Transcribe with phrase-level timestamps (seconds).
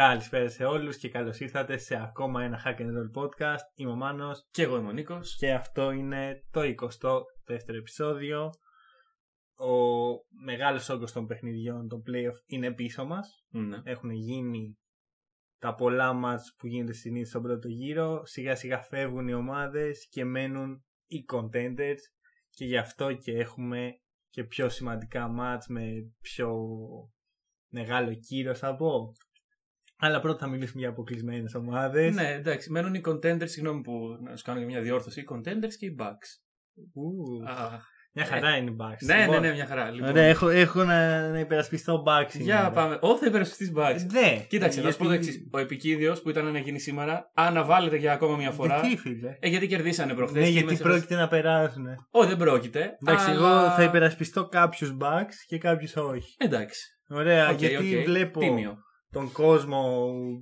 [0.00, 3.64] Καλησπέρα σε όλους και καλώς ήρθατε σε ακόμα ένα Hack and Roll podcast.
[3.74, 5.36] Είμαι ο Μάνος Και εγώ είμαι ο Νίκος.
[5.36, 7.22] και αυτό είναι το 22ο
[7.66, 8.50] επεισόδιο.
[9.54, 9.74] Ο
[10.44, 13.44] μεγάλος όγκος των παιχνιδιών, των playoff, είναι πίσω μας.
[13.48, 13.78] Ναι.
[13.84, 14.78] Έχουν γίνει
[15.58, 18.24] τα πολλά μάτς που γίνεται συνήθως στον πρώτο γύρο.
[18.24, 22.00] Σιγά σιγά φεύγουν οι ομάδες και μένουν οι contenders
[22.50, 23.90] και γι' αυτό και έχουμε
[24.28, 25.82] και πιο σημαντικά μάτς με
[26.20, 26.52] πιο
[27.70, 29.12] μεγάλο κύριο θα πω.
[30.00, 32.14] Αλλά πρώτα θα μιλήσουμε για αποκλεισμένες ομάδες.
[32.14, 32.70] ναι, εντάξει.
[32.70, 33.92] Μένουν οι contenders, συγγνώμη που
[34.28, 35.20] να σου κάνω και μια διόρθωση.
[35.20, 36.28] Οι contenders και οι bugs.
[36.94, 37.68] Ου, Α,
[38.12, 38.96] μια χαρά είναι η Bucks.
[39.00, 39.90] ναι, ναι, Λοιπόν, ναι, μια χαρά.
[39.90, 42.20] Λοιπόν, Ωραία, έχω, έχω να, να υπερασπιστώ Bucks.
[42.32, 42.70] Για σήμερα.
[42.70, 42.98] πάμε.
[43.00, 44.00] Ό, θα υπερασπιστεί bugs.
[44.12, 44.46] Ναι.
[44.48, 45.48] Κοίταξε, να σου πω το γιατί- εξής.
[45.52, 48.80] Ο επικίδιος που ήταν να γίνει σήμερα, αναβάλλεται για ακόμα μια φορά.
[48.80, 49.36] Γιατί, φίλε.
[49.40, 50.42] Ε, γιατί κερδίσανε προχθές.
[50.42, 51.86] Ναι, γιατί πρόκειται να περάσουν.
[52.10, 52.96] Όχι, δεν πρόκειται.
[53.06, 56.34] Εντάξει, αλλά- εγώ θα υπερασπιστώ κάποιους Bucks και κάποιους όχι.
[56.38, 56.80] Εντάξει.
[57.08, 58.04] Ωραία, Οκ, γιατί οκ.
[58.04, 58.76] βλέπω Τίμιο.
[59.12, 59.80] Τον κόσμο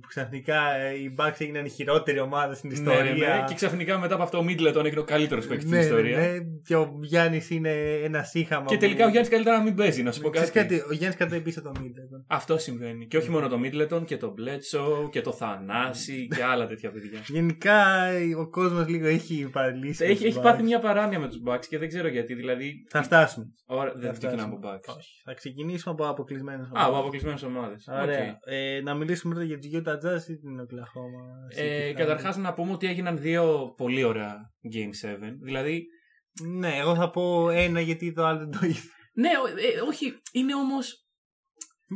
[0.01, 3.03] που ξαφνικά ε, οι Bucks έγιναν η χειρότερη ομάδα στην Ναι, ιστορία.
[3.13, 3.43] ναι, ναι.
[3.47, 6.17] Και ξαφνικά μετά από αυτό ο Middleton έγινε ο καλύτερος παίκτης στην Ναι, ιστορία.
[6.17, 6.37] ναι, ναι.
[6.65, 7.71] Και ο Γιάννης είναι
[8.03, 8.65] ένα σύγχαμα.
[8.65, 10.67] Και που- τελικά ο Γιάννης καλύτερα να μην παίζει, να σου πω Ξέρεις κάτι.
[10.77, 12.25] κάτι, ο Γιάννης κρατάει πίσω το Μίτλετον.
[12.27, 13.07] Αυτό συμβαίνει.
[13.07, 17.19] Και όχι μόνο το Middleton και το Bledsoe και το Θανάση και άλλα τέτοια παιδιά.
[17.27, 20.03] Γενικά ε, ο κόσμος λίγο έχει παραλύσει.
[20.05, 20.43] Έχει, τους έχει Bucks.
[20.43, 22.33] πάθει μια παράνοια με τους Bucks και δεν ξέρω γιατί.
[22.33, 22.73] Δηλαδή.
[22.89, 23.45] Θα φτάσουμε.
[23.65, 24.77] Ωραία, Θα δεν ξεκινάμε από φτάσουμε.
[24.95, 24.97] Bucks.
[24.97, 25.21] Όχι.
[25.25, 27.87] Θα ξεκινήσουμε από αποκλεισμένες Α, από αποκλεισμένες ομάδες.
[28.01, 28.37] Ωραία.
[28.59, 31.55] Ε, να μιλήσουμε πρώτα για την Utah Jazz ή την Oklahoma.
[31.57, 35.17] Ε, City Καταρχάς να πούμε ότι έγιναν δύο πολύ ωραία Game 7.
[35.43, 35.83] Δηλαδή.
[36.41, 36.47] Thunder.
[36.59, 38.79] Ναι, εγώ θα πω ένα γιατί το άλλο δεν το είδα.
[39.13, 40.77] Ναι, ο- ε, όχι, είναι όμω.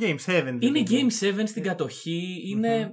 [0.01, 0.57] Game 7.
[0.59, 1.07] Είναι δηλαδή.
[1.21, 2.41] Game 7 στην κατοχή.
[2.49, 2.91] Είναι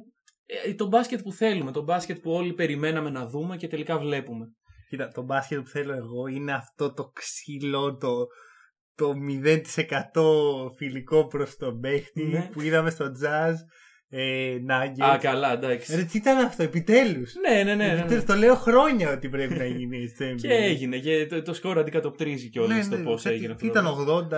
[0.64, 1.72] ε, το μπάσκετ που θέλουμε.
[1.72, 4.46] Το μπάσκετ που όλοι περιμέναμε να δούμε και τελικά βλέπουμε.
[4.88, 8.26] Κοίτα, το μπάσκετ που θέλω εγώ είναι αυτό το ξύλο, το,
[9.01, 12.48] το 0% φιλικό προς τον παίχτη Ναι.
[12.53, 13.55] που είδαμε στο jazz.
[14.12, 15.05] Ε, Nuggets.
[15.15, 15.97] Α, καλά, εντάξει.
[15.97, 17.87] Ρε, τι ήταν αυτό, επιτέλους; Ναι, ναι, ναι.
[17.87, 17.98] ναι, ναι.
[17.98, 20.34] Επιτέλους, το λέω χρόνια ότι πρέπει να γίνει στο NBA.
[20.37, 20.98] Και έγινε.
[20.98, 23.55] Και το, το σκορ αντικατοπτρίζει κιόλας Ναι, το ναι, πώς τι- έγινε.
[23.55, 24.28] Τι ήταν 80.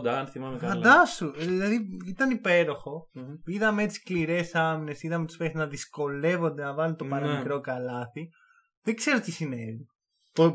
[0.00, 0.72] 82-80, αν θυμάμαι καλά.
[0.74, 3.08] Φαντάσου, ε, δηλαδή ήταν υπέροχο.
[3.12, 3.34] Μμμ.
[3.46, 7.10] Είδαμε έτσι σκληρές άμυνες, είδαμε τους παίχτες να δυσκολεύονται να βάλουν το Ναι.
[7.10, 8.28] παραμικρό καλάθι.
[8.82, 9.86] Δεν ξέρω τι συνέβη.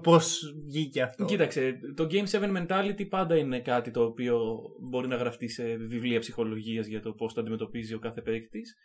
[0.03, 5.15] Πώς βγήκε αυτό; Κοίταξε, το Game 7 mentality πάντα είναι κάτι το οποίο μπορεί να
[5.15, 8.75] γραφτεί σε βιβλία ψυχολογίας για το πώς το αντιμετωπίζει ο κάθε παίκτης.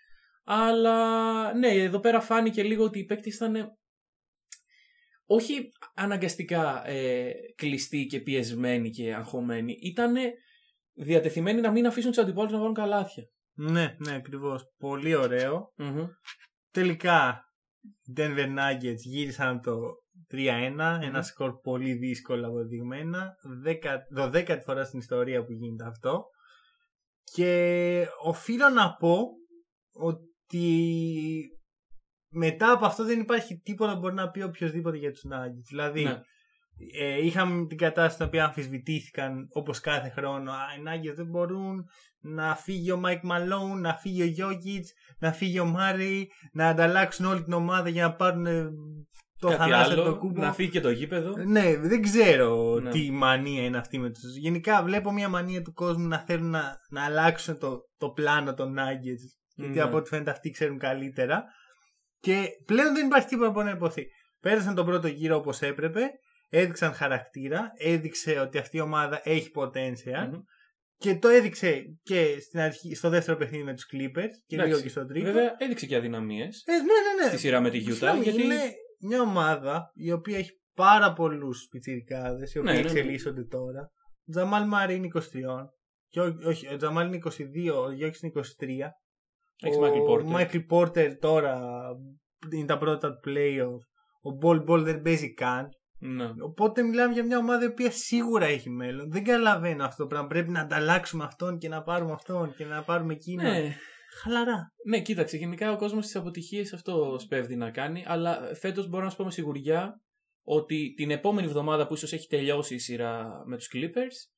[0.45, 3.77] Αλλά ναι, εδώ πέρα φάνηκε λίγο ότι οι παίκτες ήταν
[5.27, 9.79] όχι αναγκαστικά ε, κλειστοί και πιεσμένοι και αγχωμένοι.
[9.81, 10.15] Ήταν
[10.93, 13.25] διατεθειμένοι να μην αφήσουν τους αντιπάλους να βάλουν καλάθια.
[13.55, 14.65] Ναι, ναι, ακριβώς.
[14.79, 15.73] Πολύ ωραίο.
[15.77, 16.07] Μμμ.
[16.71, 17.45] Τελικά,
[17.81, 19.81] οι Denver Nuggets γύρισαν το
[20.33, 20.99] 3-1.
[21.03, 23.35] Ένα σκορ πολύ δύσκολο αποδειγμένα.
[24.17, 26.25] 12η φορά στην ιστορία που γίνεται αυτό.
[27.33, 29.19] Και οφείλω να πω
[29.93, 30.69] ότι
[32.29, 35.65] μετά από αυτό δεν υπάρχει τίποτα που μπορεί να πει οποιοδήποτε για τους Nuggets.
[35.69, 36.21] Δηλαδή, Ναι.
[36.99, 40.53] ε, είχαμε την κατάσταση στην οποία αμφισβητήθηκαν όπως κάθε χρόνο.
[40.53, 41.85] Α, οι Nuggets δεν μπορούν
[42.21, 44.85] να φύγει ο Mike Malone, να φύγει ο Jokic,
[45.19, 48.69] να φύγει ο Μάρι, να ανταλλάξουν όλη την ομάδα για να πάρουν ε,
[49.39, 50.41] το Κάτι θανάσιο άλλο, το κούμπο.
[50.41, 51.37] να φύγει και το γήπεδο.
[51.47, 52.91] Ναι, δεν ξέρω Ναι.
[52.91, 54.37] τι μανία είναι αυτή με τους...
[54.37, 58.75] Γενικά βλέπω μια μανία του κόσμου να θέλουν να, να αλλάξουν το, το πλάνο των
[58.79, 59.25] Nuggets.
[59.55, 59.81] Γιατί Ναι.
[59.83, 61.45] από ό,τι φαίνεται αυτοί ξέρουν καλύτερα.
[62.21, 64.07] Και πλέον δεν υπάρχει τίποτα που μπορεί να υποθεί.
[64.41, 66.01] Πέρασαν τον πρώτο γύρο όπως έπρεπε.
[66.49, 67.71] Έδειξαν χαρακτήρα.
[67.79, 70.29] Έδειξε ότι αυτή η ομάδα έχει potential.
[70.31, 70.41] Μμμ.
[70.99, 74.33] Και το έδειξε και στην αρχή, στο δεύτερο παιχνίδι με τους Clippers.
[74.47, 74.71] Και Εντάξει.
[74.73, 75.27] λίγο και στο τρίτο.
[75.27, 77.29] Βέβαια, έδειξε και αδυναμίες Ε, ναι, ναι, ναι.
[77.29, 77.91] στη σειρά με τη Utah.
[77.93, 78.43] Συγγνώμη, Γιατί...
[78.43, 78.61] Είναι
[79.01, 82.91] μια ομάδα η οποία έχει πάρα πολλούς πιτσιρικάδες οι οποίοι Ναι, ναι, ναι.
[82.91, 83.91] εξελίσσονται τώρα.
[84.27, 85.21] Ο Jamal Murray είναι 23.
[86.09, 88.67] Και ο, όχι, ο Τζαμάλ είναι 22, ο Γιόκιτς είναι 23.
[89.63, 90.37] Έχεις ο Michael Porter.
[90.37, 91.61] Michael Porter τώρα
[92.53, 93.81] είναι τα πρώτα του playoff.
[94.23, 95.69] Ο Bol Bol δεν παίζει καν.
[95.99, 96.31] Ναι.
[96.41, 99.11] Οπότε μιλάμε για μια ομάδα η οποία σίγουρα έχει μέλλον.
[99.11, 100.29] Δεν καταλαβαίνω αυτό το πράγμα.
[100.29, 103.51] Πρέπει να ανταλλάξουμε αυτόν και να πάρουμε αυτόν και να πάρουμε εκείνον.
[103.51, 103.77] Ναι.
[104.23, 104.73] Χαλαρά.
[104.85, 105.37] ναι, κοίταξε.
[105.37, 108.05] Γενικά ο κόσμος στι αποτυχίες αυτό σπέβδει να κάνει.
[108.07, 110.01] Αλλά φέτος μπορώ να σου πω με σιγουριά
[110.43, 114.35] ότι την επόμενη εβδομάδα που ίσως έχει τελειώσει η σειρά με τους Clippers,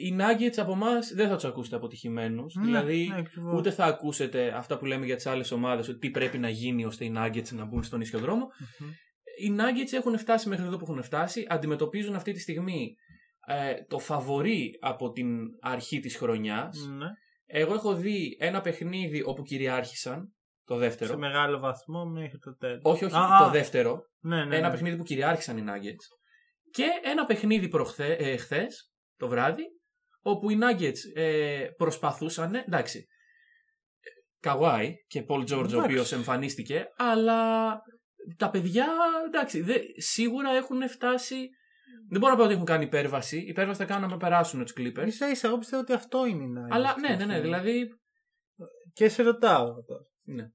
[0.00, 2.54] οι Nuggets από εμάς δεν θα τους ακούσετε αποτυχημένους.
[2.54, 3.58] Ναι, δηλαδή, ναι, ακριβώς.
[3.58, 6.84] ούτε θα ακούσετε αυτά που λέμε για τις άλλες ομάδες, ότι τι πρέπει να γίνει
[6.84, 8.46] ώστε οι Nuggets να μπουν στον ίσιο δρόμο.
[8.78, 8.88] Μμμ.
[9.38, 11.46] Οι Nuggets έχουν φτάσει μέχρι εδώ που έχουν φτάσει.
[11.48, 12.94] Αντιμετωπίζουν αυτή τη στιγμή
[13.46, 15.28] ε, το φαβορή από την
[15.60, 16.86] αρχή της χρονιάς.
[16.98, 17.06] Ναι.
[17.56, 20.34] Εγώ έχω δει ένα παιχνίδι όπου κυριάρχησαν,
[20.64, 21.10] το δεύτερο.
[21.10, 22.80] Σε μεγάλο βαθμό μέχρι το τέλος.
[22.84, 23.50] Όχι, όχι, Α, το α.
[23.50, 24.00] δεύτερο.
[24.20, 24.72] Ναι, ναι, Ένα ναι.
[24.72, 26.16] παιχνίδι που κυριάρχησαν οι Nuggets.
[26.70, 29.62] Και ένα παιχνίδι προχθέ, ε, χθες, το βράδυ,
[30.22, 33.06] όπου οι Nuggets ε, προσπαθούσαν, εντάξει,
[34.40, 35.92] Καουάι και Πολ Τζόρτζ ο Εντάξει.
[35.94, 37.74] οποίος εμφανίστηκε, αλλά
[38.36, 38.88] τα παιδιά
[39.26, 41.48] εντάξει, δε, σίγουρα έχουν φτάσει.
[42.08, 43.38] Δεν μπορώ να πω ότι έχουν κάνει υπέρβαση.
[43.38, 45.06] Η υπέρβαση θα κάνουν να περάσουν τους Clippers.
[45.06, 46.68] Ίσα ίσα, εγώ πιστεύω ότι αυτό είναι η Nuggets.
[46.74, 47.40] Αλλά ναι, ναι, ναι.
[47.40, 47.88] Δηλαδή.
[48.92, 50.02] Και σε ρωτάω τώρα.
[50.22, 50.48] Ναι.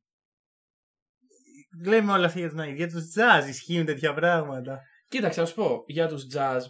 [1.86, 2.76] Λέμε όλα αυτά για τους Nuggets.
[2.76, 4.80] Για τους Jazz ισχύουν τέτοια πράγματα.
[5.08, 6.62] Κοίταξε, ας σου πω για τους Jazz.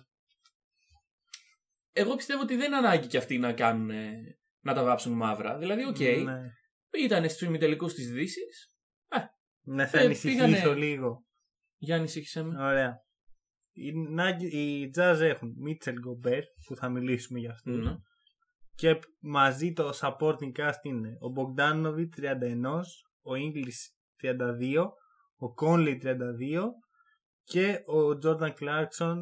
[1.92, 3.92] Εγώ πιστεύω ότι δεν είναι ανάγκη και αυτοί να κάνουν.
[4.62, 5.58] να τα βάψουν μαύρα.
[5.58, 6.40] Δηλαδή, οκ, Ναι.
[7.04, 8.74] ήταν στου ημιτελικού της Δύσης.
[9.62, 11.26] Να σε Ε, ανησυχήσω πήγανε- λίγο.
[11.78, 12.64] Για ανησύχησε με.
[12.66, 13.04] Ωραία.
[13.80, 17.86] Οι, Nuggets- οι Jazz έχουν Mitchell Gobert που θα μιλήσουμε για αυτούς.
[17.86, 17.96] Ναι.
[18.76, 22.82] Και μαζί το supporting cast είναι ο Bogdanovic 31,
[23.22, 23.80] ο English
[24.22, 24.86] 32,
[25.36, 26.70] ο Conley 32
[27.44, 29.16] και ο Jordan Clarkson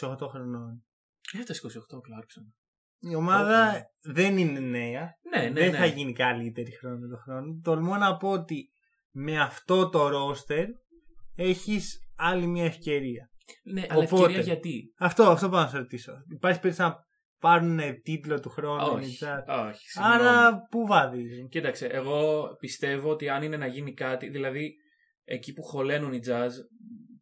[0.00, 0.84] 28 χρονών.
[1.32, 2.52] Έφτασε 28 ο Clarkson.
[3.10, 5.10] Η ομάδα δεν είναι νέα.
[5.30, 5.76] Ναι, ναι, δεν ναι.
[5.76, 7.60] θα γίνει καλύτερη χρόνο με το χρόνο.
[7.62, 8.70] Τολμώ να πω ότι
[9.10, 10.66] με αυτό το roster
[11.34, 13.28] έχεις άλλη μια ευκαιρία.
[13.64, 14.22] Ναι, αλλά Οπότε.
[14.22, 16.12] ευκαιρία γιατί; Αυτό, αυτό πάω να σε ρωτήσω.
[16.28, 16.96] Υπάρχει περίπτωση να
[17.38, 18.96] πάρουν τίτλο του χρόνου.
[18.98, 19.66] οι όχι, Jazz?
[19.68, 19.88] όχι.
[19.90, 20.16] συγγνώμη.
[20.20, 21.48] Άρα πού βαδίζουν.
[21.48, 24.74] Κοίταξε, εγώ πιστεύω ότι αν είναι να γίνει κάτι, δηλαδή
[25.24, 26.50] εκεί που χωλένουν οι jazz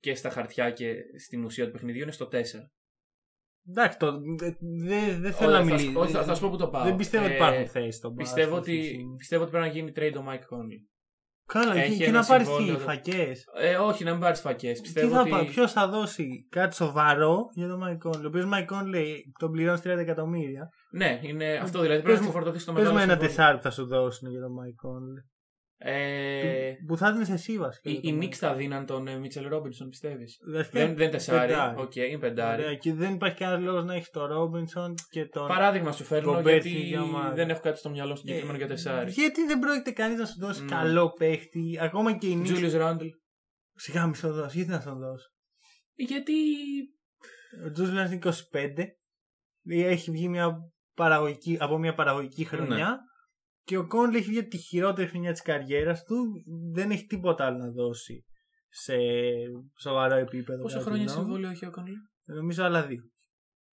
[0.01, 2.35] και στα χαρτιά και στην ουσία του παιχνιδιού είναι στο 4.
[3.69, 4.13] Εντάξει, το,
[4.85, 6.01] δεν δεν θέλω Όχι, να θα σου- μιλήσω.
[6.01, 6.85] όχι, θα, θα σου πω που το πάω.
[6.85, 8.99] Δεν πιστεύω ότι Ε, υπάρχουν θέσει στον Πιστεύω μπάσκετ, ότι, εσύ.
[9.17, 10.81] πιστεύω ότι πρέπει να γίνει trade ο Mike Conley.
[11.47, 14.41] Καλά, έχει και, και ένα να πάρεις τι συμβόλαιο- φακές; Ε, όχι, να μην πάρεις
[14.41, 14.77] φακές.
[14.77, 15.31] Τι Πιστεύω θα ότι.
[15.31, 18.23] πάρει, ποιος θα δώσει κάτι σοβαρό για τον Mike Conley.
[18.23, 19.07] Ο οποίος Mike Conley
[19.39, 20.69] τον πληρώνεις 30 εκατομμύρια.
[20.93, 22.03] Ναι, είναι αυτό δηλαδή.
[22.03, 22.99] Πες Πρέπει να μου- ξεφορτωθεί στο Πες μεγάλο.
[22.99, 23.37] με ένα συμβόλαιο.
[23.37, 25.23] τεσσάρι που θα σου δώσουν για τον Mike Conley.
[25.85, 27.91] Ε, Που θα δίνεις εσύ βασικά.
[27.91, 30.53] οι, για οι τον Knicks θα δίναν τον Μίτσελ Ρόμπινσον, πιστεύεις; Mike.
[30.57, 31.49] Βασικά, Δεν, δεν τεσάρι.
[31.53, 31.81] πεντάρι.
[31.81, 32.63] Οκ, είναι πεντάρι.
[32.63, 35.49] Ωραία, και δεν υπάρχει κανένα λόγος να έχεις τον Ρόμπινσον και τον.
[35.49, 37.35] Παράδειγμα σου φέρνω Gobert γιατί για ομάδα.
[37.35, 39.11] δεν έχω κάτι στο μυαλό συγκεκριμένο για τεσάρι.
[39.11, 40.69] Ε, Γιατί δεν πρόκειται κανείς να σου δώσει Ναι.
[40.71, 42.49] καλό παίχτη, ακόμα και οι Knicks.
[42.57, 43.09] Julius Randle.
[43.75, 45.27] Σιγά μη σου δώσει, γιατί να σου δώσει.
[45.95, 46.33] Γιατί.
[47.67, 48.31] Ο Julius Randle είναι 25.
[49.69, 50.57] Έχει βγει μια
[50.95, 52.99] παραγωγική, από μια παραγωγική χρονιά.
[53.63, 53.77] Ναι.
[53.77, 56.17] Και ο Conley έχει βγει τη χειρότερη χρονιά της καριέρας του.
[56.73, 58.25] Δεν έχει τίποτα άλλο να δώσει
[58.69, 58.95] σε
[59.81, 60.63] σοβαρό επίπεδο.
[60.63, 61.35] Πόσα κατά τη χρόνια γνώμη μου.
[61.35, 63.03] συμβόλαιο έχει ο Conley; Νομίζω άλλα δύο.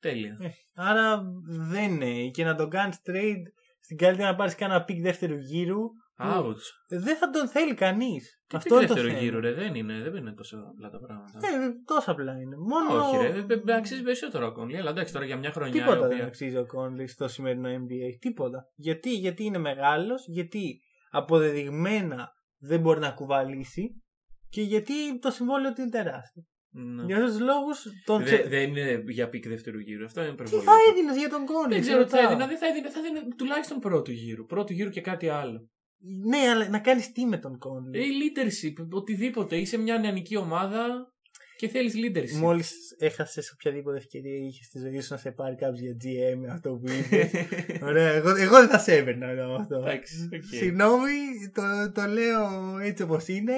[0.00, 0.36] Τέλεια.
[0.40, 2.30] Ε, άρα δεν είναι.
[2.30, 3.42] Και να τον κάνεις trade
[3.80, 5.80] στην καλύτερη να πάρεις κάνα pick δεύτερου γύρου.
[6.18, 6.54] Out.
[6.88, 8.40] ε, Δεν θα τον θέλει κανείς.
[8.46, 9.24] Τι Αυτό είναι το δεύτερο θέμα.
[9.24, 9.52] γύρο, ρε.
[9.52, 11.38] Δεν είναι, δεν είναι τόσο απλά τα πράγματα.
[11.38, 12.56] Ε, τόσο απλά είναι.
[12.56, 13.02] Μόνο.
[13.08, 13.54] Όχι, ρε.
[13.54, 14.74] ε, ε, Αξίζει περισσότερο ο Conley.
[14.74, 15.74] Αλλά εντάξει τώρα για μια χρονιά.
[15.74, 18.16] η Τίποτα δεν οποία- αξίζει ο Conley στο σημερινό NBA.
[18.20, 18.64] Τίποτα.
[18.74, 20.80] Γιατί, γιατί είναι μεγάλος, γιατί
[21.10, 22.28] αποδεδειγμένα
[22.58, 24.02] δεν μπορεί να κουβαλήσει
[24.48, 26.42] και γιατί το συμβόλαιο του είναι τεράστιο.
[26.70, 27.04] Ναι.
[27.04, 28.48] Για αυτούς τους λόγους τον Δε- ξε...
[28.48, 30.04] Δεν είναι για pick δεύτερου γύρου.
[30.04, 30.62] Αυτό είναι Τι υπερβολή.
[30.62, 31.72] θα έδινες για τον Conley.
[31.72, 32.46] Δεν ξέρω τι θα έδινα.
[32.46, 32.90] Δεν θα έδινα.
[32.90, 34.44] Θα έδινα τουλάχιστον πρώτου γύρου.
[34.46, 35.68] Πρώτου γύρου και κάτι άλλο.
[35.98, 37.98] Ναι, αλλά να κάνεις τι με τον Conley.
[37.98, 38.86] Ε, leadership.
[38.90, 39.56] Οτιδήποτε.
[39.56, 41.12] Είσαι μια νεανική ομάδα
[41.56, 42.38] και θέλεις leadership.
[42.40, 46.52] Μόλις έχασες οποιαδήποτε ευκαιρία είχε στη ζωή σου να σε πάρει κάποιος για GM με
[46.52, 47.30] αυτό που είπε.
[47.82, 49.76] Ωραία, εγώ, εγώ δεν θα σε έπαιρνα εδώ με αυτό.
[49.76, 50.42] Εντάξει, οκ.
[50.42, 51.12] Συγγνώμη,
[51.54, 53.54] το, το λέω έτσι όπως είναι.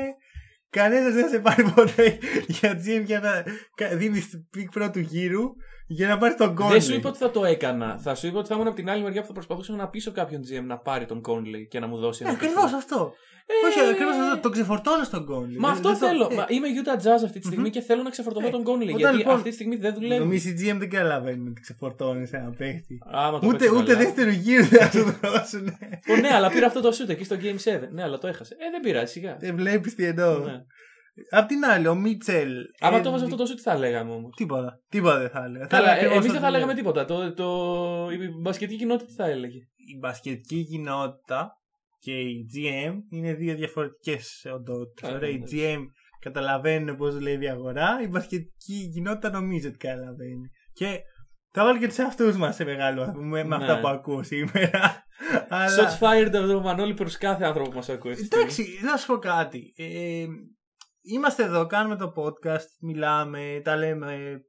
[0.70, 3.44] Κανένας δεν θα σε πάρει ποτέ για GM για να
[3.96, 5.44] δίνεις pick πρώτου γύρου
[5.90, 6.68] για να πάρει τον Conley.
[6.70, 7.98] Δεν σου είπα ότι θα το έκανα.
[8.02, 10.12] Θα σου είπα ότι θα ήμουν από την άλλη μεριά που θα προσπαθούσα να πείσω
[10.12, 12.32] κάποιον GM να πάρει τον Conley και να μου δώσει ένα.
[12.32, 12.76] Ακριβώς παιχνίδι.
[12.76, 13.12] αυτό.
[13.50, 14.40] Ε, Όχι, ακριβώς αυτό.
[14.40, 15.56] Τον ξεφορτώνω στον Conley.
[15.58, 16.28] Μα δεν- αυτό δεν το- θέλω.
[16.30, 18.86] ε, Μα είμαι Utah Jazz αυτή τη στιγμή και θέλω να ξεφορτωθώ Ε, τον Conley.
[18.88, 20.18] όταν Γιατί λοιπόν- αυτή τη στιγμή δεν δουλεύει.
[20.24, 22.98] Νομίζω οι GM δεν καταλαβαίνουν ότι ξεφορτώνει ένα παίχτη.
[23.12, 24.04] Άμα το Ούτε, παίξω ούτε καλά.
[24.04, 25.66] δεύτερο γύρο δεν θα σου δώσουν.
[26.10, 27.88] Ω, ναι, αλλά πήρα αυτό το shoot εκεί στο Game 7.
[27.92, 28.54] Ναι, αλλά το έχασε.
[28.58, 29.36] Ε, δεν πειράζει, σιγά.
[29.40, 30.40] Δεν βλέπεις τι εννοώ.
[31.32, 31.38] Ναι.
[31.38, 32.52] Απ' την άλλη, ο Μίτσελ.
[32.80, 34.34] Άμα ε, το έβαζε αυτό το shoot, τι θα λέγαμε όμως.
[34.36, 34.80] Τίποτα.
[34.88, 35.66] Τίποτα δεν θα έλεγα.
[35.66, 36.82] Θα Καλά, έλεγα ακριβώς εμείς δεν ό,τι θα λέγαμε λέω.
[36.82, 37.04] τίποτα.
[37.04, 39.58] Το, το, η μπασκετική κοινότητα τι θα έλεγε;
[39.94, 41.52] Η μπασκετική κοινότητα
[41.98, 45.02] και η GM είναι δύο διαφορετικές οντότητες.
[45.02, 45.56] Καλά, Ωραία, οι εντάξει.
[45.76, 45.82] GM
[46.20, 50.50] καταλαβαίνουν πώς δουλεύει η αγορά, η μπασκετική κοινότητα νομίζω ότι καταλαβαίνει.
[50.72, 50.98] Και
[51.52, 53.64] θα βάλω και τους εαυτούς μας σε μεγάλο βαθμό με, με Ναι.
[53.64, 55.04] αυτά που ακούω σήμερα.
[55.48, 58.10] Αλλά- Shots fired από τον Μανώλη προς κάθε άνθρωπο που μας ακούει.
[58.12, 58.44] αυτή τη στιγμή.
[58.44, 59.72] Εντάξει, να σου πω κάτι.
[59.76, 60.24] Ε,
[61.12, 64.40] είμαστε εδώ, κάνουμε το podcast, μιλάμε, τα λέμε.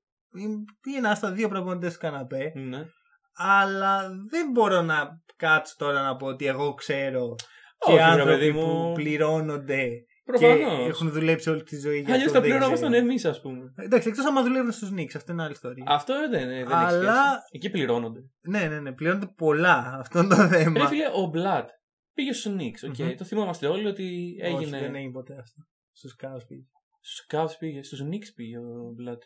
[0.96, 2.52] Είναι στα δύο προπονητές του καναπέ.
[2.56, 2.86] Ναι.
[3.34, 7.36] Αλλά δεν μπορώ να κάτσω τώρα να πω ότι εγώ ξέρω
[7.78, 8.94] και Όχι, ρε άνθρωποι παιδί που μου.
[8.94, 10.88] πληρώνονται και Προφανώς.
[10.88, 12.34] έχουν δουλέψει όλη τη ζωή για Αλλιώς αυτό.
[12.34, 13.06] θα δεν πληρωνόμασταν ξέρω.
[13.06, 13.74] εμείς, ας πούμε.
[13.76, 15.84] Εντάξει, εκτός άμα δουλεύουν στους Νίξ, αυτό είναι άλλη ιστορία.
[15.88, 17.40] Αυτό δεν, δεν έχει Αλλά- σχέση.
[17.52, 18.20] Εκεί πληρώνονται.
[18.48, 19.98] Ναι, ναι, ναι, πληρώνονται πολλά.
[20.00, 20.80] Αυτό είναι το θέμα.
[20.80, 21.70] Ρε φίλε, ο Μπλατ
[22.14, 22.84] πήγε στους Νίξ.
[22.84, 22.98] οκ.
[22.98, 23.16] Μμμ.
[23.18, 24.04] Το θυμόμαστε όλοι ότι
[24.44, 24.80] Όχι, έγινε.
[24.80, 25.62] δεν έγινε ποτέ αυτό.
[26.00, 26.64] Στους Κάου πήγε.
[27.02, 27.84] Στους Cavs πήγε.
[27.84, 29.22] Στους Νίξ πήγε ο Blatt.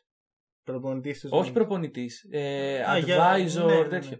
[0.64, 2.28] Προπονητής στους Όχι προπονητής.
[2.32, 3.88] Ε, Α, για- advisor, ναι, ναι, ναι.
[3.88, 4.18] τέτοιο.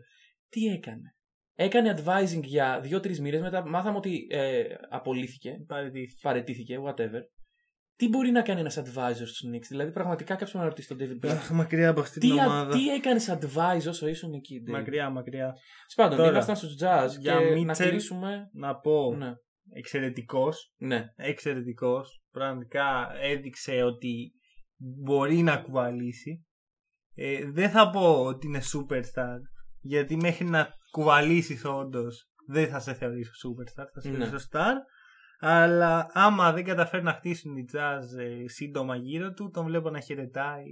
[0.50, 1.16] Τι έκανε;
[1.56, 3.40] Έκανε advising για δύο-τρεις μήνες.
[3.40, 5.56] Μετά μάθαμε ότι ε, απολύθηκε.
[5.68, 6.20] Παραιτήθηκε.
[6.22, 7.22] Παραιτήθηκε, whatever.
[7.96, 11.26] Τι μπορεί να κάνει ένας advisor στους Knicks; Δηλαδή, πραγματικά κάποιος να ρωτήσει τον David
[11.26, 11.30] Blatt.
[11.32, 12.72] Αχ, μακριά από αυτή Τι, την α- ομάδα.
[12.78, 14.72] τι έκανες advisor όσο ήσουν εκεί, Dave.
[14.72, 15.54] Μακριά, μακριά.
[15.88, 18.50] Σπάντων, Τώρα, ήμασταν στους Jazz για και να Mitchell, κλείσουμε.
[18.54, 19.34] Να πω Ναι.
[19.74, 20.74] Εξαιρετικός.
[20.78, 21.06] ναι.
[21.16, 22.24] Εξαιρετικός.
[22.32, 24.32] Πραγματικά έδειξε ότι
[24.78, 26.46] μπορεί να κουβαλήσει.
[27.16, 29.38] Ε, δεν θα πω ότι είναι superstar.
[29.80, 33.86] Γιατί μέχρι να κουβαλήσεις όντως δεν θα σε θεωρήσω superstar.
[33.94, 34.18] Θα σε Ναι.
[34.18, 34.74] θεωρήσω star.
[35.40, 40.00] Αλλά άμα δεν καταφέρει να χτίσουν οι jazz ε, σύντομα γύρω του, τον βλέπω να
[40.00, 40.66] χαιρετάει.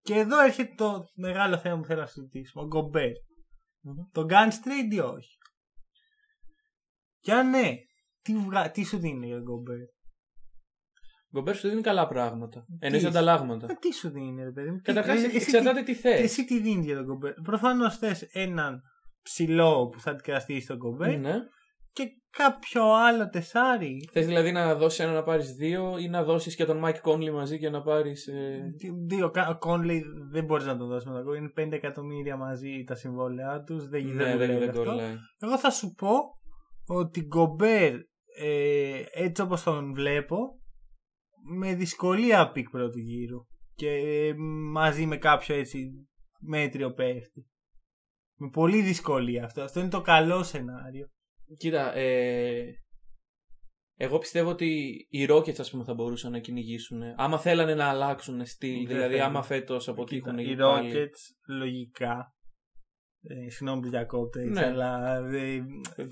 [0.00, 2.64] Και εδώ έρχεται το μεγάλο θέμα που θέλω να συζητήσουμε.
[2.64, 3.10] Ο Γκομπέρ.
[3.80, 3.94] Μμμ.
[4.12, 5.36] Τον κάνει trade ή όχι;
[7.20, 7.72] Και αν ναι,
[8.22, 8.70] τι, βγα...
[8.70, 9.76] τι σου δίνει ο Γκομπέρ;
[11.34, 12.64] Γκομπέρ σου δίνει καλά πράγματα.
[12.78, 13.66] Εννοείς είσαι; ανταλλάγματα.
[13.70, 16.20] Ε, τι σου δίνει, ρε παιδί μου; Καταρχάς, Τι- εσύ, εξαρτάται τι τι, θες.
[16.20, 18.80] εσύ τι δίνεις για τον Γκομπέρ; Προφανώς θες έναν
[19.22, 21.34] ψηλό που θα αντικαταστήσει τον Γκομπέρ Ναι.
[21.92, 24.08] και κάποιο άλλο τεσάρι.
[24.12, 27.30] Θες δηλαδή να δώσεις ένα να πάρεις δύο ή να δώσεις και τον Mike Conley
[27.30, 28.26] μαζί και να πάρεις.
[28.26, 28.60] Ε...
[28.78, 31.38] Τι- Δύο, κα- ο Conley δεν μπορείς να τον δώσεις με τον Γκομπέρ.
[31.40, 33.88] Είναι 5 εκατομμύρια μαζί τα συμβόλαιά τους.
[33.88, 34.82] Δεν, Ναι, δεν, δεν, δουλεύει δεν αυτό.
[34.84, 35.14] κολλάει.
[35.38, 36.08] Εγώ θα σου πω
[36.86, 37.94] ότι Γκομπέρ
[38.38, 40.36] ε, έτσι όπως τον βλέπω
[41.58, 44.34] με δυσκολία pick πρώτου γύρου και ε,
[44.72, 46.08] μαζί με κάποιο έτσι
[46.40, 47.46] μέτριο παίχτη.
[48.38, 49.62] Με πολύ δυσκολία αυτό.
[49.62, 51.06] Αυτό είναι το καλό σενάριο.
[51.56, 52.64] Κοίτα, ε,
[53.98, 57.02] εγώ πιστεύω ότι οι Rockets ας πούμε θα μπορούσαν να κυνηγήσουν.
[57.16, 59.26] Άμα θέλανε να αλλάξουν στυλ, Δεν δηλαδή θέλουν.
[59.26, 60.92] άμα φέτος αποτύχουν οι και πάλι.
[60.94, 62.35] Rockets λογικά
[63.22, 64.66] ε, συγγνώμη που διακόπτω έτσι, Ναι.
[64.66, 65.64] αλλά ε,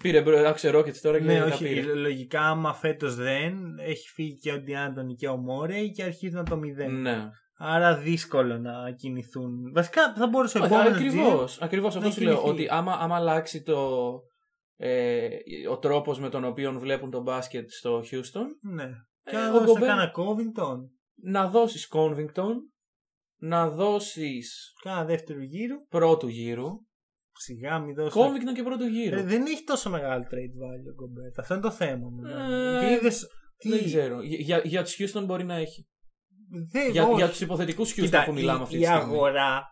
[0.02, 1.94] Πήρε bro, άκουσε Rockets τώρα και ναι, τα όχι, πήρε.
[1.94, 6.42] λογικά άμα φέτος δεν έχει φύγει και ο D'Antoni και ο Morey και αρχίζουν να
[6.44, 7.00] το μηδέν.
[7.00, 7.28] Ναι.
[7.58, 9.72] Άρα δύσκολο να κινηθούν.
[9.74, 12.34] Βασικά θα μπορούσε ο Όχι, επόμενος ακριβώς, ακριβώς αυτό να σου λέω.
[12.36, 12.50] κινηθεί.
[12.50, 14.10] Ότι άμα, άμα αλλάξει το,
[14.76, 15.28] ε,
[15.70, 18.82] ο τρόπος με τον οποίο βλέπουν το μπάσκετ στο Houston, Ναι.
[19.22, 20.76] Ε, Και ο να δώσεις Gobert- κάνα Covington,
[21.22, 22.52] να δώσεις Covington,
[23.40, 25.76] να δώσεις κάνα δεύτερο γύρο.
[25.88, 26.68] πρώτου γύρου.
[27.44, 28.18] Σιγά μην δώσει.
[28.20, 29.18] Covington και πρώτου γύρου.
[29.18, 31.30] Ε, δεν έχει τόσο μεγάλο trade value ο Γκομπέρ.
[31.38, 32.24] Αυτό είναι το θέμα μου.
[32.26, 34.22] Ε, Και είδες τι- Δεν ξέρω.
[34.22, 35.88] Για, για, για τους Houston μπορεί να έχει.
[36.72, 37.14] δεν- Για, όχι.
[37.14, 39.02] για τους υποθετικούς Houston Κοίτα, που μιλάμε η, αυτή η τη στιγμή.
[39.02, 39.62] αγορά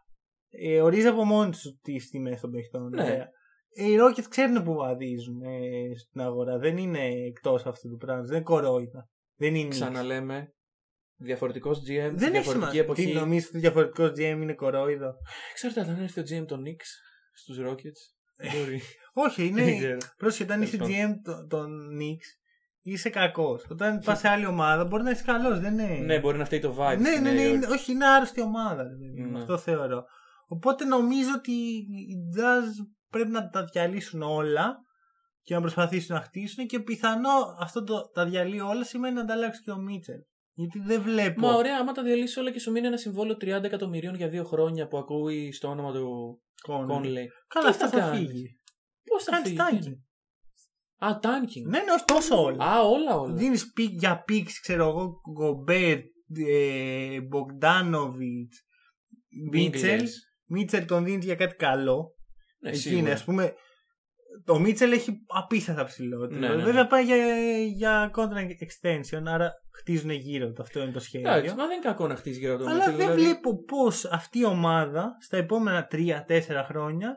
[0.48, 2.88] ε, ορίζει από μόνη σου τις τιμές των παιχτών.
[2.88, 3.02] Ναι.
[3.02, 3.28] ωραία.
[3.74, 6.58] Ε, Οι Rockets ξέρουν που βαδίζουν ε, στην αγορά.
[6.58, 8.26] Δεν είναι εκτός αυτού του πράγματο.
[8.28, 9.08] Δεν είναι κορόιδα.
[9.36, 9.68] Δεν είναι.
[9.68, 10.54] Ξαναλέμε.
[11.16, 12.80] Διαφορετικός GM, Δεν έχει διαφορετική σημασία.
[12.80, 13.06] εποχή.
[13.06, 15.14] Τι νομίζεις ότι διαφορετικός GM είναι κορόιδο;
[15.52, 16.88] Εξαρτάται αν έρθει ο GM των Knicks
[17.32, 18.02] στους Rockets.
[18.58, 18.80] Μπορεί.
[19.12, 19.76] Όχι, Δεν είναι.
[19.78, 19.98] ξέρω.
[20.16, 22.28] Πρόσεχε, όταν είσαι Τέλος GM των- των Knicks
[22.82, 23.66] είσαι κακός.
[23.70, 25.60] Όταν πας σε άλλη ομάδα μπορεί να είσαι καλός.
[25.60, 25.98] Δεν είναι.
[25.98, 26.98] ναι, μπορεί να φταίει το vibe.
[26.98, 27.54] ναι, στη ναι, Νέα ναι, Υόρκη.
[27.56, 28.82] είναι- όχι, είναι άρρωστη ομάδα.
[28.82, 29.30] ρε παιδί μου.
[29.32, 29.38] Ναι.
[29.38, 30.04] Αυτό θεωρώ.
[30.46, 34.76] Οπότε νομίζω ότι οι Jazz πρέπει να τα διαλύσουν όλα
[35.42, 39.62] και να προσπαθήσουν να χτίσουν και πιθανό αυτό το, τα διαλύει όλα σημαίνει να ανταλλάξει
[39.62, 40.18] και ο Mitchell.
[40.54, 41.40] Γιατί δεν βλέπω.
[41.40, 44.44] Μα ωραία, άμα τα διαλύσεις όλα και σου μείνει ένα συμβόλαιο 30 εκατομμυρίων για δύο
[44.44, 46.90] χρόνια που ακούει στο όνομα του Conley.
[46.90, 47.26] Conley.
[47.48, 48.60] Καλά, Τι αυτό θα θα κάνεις; φύγει.
[49.04, 49.58] Πώς θα Κάνει φύγει.
[49.60, 49.96] tanking.
[51.06, 51.64] Α, tanking.
[51.68, 52.64] Ναι, ναι, όχι τόσο όλα.
[52.64, 53.34] Α, όλα, όλα.
[53.34, 55.98] Δίνεις pick για picks, ξέρω εγώ, Γκομπέρ,
[56.48, 58.52] ε, Μπογκδάνοβιτ,
[59.50, 59.90] Μίτσελ.
[59.92, 60.22] Μίγκλες.
[60.46, 62.14] Μίτσελ τον δίνεις για κάτι καλό.
[62.60, 63.00] Ναι, Εκεί σίγουρα.
[63.00, 63.54] είναι, ας πούμε.
[64.44, 66.40] Το Μίτσελ έχει απίστευτα ψηλότερο.
[66.40, 66.62] Ναι, ναι, ναι.
[66.62, 67.16] Βέβαια πάει για,
[67.76, 70.62] για contract extension, άρα χτίζουν γύρω του.
[70.62, 71.30] Αυτό είναι το σχέδιο.
[71.30, 72.96] Εντάξει, μα δεν είναι κακό να χτίσει γύρω από τον Αλλά Μίτσελ.
[72.96, 73.22] δεν δηλαδή.
[73.32, 77.16] βλέπω πώς αυτή η ομάδα στα επόμενα 3-4 χρόνια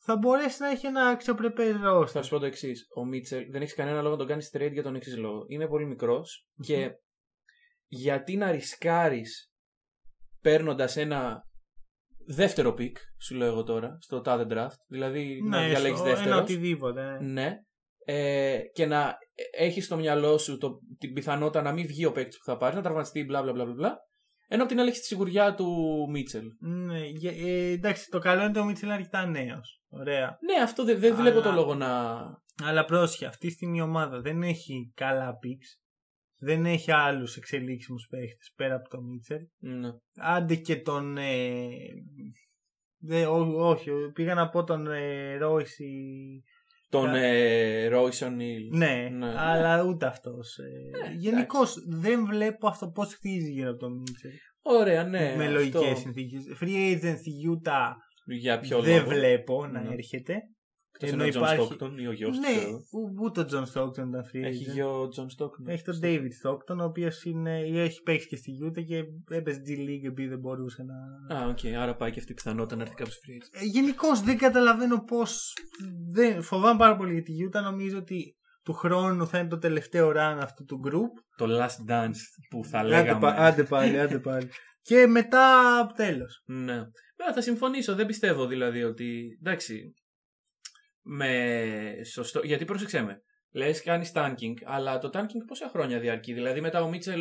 [0.00, 2.24] θα μπορέσει να έχει ένα αξιοπρεπές Θα ρόστερ.
[2.24, 2.86] σου πω το εξής.
[2.96, 5.44] Ο Μίτσελ δεν έχει κανένα λόγο να τον κάνει trade για τον εξής λόγο.
[5.48, 6.90] Είναι πολύ μικρός και
[7.86, 9.52] γιατί να ρισκάρεις
[10.42, 11.42] παίρνοντας ένα
[12.28, 14.76] δεύτερο pick, σου λέω εγώ τώρα, στο τάδε draft.
[14.88, 16.38] Δηλαδή να Ναι, διαλέξει στο- ένα δεύτερο.
[16.38, 17.18] οτιδήποτε.
[17.20, 17.32] ναι.
[17.42, 17.56] Ναι.
[18.04, 19.16] Ε, και να
[19.58, 22.76] έχεις στο μυαλό σου το, την πιθανότητα να μην βγει ο παίκτης που θα πάρεις,
[22.76, 23.96] να τραυματιστεί, μπλα μπλα μπλα μπλα, μπλα.
[24.48, 25.66] Ενώ απ' την άλλη έχεις τη σιγουριά του
[26.10, 26.44] Μίτσελ.
[26.60, 29.82] Ναι, γε- ε, εντάξει, το καλό είναι ότι ο Μίτσελ είναι αρκετά νέος.
[29.88, 30.38] Ωραία.
[30.46, 32.16] Ναι, αυτό δεν δεν βλέπω Αλλά- το λόγο να.
[32.64, 35.87] Αλλά πρόσχε, αυτή τη στιγμή η ομάδα δεν έχει καλά picks.
[36.40, 39.40] Δεν έχει άλλους εξελίξιμους παίχτες πέρα από τον Μίτσελ.
[39.58, 39.88] Ναι.
[40.16, 41.16] Άντε και τον.
[41.16, 41.68] Ε,
[42.98, 45.92] δε, ό, όχι, πήγα να πω τον ε, Ρόισι.
[46.90, 47.28] Τον Ναι.
[47.84, 48.68] ε, Royce O'Neal.
[48.70, 49.32] Ναι, Ναι.
[49.36, 50.58] αλλά ούτε αυτός.
[50.58, 54.30] Ε, Ε, Γενικώς δεν βλέπω αυτό πώς χτίζει γύρω από τον Μίτσελ.
[54.62, 55.34] Ωραία, ναι.
[55.36, 55.50] με αυτό.
[55.58, 56.42] λογικές συνθήκες.
[56.60, 57.92] Free agency Utah
[58.26, 59.08] Για ποιο δεν λόγο.
[59.08, 59.92] βλέπω να Ναι.
[59.92, 60.34] έρχεται.
[61.00, 62.40] Εκτός Ενώ είναι ο Τζον υπάρχει- Stockton ή ο γιος του.
[62.40, 62.70] Ναι, ξέρω.
[62.92, 64.72] ου- ούτε ο John Stockton ήταν free Έχει agent.
[64.74, 65.68] γιο ο John Stockton.
[65.68, 67.22] Έχει τον David Stockton, ο οποίος
[67.74, 71.36] έχει παίξει και στη Utah και έπαιζε G League επειδή δεν μπορούσε να.
[71.36, 73.66] Α, οκ, άρα πάει και αυτή η πιθανότητα να έρθει κάποιος free agent.
[73.72, 75.20] Γενικώς δεν καταλαβαίνω πώς.
[76.12, 76.42] Δεν...
[76.42, 77.62] Φοβάμαι πάρα πολύ για τη Utah.
[77.62, 81.22] Νομίζω ότι του χρόνου θα είναι το τελευταίο run αυτού του group.
[81.36, 82.16] Το last dance
[82.50, 83.20] που θα Άντε, λέγαμε.
[83.20, 84.48] πα- άντε πάλι, άντε πάλι.
[84.88, 85.46] και μετά
[85.96, 86.42] τέλος.
[86.46, 86.74] Ναι.
[87.16, 87.94] Βέβαια, θα συμφωνήσω.
[87.94, 89.38] Δεν πιστεύω δηλαδή ότι.
[89.40, 89.94] Εντάξει.
[91.10, 91.30] Με
[92.12, 92.40] σωστό.
[92.44, 93.22] Γιατί πρόσεξε με.
[93.52, 97.20] Λες, κάνει tanking, αλλά το tanking πόσα χρόνια διαρκεί; Δηλαδή, μετά ο Μίτσελ.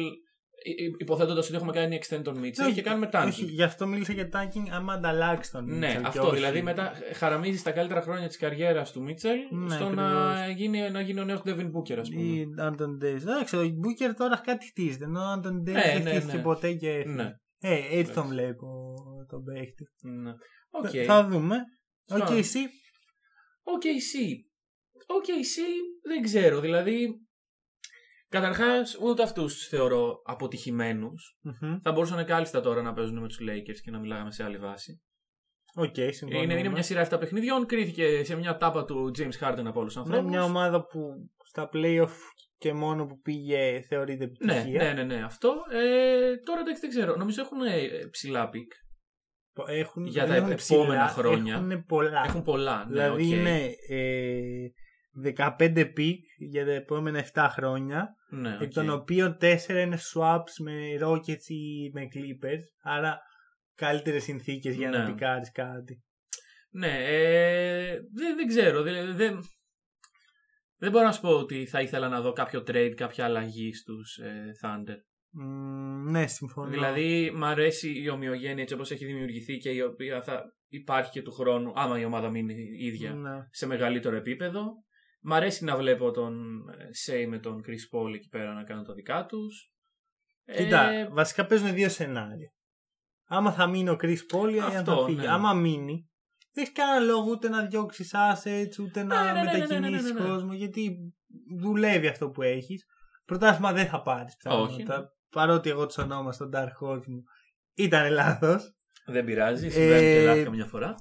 [0.99, 3.25] Υποθέτοντας ότι έχουμε κάνει extend τον Μίτσελ και κάνουμε tanking.
[3.27, 6.21] Όχι, γι' αυτό μίλησα για tanking άμα ανταλλάξει τον Ναι, Mitchell και αυτό.
[6.27, 10.55] όχι- Δηλαδή, μετά χαραμίζει τα καλύτερα χρόνια της καριέρας του Μίτσελ Ναι, στο να ακριβώς.
[10.57, 12.21] γίνει, να γίνει ο νέος Devin Booker, ας πούμε.
[12.21, 13.21] Ή Άντων Days.
[13.21, 15.03] Εντάξει, ο Booker τώρα κάτι χτίζεται.
[15.05, 16.43] Ενώ ο Άντων Days Ναι, δεν ναι, χτίστηκε ναι.
[16.43, 17.03] ποτέ και.
[17.07, 17.31] Ναι.
[17.59, 18.27] Ε, έτσι τον Εντάξει.
[18.33, 18.67] βλέπω
[19.29, 19.83] τον παίχτη.
[20.01, 20.31] ναι.
[20.69, 20.89] Οκ.
[21.05, 21.55] Θα δούμε.
[22.09, 22.59] Οκ, Σωστά.
[23.67, 23.75] Εσύ.
[23.75, 24.15] OKC.
[25.17, 25.55] OKC
[26.03, 26.59] δεν ξέρω.
[26.59, 27.07] Δηλαδή,
[28.29, 31.37] καταρχάς ούτε αυτούς θεωρώ αποτυχημένους.
[31.41, 31.77] Μμμ.
[31.83, 35.01] Θα μπορούσαν κάλλιστα τώρα να παίζουν με τους Lakers και να μιλάγαμε σε άλλη βάση.
[35.75, 36.41] Οκ, συμφωνώ.
[36.41, 37.65] Είναι, είναι μια σειρά 7 παιχνιδιών.
[37.65, 40.29] Κρίθηκε σε μια τάπα του James Harden από όλους τους Είναι ανθρώπους.
[40.29, 40.99] μια ομάδα που
[41.45, 42.15] στα playoff
[42.57, 44.83] και μόνο που πήγε θεωρείται ναι, επιτυχία.
[44.83, 45.53] ναι, ναι, ναι, αυτό.
[45.71, 47.15] Ε, τώρα εντάξει δεν ξέρω.
[47.15, 48.71] Νομίζω έχουν ε, ψηλά pick.
[49.67, 51.53] Έχουν, Για δεν τα έχουν επόμενα ψηλά, χρόνια.
[51.55, 52.23] Έχουν πολλά.
[52.25, 52.77] Έχουν πολλά.
[52.85, 53.29] Ναι, δηλαδή οκ.
[53.29, 58.15] είναι ε, 15 pick για τα επόμενα 7 χρόνια.
[58.29, 58.71] Ναι, Εκ οκ.
[58.73, 62.63] των οποίων 4 είναι swaps με Rockets ή με Clippers.
[62.83, 63.19] Άρα
[63.75, 65.11] καλύτερες συνθήκες για να Ναι.
[65.11, 66.01] πικ άρεις κάτι.
[66.69, 68.81] Ναι, ε, δεν, δεν ξέρω.
[68.81, 69.39] Δεν, δεν,
[70.77, 74.17] δεν μπορώ να σου πω ότι θα ήθελα να δω κάποιο trade, κάποια αλλαγή στους
[74.17, 74.95] ε, Thunder.
[75.31, 76.69] Μ, ναι, συμφωνώ.
[76.69, 81.21] Δηλαδή, μ' αρέσει η ομοιογένεια έτσι όπως έχει δημιουργηθεί και η οποία θα υπάρχει και
[81.21, 83.37] του χρόνου, άμα η ομάδα μείνει η ίδια, Ναι.
[83.51, 84.65] σε μεγαλύτερο επίπεδο.
[85.21, 88.93] Μ' αρέσει να βλέπω τον Σέι με τον Chris Paul εκεί πέρα να κάνουν τα
[88.93, 89.71] δικά τους.
[90.55, 92.51] Κοίτα, Ε, βασικά παίζουν δύο σενάρια.
[93.29, 95.17] Άμα θα μείνει ο Chris Paul ή αν Αυτό, θα φύγει.
[95.19, 95.27] ναι.
[95.27, 96.09] Άμα μείνει,
[96.53, 100.03] δεν έχει κανένα λόγο ούτε να διώξει assets, ούτε να ναι, ναι, ναι, ναι, μετακινήσει
[100.03, 100.27] ναι, ναι, ναι.
[100.29, 101.13] κόσμο, γιατί
[101.59, 102.85] δουλεύει αυτό που έχεις.
[103.25, 104.75] Πρωτάθλημα δεν θα πάρεις Όχι.
[104.75, 105.11] πιθανότατα.
[105.29, 107.23] Παρότι εγώ τους ονόμασα στον Dark Horse μου.
[107.73, 108.71] Ήταν λάθος.
[109.05, 110.95] δεν πειράζει, συμβαίνει Ε, και λάθη καμιά φορά.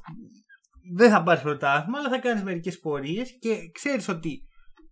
[0.97, 4.49] Δεν θα πάρεις πρωτάθλημα, αλλά θα κάνεις μερικές πορείες και ξέρεις ότι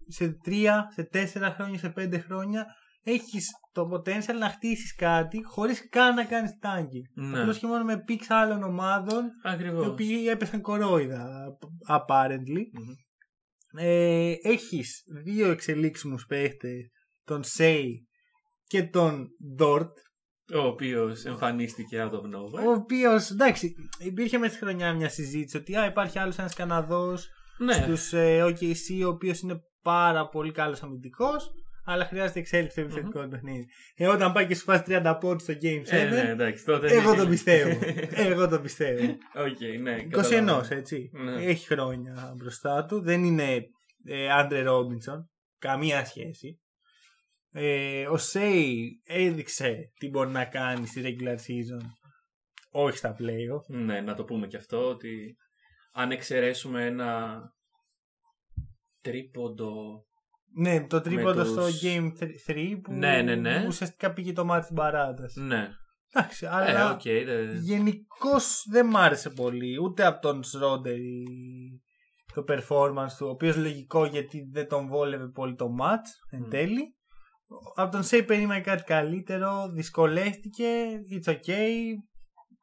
[0.07, 2.67] σε τρία, σε τέσσερα χρόνια, σε πέντε χρόνια
[3.03, 7.23] έχεις το potential να χτίσεις κάτι χωρίς καν να κάνεις tanking.
[7.25, 7.41] Ναι.
[7.41, 9.87] Απλώς και μόνο με picks άλλων ομάδων οι Ακριβώς.
[9.87, 11.47] οποίοι έπεσαν κορόιδα
[11.89, 12.63] apparently.
[12.73, 12.95] Μμμ.
[13.77, 16.91] Ε, έχεις δύο εξελίξιμους παίχτες,
[17.25, 18.09] τον Σέι
[18.67, 19.91] και τον Dort,
[20.55, 22.67] Ο οποίος εμφανίστηκε out of nowhere.
[22.67, 27.29] ο οποίος, εντάξει, υπήρχε μέσα στη χρονιά μια συζήτηση ότι α, υπάρχει άλλος ένας Καναδός
[27.59, 31.51] ναι, στους ε, OKC, ο οποίος είναι πάρα πολύ καλός αμυντικός,
[31.87, 33.67] αλλά χρειάζεται εξέλιξη στο επιθετικό του παιχνίδι.
[33.97, 36.93] Ε, όταν πάει και σου φάσει 30 πόντους στο Game 7, Ε, ναι, εντάξει, τότε
[36.95, 37.79] εγώ είναι- το πιστεύω.
[38.31, 39.03] εγώ το πιστεύω.
[39.35, 39.97] Οκ, ναι.
[39.97, 40.65] 21 καταλαβαίνω.
[40.71, 41.11] έτσι.
[41.13, 41.45] Ναι.
[41.45, 43.01] Έχει χρόνια μπροστά του.
[43.03, 43.67] Δεν είναι
[44.05, 45.31] ε, Andre Roberson.
[45.59, 46.59] Καμία σχέση.
[47.57, 51.87] Ε, ο Shai έδειξε τι μπορεί να κάνει στη regular season.
[52.71, 53.77] Όχι στα playoff.
[53.77, 55.37] Ναι, να το πούμε και αυτό ότι
[55.93, 57.41] αν εξαιρέσουμε ένα
[59.01, 60.05] τρίποντο.
[60.57, 62.13] Ναι, το τρίποντο τους- στο Game
[62.47, 63.65] 3 που Ναι, ναι, ναι.
[63.67, 65.41] ουσιαστικά πήγε το μάτι στην παράταση.
[65.41, 65.69] Ναι.
[66.13, 67.03] Εντάξει, Ε, αλλά οκ.
[67.03, 69.79] δεν- γενικώς δεν μ' άρεσε πολύ.
[69.83, 70.97] Ούτε από τον Schröder
[72.35, 76.49] το performance του, ο οποίος λογικό γιατί δεν τον βόλευε πολύ το match εν Μμ.
[76.49, 76.94] τέλει.
[77.75, 80.67] Από τον Shai περίμενα κάτι καλύτερο, δυσκολεύτηκε,
[81.11, 81.73] it's okay.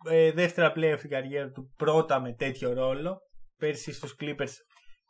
[0.09, 3.17] Ε, δεύτερα playoff στην καριέρα του, πρώτα με τέτοιο ρόλο.
[3.57, 4.53] Πέρσι στους Clippers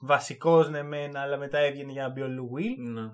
[0.01, 2.91] βασικός ναι μεν, αλλά μετά έβγαινε για να μπει ο Lou Will.
[2.91, 3.09] Ναι.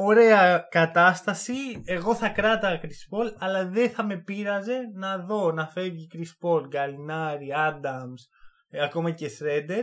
[0.00, 1.82] Ωραία κατάσταση.
[1.84, 6.48] Εγώ θα κράταγα Chris Paul, αλλά δεν θα με πείραζε να δω να φεύγει Chris
[6.48, 8.20] Paul, Γκαλινάρη, Adams,
[8.68, 9.82] ε, ακόμα και Shredder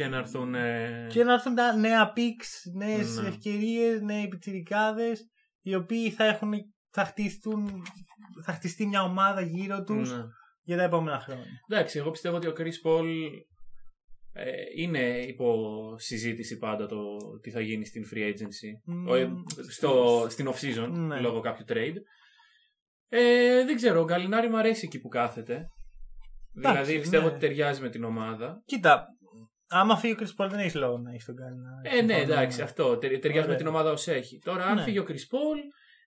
[0.00, 0.54] Και να έρθουν.
[0.54, 3.28] ε, και να έρθουν τα νέα picks, νέες Ναι.
[3.28, 5.26] ευκαιρίες, νέοι πιτσιρικάδες
[5.62, 6.52] οι οποίοι θα, έχουν,
[6.90, 7.82] θα, χτιστούν,
[8.44, 10.22] θα χτιστεί μια ομάδα γύρω τους ναι.
[10.62, 11.44] για τα επόμενα χρόνια.
[11.68, 13.06] Εντάξει, εγώ πιστεύω ότι ο Chris Paul
[14.32, 14.44] ε,
[14.76, 15.54] είναι υπό
[15.98, 16.98] συζήτηση πάντα το
[17.42, 18.70] τι θα γίνει στην free agency.
[18.84, 19.08] Μμμ.
[19.08, 19.30] Ο, ε,
[19.70, 21.20] στο, στην off season, Ναι.
[21.20, 21.96] λόγω κάποιου trade.
[23.08, 25.66] Ε, δεν ξέρω, ο Γκαλινάρη μου αρέσει εκεί που κάθεται.
[26.52, 27.30] δηλαδή πιστεύω ναι.
[27.30, 28.62] ότι ταιριάζει με την ομάδα.
[28.64, 29.06] Κοίτα,
[29.70, 31.88] άμα φύγει ο Chris Paul δεν έχεις λόγο να έχεις τον Γκαλινάρη.
[31.98, 32.32] Ε, ναι, Συμφωνώ.
[32.32, 32.96] εντάξει, αυτό.
[32.98, 33.46] τε- Ταιριάζει Ωραία.
[33.46, 34.38] με την ομάδα όσο έχει.
[34.38, 34.82] Τώρα, αν Ναι.
[34.82, 35.58] φύγει ο Chris Paul,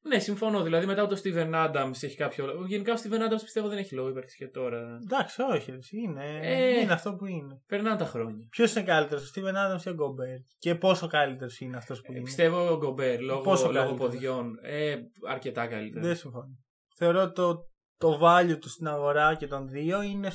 [0.06, 0.62] Ναι, συμφωνώ.
[0.64, 2.66] Δηλαδή μετά το Steven Adams έχει κάποιο λόγο.
[2.66, 5.00] Γενικά ο Steven Adams πιστεύω δεν έχει λόγο ύπαρξης και τώρα.
[5.04, 5.72] Εντάξει, όχι.
[5.72, 6.80] εσύ, Είναι, Ε.
[6.80, 7.62] είναι αυτό που είναι.
[7.68, 8.48] Περνάνε τα χρόνια.
[8.50, 12.12] Ποιος είναι καλύτερος, ο Steven Adams ή ο Gobert; Και πόσο καλύτερος είναι αυτός που
[12.12, 14.58] Ε, είναι; πιστεύω ο Γκομπέρ λόγω, Πόσο λόγω καλύτερος; ποδιών.
[14.62, 14.96] Ε,
[15.30, 16.08] αρκετά καλύτερος.
[16.08, 16.58] Δεν συμφωνώ.
[16.96, 20.32] Θεωρώ το, το value του στην αγορά και των δύο είναι.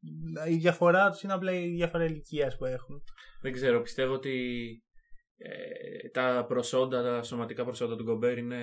[0.00, 3.02] Σ- Η διαφορά τους είναι απλά η διαφορά ηλικίας που έχουν.
[3.42, 4.34] Δεν ξέρω, πιστεύω ότι
[5.36, 8.56] ε, τα προσόντα, τα σωματικά προσόντα του Γκομπέρ είναι.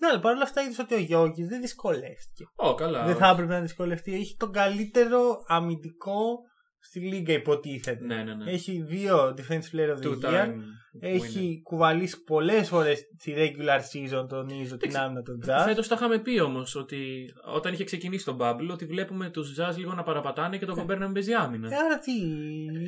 [0.00, 2.44] Ναι, αλλά παρόλα αυτά είδες ότι ο Γιώργης δεν δυσκολεύτηκε.
[2.56, 3.06] Ω, καλά.
[3.06, 4.14] δεν θα έπρεπε να δυσκολευτεί.
[4.14, 6.38] Έχει τον καλύτερο αμυντικό
[6.80, 8.04] στη λίγα, υποτίθεται.
[8.04, 8.50] Ναι, ναι, ναι.
[8.50, 10.44] Έχει δύο defense player of the Two year.
[10.46, 10.54] time.
[11.00, 15.62] Έχει κουβαλήσει πολλές φορές στη regular season, τονίζω, την Εντάξει, άμυνα των Jazz.
[15.64, 19.74] Φέτος τα είχαμε πει όμως ότι όταν είχε ξεκινήσει το Bubble ότι βλέπουμε τους Jazz
[19.76, 21.68] λίγο να παραπατάνε και τον Γκομπέρ να μην παίζει άμυνα.
[21.72, 22.12] Ε, άρα τι.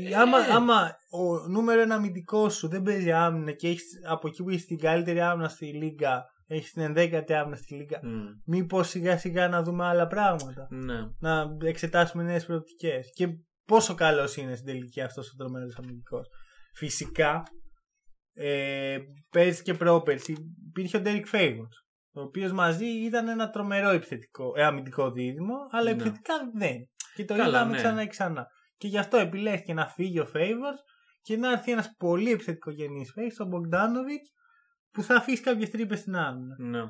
[0.08, 0.16] Ε.
[0.16, 4.50] Άμα, άμα ο νούμερο ένα αμυντικός σου δεν παίζει άμυνα και έχεις από εκεί που
[4.50, 9.18] έχεις την καλύτερη άμυνα στη λίγα, έχεις την ενδέκατη άμυνα στη λίγα, Μμ, μήπως σιγά
[9.18, 10.66] σιγά να δούμε άλλα πράγματα.
[10.70, 10.98] Ναι.
[11.20, 13.10] Να εξετάσουμε νέες προοπτικές.
[13.14, 13.28] Και
[13.70, 16.26] πόσο καλός είναι στην τελική αυτός ο τρομερός αμυντικός.
[16.74, 17.42] Φυσικά,
[18.34, 18.98] ε,
[19.30, 20.34] πέρσι και πρόπερσι
[20.68, 21.76] υπήρχε ο Derek Favors.
[22.12, 25.90] Ο οποίος μαζί ήταν ένα τρομερό επιθετικό, ε, αμυντικό δίδυμο, αλλά Ναι.
[25.90, 26.76] επιθετικά δεν.
[27.14, 27.76] Και το Καλά, είδαμε ναι.
[27.76, 28.46] ξανά και ξανά.
[28.76, 30.78] Και γι' αυτό επιλέχθηκε να φύγει ο Favors
[31.22, 34.24] και να έρθει ένας πολύ επιθετικογενής παίκτης, ο Bogdanovic,
[34.90, 36.56] που θα αφήσει κάποιες τρύπες στην άμυνα.
[36.58, 36.82] ναι.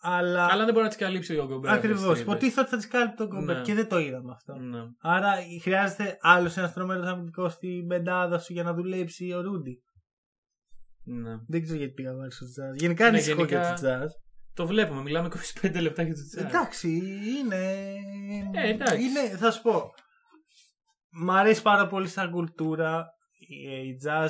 [0.00, 1.70] Αλλά, Αλλά δεν μπορεί να τις καλύψει ο Γκομπέρ.
[1.72, 1.98] αυτές ακριβώς.
[2.00, 2.20] τις τρύπες.
[2.22, 3.60] Υποτίθεται ότι θα τις κάνει τον Gobert Ναι.
[3.62, 4.54] και δεν το είδαμε αυτό.
[4.54, 4.78] Ναι.
[5.00, 5.32] Άρα
[5.62, 9.82] χρειάζεται άλλος ένας τρομερός αμυντικός στην πεντάδα σου για να δουλέψει ο Ρούντι.
[11.04, 11.30] Ναι.
[11.48, 12.76] Δεν ξέρω γιατί πήγα βάλει στο Jazz.
[12.76, 14.08] Γενικά Ναι, ανησυχώ γενικά- για το Jazz.
[14.54, 16.44] Το βλέπουμε, μιλάμε 25 λεπτά για το Jazz.
[16.46, 16.88] Εντάξει,
[17.38, 17.72] είναι.
[18.54, 19.02] Ε, εντάξει.
[19.02, 19.36] είναι.
[19.36, 19.82] Θα σου πω.
[21.10, 23.06] Μ' αρέσει πάρα πολύ σαν κουλτούρα.
[23.48, 24.28] Οι οι Jazz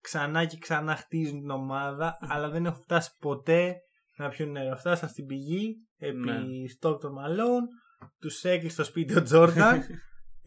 [0.00, 3.74] ξανά και ξανά χτίζουν την ομάδα, αλλά δεν έχουν φτάσει ποτέ
[4.16, 4.76] να πιούν νερό.
[4.76, 6.38] Φτάσαν στην πηγή επί Ναι.
[6.80, 7.66] Stockton Malone,
[8.20, 9.82] τους έκλεισε στο σπίτι ο Τζόρνταν.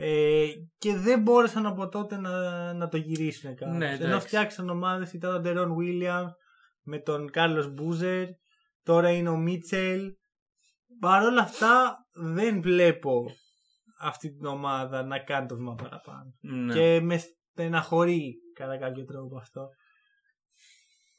[0.02, 3.78] Ε, και δεν μπόρεσαν από τότε να, να το γυρίσουν κάπως.
[3.78, 4.28] Ναι, Ενώ εντάξει.
[4.28, 6.32] φτιάξαν ομάδες, ήταν ο Ντερόν Williams
[6.82, 8.28] με τον Κάρλος Μπούζερ,
[8.84, 10.02] τώρα είναι ο Μίτσελ.
[11.00, 13.26] Παρ' όλα αυτά δεν βλέπω
[14.00, 16.34] αυτή την ομάδα να κάνει το βήμα παραπάνω.
[16.40, 16.74] Ναι.
[16.74, 19.68] Και με στεναχωρεί κατά κάποιο τρόπο αυτό.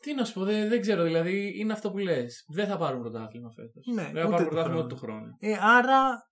[0.00, 1.02] Τι να σου πω, δεν, δεν ξέρω.
[1.02, 2.44] Δηλαδή είναι αυτό που λες.
[2.54, 3.86] Δεν θα πάρουν πρωτάθλημα φέτος.
[3.94, 4.78] Ναι, δεν θα ούτε πάρουν του πρωτάθλημα χρόνου.
[4.84, 5.36] ούτε του χρόνου.
[5.38, 6.28] Ε, άρα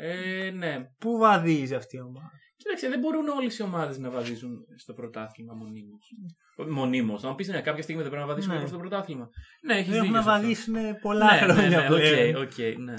[0.00, 0.76] Ε, ναι.
[0.98, 5.54] πού βαδίζει αυτή η ομάδα; Κοίταξε, δεν μπορούν όλες οι ομάδες να βαδίζουν στο πρωτάθλημα
[5.54, 6.08] μονίμως.
[6.68, 7.22] Μονίμως.
[7.22, 8.58] Να μου πεις ναι, κάποια στιγμή δεν πρέπει να βαδίσουν Ναι.
[8.58, 9.28] προς το πρωτάθλημα.
[9.66, 10.16] Ναι, έχεις Έχουν δίκιο.
[10.16, 10.40] να σε αυτό.
[10.40, 12.34] βαδίσουν πολλά ναι, ναι, χρόνια ναι, πλέον.
[12.34, 12.94] οκ, οκ, ναι.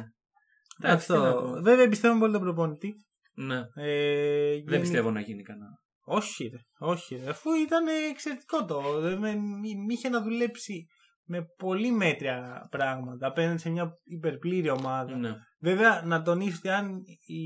[0.84, 1.42] Εντάξει, τι να Αυτό.
[1.42, 1.62] πω.
[1.62, 2.94] Βέβαια πιστεύω πολύ τον προπονητή.
[3.34, 3.58] Ναι.
[3.76, 5.80] Ε, Δεν γενι- πιστεύω να γίνει κανένα.
[6.10, 7.30] Όχι ρε, όχι ρε.
[7.30, 9.00] Αφού ήταν εξαιρετικό το.
[9.00, 10.86] Δεν με, μη, μη είχε να δουλέψει
[11.24, 15.18] με πολύ μέτρια πράγματα απέναντι σε μια υπερπλήρη ομάδα.
[15.18, 15.34] Ναι.
[15.60, 17.44] Βέβαια να τονίσω ότι αν η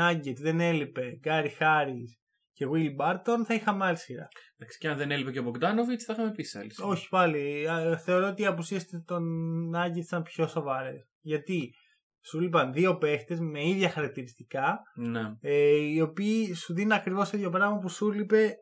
[0.00, 2.18] Nugget δεν έλειπε Γκάρι Χάρις
[2.52, 4.28] και Will Barton θα είχαμε άλλη σειρά.
[4.56, 6.72] Εντάξει, και αν δεν έλειπε και ο Μπογκδάνοβιτ, θα είχαμε πει σε άλλη.
[6.74, 6.86] σειρά.
[6.86, 7.68] Όχι πάλι.
[7.68, 9.22] α, Θεωρώ ότι οι απουσίε των
[9.74, 10.94] Nuggets ήταν πιο σοβαρέ.
[11.20, 11.74] Γιατί
[12.28, 15.20] σου λείπαν δύο παίχτες με ίδια χαρακτηριστικά Ναι.
[15.40, 18.54] ε, οι οποίοι σου δίνουν ακριβώς το ίδιο πράγμα που σου λείπε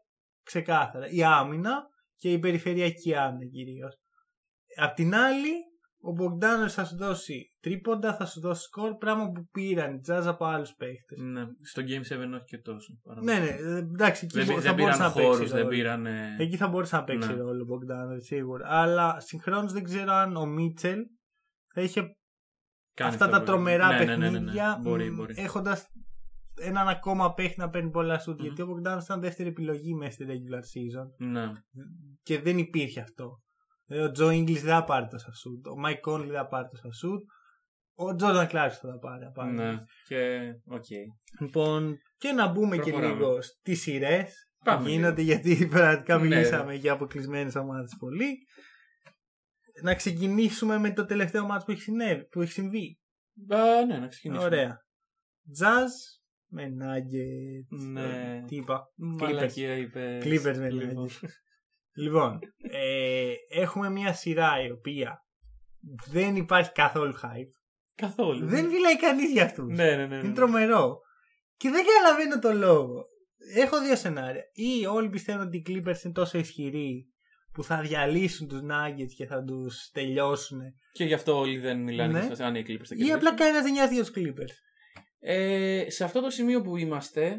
[0.43, 1.07] ξεκάθαρα.
[1.09, 1.83] Η άμυνα
[2.17, 3.95] και η περιφερειακή άμυνα κυρίως.
[4.77, 5.53] Απ' την άλλη,
[6.01, 10.23] ο Μπογκδάνο θα σου δώσει τρίποντα, θα σου δώσει σκορ, πράγμα που πήραν οι Jazz
[10.27, 11.19] από άλλους παίχτες.
[11.19, 11.45] ναι.
[11.63, 12.93] Στο Game 7 όχι και τόσο.
[13.23, 15.29] Ναι, ναι, ε, εντάξει, εκεί Δεν, μπο- δεν, θα μπορούσε πήραν να παίξει.
[15.31, 15.71] χώρους, δεν ρόλο.
[15.71, 16.07] πήραν.
[16.39, 17.35] Εκεί θα μπορούσε να παίξει Ναι.
[17.35, 18.67] ρόλο ο Μπογκδάνο σίγουρα.
[18.69, 20.99] Αλλά συγχρόνως δεν ξέρω αν ο Μίτσελ
[21.75, 22.17] θα είχε
[22.97, 24.31] κάνει αυτά αυτό τα που- τρομερά ναι, ναι, ναι, ναι, ναι.
[24.31, 25.35] παιχνίδια Μπορεί, μπορεί.
[25.37, 25.87] έχοντας
[26.61, 28.39] έναν ακόμα παίχτη να παίρνει πολλά σουτ.
[28.39, 28.45] Μμμ.
[28.47, 31.53] Γιατί ο Bogdanović ήταν δεύτερη επιλογή μέσα στη regular season Ναι.
[32.23, 33.41] και δεν υπήρχε αυτό.
[33.87, 35.67] Ε, Ο Joe Ingles δεν θα πάρει τόσα σουτ.
[35.67, 37.23] Ο Mike Conley δεν θα πάρει τόσα σουτ.
[37.99, 39.25] Ο Jordan Clarkson θα τα πάρει.
[39.25, 39.51] απάνω.
[39.63, 39.79] Ναι.
[40.07, 40.39] Και.
[40.67, 40.85] Οκ.
[41.41, 43.15] Λοιπόν, και να μπούμε και Προχωράμε.
[43.15, 46.23] λίγο στις σειρές που Πάμε γίνονται γιατί πραγματικά Ναι.
[46.23, 48.37] μιλήσαμε για αποκλεισμένες ομάδες πολύ.
[49.83, 52.99] Να ξεκινήσουμε με το τελευταίο μάτι που έχει, συνέβη, που έχει συμβεί.
[53.49, 54.47] Α, ναι, να ξεκινήσουμε.
[54.47, 54.85] Ωραία.
[55.61, 57.79] Jazz με Nuggets.
[57.93, 58.37] Ναι.
[58.37, 60.25] ε, Τι είπα; Μαλακία είπες.
[60.25, 61.29] Clippers με Nuggets.
[61.97, 62.39] λοιπόν,
[62.71, 65.21] ε, έχουμε μια σειρά η οποία
[66.11, 67.51] δεν υπάρχει καθόλου hype.
[67.95, 68.47] Καθόλου.
[68.47, 69.77] Δεν μιλάει κανείς για αυτούς.
[69.77, 70.07] Ναι, ναι, ναι.
[70.07, 70.25] ναι.
[70.25, 70.99] Είναι τρομερό.
[71.57, 73.05] Και δεν καταλαβαίνω το λόγο.
[73.55, 74.43] Έχω δύο σενάρια.
[74.53, 77.07] Ή όλοι πιστεύουν ότι οι Clippers είναι τόσο ισχυροί
[77.57, 80.61] που θα διαλύσουν τους Nuggets και θα τους τελειώσουν.
[80.93, 82.21] Και γι' αυτό όλοι δεν μιλάνε Ναι.
[82.21, 83.15] και σας- αν οι Clippers θα Ή κερδίσουν.
[83.15, 84.53] απλά κανένας δεν νοιάζει για τους Clippers.
[85.19, 87.37] Ε, σε αυτό το σημείο που είμαστε,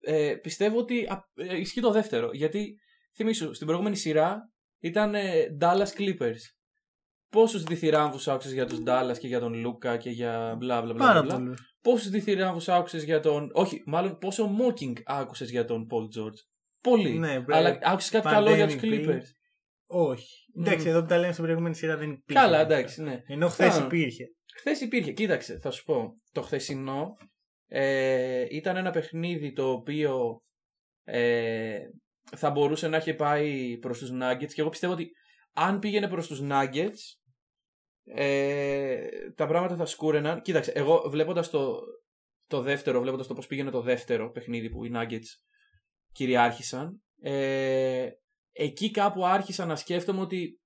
[0.00, 2.30] ε, πιστεύω ότι α, ε, ισχύει το δεύτερο.
[2.32, 2.74] Γιατί
[3.14, 6.40] θυμίσου, στην προηγούμενη σειρά ήταν ε, Dallas Clippers.
[7.28, 11.06] πόσους διθυράμβους άκουσες για τους Ντάλλα και για τον Λούκα και για μπλα μπλα μπλα.
[11.06, 11.76] Πάρα μπλα; πολλούς.
[11.80, 13.50] Πόσους διθυράμβους άκουσες για τον.
[13.52, 16.36] Όχι, μάλλον πόσο mocking άκουσες για τον Paul George;
[16.82, 17.18] Πολύ.
[17.18, 19.08] Ναι, μπρε, Αλλά άκουσες κάτι καλό για τους pandemic πριν.
[19.08, 19.24] Clippers;
[19.86, 20.44] Όχι.
[20.58, 20.90] Εντάξει, Μμμ.
[20.90, 22.42] εδώ που τα λέμε στην προηγούμενη σειρά δεν υπήρχε.
[22.42, 22.72] Καλά, αυτό.
[22.72, 23.22] εντάξει, ναι.
[23.26, 23.84] Ενώ χθες Α.
[23.84, 24.24] υπήρχε.
[24.54, 25.12] Χθες υπήρχε.
[25.12, 26.20] Κοίταξε, θα σου πω.
[26.32, 27.16] Το χθεσινό
[27.66, 30.42] ε, ήταν ένα παιχνίδι το οποίο
[31.04, 31.78] ε,
[32.36, 35.10] θα μπορούσε να έχει πάει προς τους Nuggets και εγώ πιστεύω ότι
[35.52, 36.98] αν πήγαινε προς τους Nuggets
[38.04, 40.42] ε, τα πράγματα θα σκούρεναν.
[40.42, 41.80] Κοίταξε, εγώ βλέποντας το,
[42.46, 45.28] το δεύτερο, βλέποντας το πώς πήγαινε το δεύτερο παιχνίδι που οι Nuggets
[46.12, 48.08] κυριάρχησαν ε,
[48.52, 50.60] εκεί κάπου άρχισα να σκέφτομαι ότι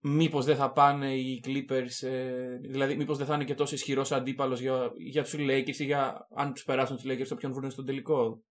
[0.00, 4.12] μήπως δεν θα πάνε οι Clippers, ε, δηλαδή μήπως δεν θα είναι και τόσο ισχυρός
[4.12, 7.84] αντίπαλος για, για τους Lakers ή για αν τους περάσουν τους Lakers όποιον βρουν στον
[7.86, 8.42] τελικό.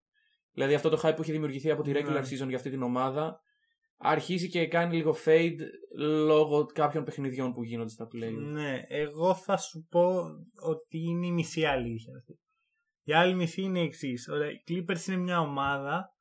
[0.53, 2.19] Δηλαδή αυτό το hype που έχει δημιουργηθεί από τη regular Ναι.
[2.19, 3.39] season για αυτή την ομάδα
[3.97, 5.59] αρχίζει και κάνει λίγο fade
[5.97, 8.33] λόγω κάποιων παιχνιδιών που γίνονται στα play.
[8.51, 10.21] Ναι, εγώ θα σου πω
[10.61, 12.39] ότι είναι η μισή αλήθεια αυτή.
[13.03, 14.27] Η άλλη μισή είναι η εξής.
[14.65, 16.15] Οι Clippers είναι μια ομάδα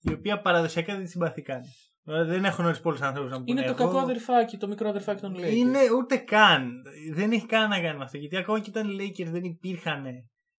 [0.00, 1.66] η οποία παραδοσιακά δεν τη συμπαθεί κανεί.
[2.06, 3.50] Δεν έχουν ορίσει πολλούς ανθρώπους να πούνε.
[3.50, 5.52] Είναι το εγώ- κακό αδερφάκι, το μικρό αδερφάκι των Lakers.
[5.54, 6.82] Είναι ούτε καν.
[7.12, 8.16] Δεν έχει καν να κάνει με αυτό.
[8.18, 10.04] Γιατί ακόμα και όταν οι Lakers δεν υπήρχαν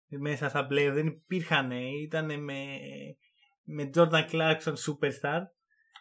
[0.07, 1.71] μέσα στα play, δεν υπήρχαν.
[2.03, 2.63] Ήταν με,
[3.63, 5.41] με Jordan Clarkson superstar.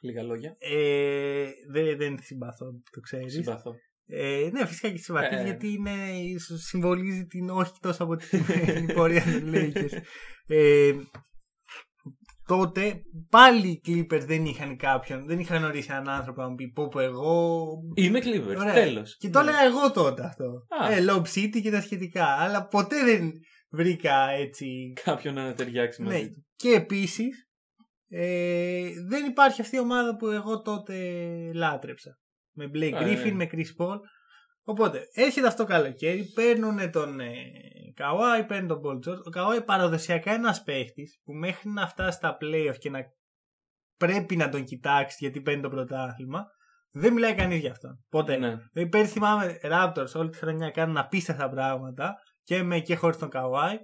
[0.00, 0.56] Λίγα λόγια.
[0.58, 3.32] Ε, δεν, δεν τη συμπαθώ, το ξέρεις.
[3.32, 3.74] Συμπαθώ.
[4.06, 5.44] Ε, ναι, φυσικά και συμπαθεί, Ε, ε.
[5.44, 5.92] γιατί είναι,
[6.68, 9.92] συμβολίζει την όχι τόσο αποτυχημένη πορεία των Lakers.
[10.46, 10.92] Ε,
[12.46, 16.68] τότε πάλι οι Clippers δεν είχαν κάποιον, δεν είχαν ορίσει έναν άνθρωπο να μου πει
[16.72, 17.66] πω πω εγώ...
[17.94, 18.72] Είμαι Clippers, Ωραία.
[18.74, 19.16] τέλος.
[19.16, 19.50] Και το Ναι.
[19.50, 20.44] έλεγα εγώ τότε αυτό.
[20.82, 20.92] Α.
[20.92, 22.26] Ε, Lob City και τα σχετικά.
[22.26, 23.30] Αλλά ποτέ δεν
[23.70, 24.92] βρήκα έτσι...
[25.04, 26.28] Κάποιον να ταιριάξει μαζί Ναι.
[26.28, 26.44] του.
[26.56, 27.48] Και επίσης
[28.08, 30.94] ε, δεν υπάρχει αυτή η ομάδα που εγώ τότε
[31.54, 32.18] λάτρεψα.
[32.54, 33.32] Με Blake Α, Griffin, ναι.
[33.32, 33.98] με Chris Paul.
[34.62, 37.32] Οπότε έρχεται αυτό το καλοκαίρι, παίρνουν τον ε,
[37.96, 39.18] Kawhi, παίρνουν τον Paul George.
[39.18, 43.00] Ο Kawhi παραδοσιακά είναι ένας παίχτης που μέχρι να φτάσει στα playoff και να
[43.96, 46.46] πρέπει να τον κοιτάξει γιατί παίρνει το πρωτάθλημα,
[46.90, 47.88] δεν μιλάει κανείς γι' αυτό.
[48.08, 48.36] Ποτέ.
[48.36, 48.56] Ναι.
[48.72, 53.28] Δηλαδή πέρυσι θυμάμαι Raptors όλη τη χρονιά κάνουν απίστευτα πράγματα και με και χωρίς τον
[53.32, 53.76] Kawhi.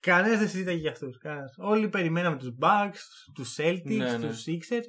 [0.00, 1.16] Κανένας δεν συζήταγε για αυτούς.
[1.56, 2.98] Όλοι περιμέναμε τους Bucks,
[3.34, 4.28] τους Celtics, Ναι, ναι.
[4.28, 4.84] τους Sixers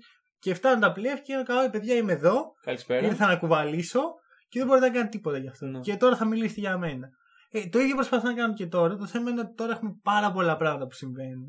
[0.46, 2.54] και φτάνουν τα playoff και ο Kawhi, παιδιά, είμαι εδώ.
[2.62, 3.06] Καλησπέρα.
[3.08, 4.02] Ήρθα να κουβαλήσω
[4.50, 5.66] και δεν μπορείτε να κάνετε τίποτα γι' αυτό.
[5.66, 5.80] Ναι.
[5.80, 7.08] Και τώρα θα μιλήσετε για μένα.
[7.50, 8.96] Ε, το ίδιο προσπαθώ να κάνω και τώρα.
[8.96, 11.48] Το θέμα είναι ότι τώρα έχουμε πάρα πολλά πράγματα που συμβαίνουν.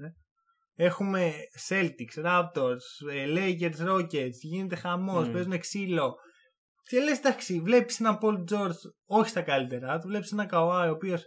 [0.74, 1.32] Έχουμε
[1.68, 5.32] Celtics, Raptors, ε, Lakers, Rockets, γίνεται χαμός, Mm.
[5.32, 6.14] παίζουν ξύλο.
[6.88, 10.90] Και λες, εντάξει, βλέπεις έναν Paul George όχι στα καλύτερά του, βλέπεις έναν Kawhi ο
[10.90, 11.22] οποίος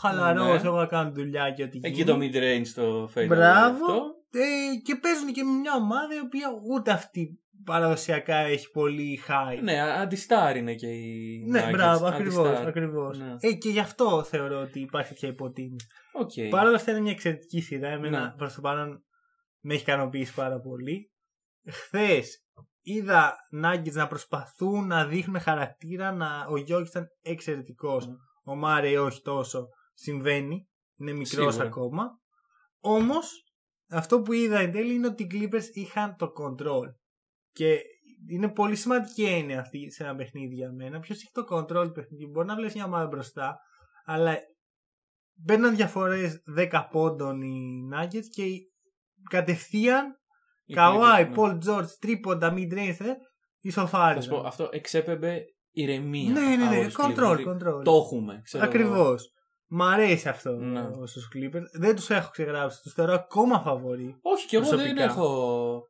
[0.00, 0.68] χαλαρός, Ναι.
[0.68, 2.04] εγώ να κάνω δουλειά και ό,τι Εκεί γίνει.
[2.06, 3.84] το mid-range το fade Μπράβο.
[3.84, 4.16] αυτό.
[4.32, 9.62] Ε, και παίζουν και με μια ομάδα η οποία ούτε αυτή παραδοσιακά έχει πολύ high.
[9.62, 11.72] Ναι, α- αντιστάρ είναι και οι Ναι, Nuggets.
[11.72, 12.46] μπράβο, ακριβώς.
[12.46, 12.66] Αντιστάρ.
[12.66, 13.18] Ακριβώς.
[13.18, 13.34] Ναι.
[13.40, 15.86] Ε, και γι' αυτό θεωρώ ότι υπάρχει τέτοια υποτίμηση.
[16.12, 16.30] Οκ.
[16.50, 17.88] Παρ' όλα αυτά είναι μια εξαιρετική σειρά.
[17.88, 18.32] Εμένα Ναι.
[18.36, 19.04] προς το παρόν
[19.60, 21.12] με έχει ικανοποιήσει πάρα πολύ.
[21.70, 22.44] Χθες
[22.82, 26.12] είδα Nuggets να προσπαθούν να δείχνουν χαρακτήρα.
[26.12, 26.46] Να...
[26.48, 28.06] Ο Γιόκιτς ήταν εξαιρετικός.
[28.06, 28.14] Ναι.
[28.44, 29.68] Ο Μάρεϊ όχι τόσο.
[29.94, 30.68] Συμβαίνει.
[30.96, 31.68] Είναι μικρός Σίγουρα.
[31.68, 32.18] ακόμα.
[32.80, 33.42] Όμως
[33.90, 36.94] αυτό που είδα εν τέλει είναι ότι οι Clippers είχαν το control.
[37.52, 37.80] Και
[38.30, 41.00] είναι πολύ σημαντική έννοια αυτή σε ένα παιχνίδι για μένα.
[41.00, 43.58] Ποιος έχει το control του παιχνιδιού; Μπορεί να βλέπεις μια ομάδα μπροστά,
[44.04, 44.36] αλλά
[45.34, 48.44] μπαίναν διαφορές 10 πόντων οι Nuggets και
[49.30, 50.16] κατευθείαν
[50.64, 51.34] Οι Καουάι, Clippers, ναι.
[51.36, 53.16] Paul George, τρίποντα, mid-range, ε, Θα
[53.60, 54.22] ισοφάριζαν.
[54.22, 56.32] σου πω, αυτό εξέπεμπε ηρεμία.
[56.32, 57.48] Ναι, ναι, από ναι, τους control, Clippers.
[57.48, 57.84] control.
[57.84, 58.40] Το έχουμε.
[58.44, 58.72] ξέρω εγώ.
[58.72, 59.32] Ακριβώς.
[59.70, 60.82] Μ' αρέσει αυτό Ναι.
[61.04, 61.62] στους Clippers.
[61.72, 62.82] Δεν τους έχω ξεγράψει.
[62.82, 64.18] Τους θεωρώ ακόμα φαβορή.
[64.22, 65.04] Όχι, και εγώ δεν Προσωπικά.
[65.04, 65.82] έχω.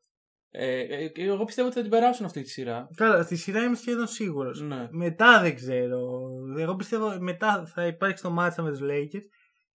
[0.50, 2.88] Ε, ε, και εγώ πιστεύω ότι θα την περάσουν αυτή τη σειρά.
[2.96, 4.60] Καλά, στη σειρά είμαι σχεδόν σίγουρος.
[4.60, 4.88] Ναι.
[4.90, 6.00] Μετά δεν ξέρω.
[6.58, 9.24] Εγώ πιστεύω μετά θα υπάρξει το μάτσα με τους Lakers.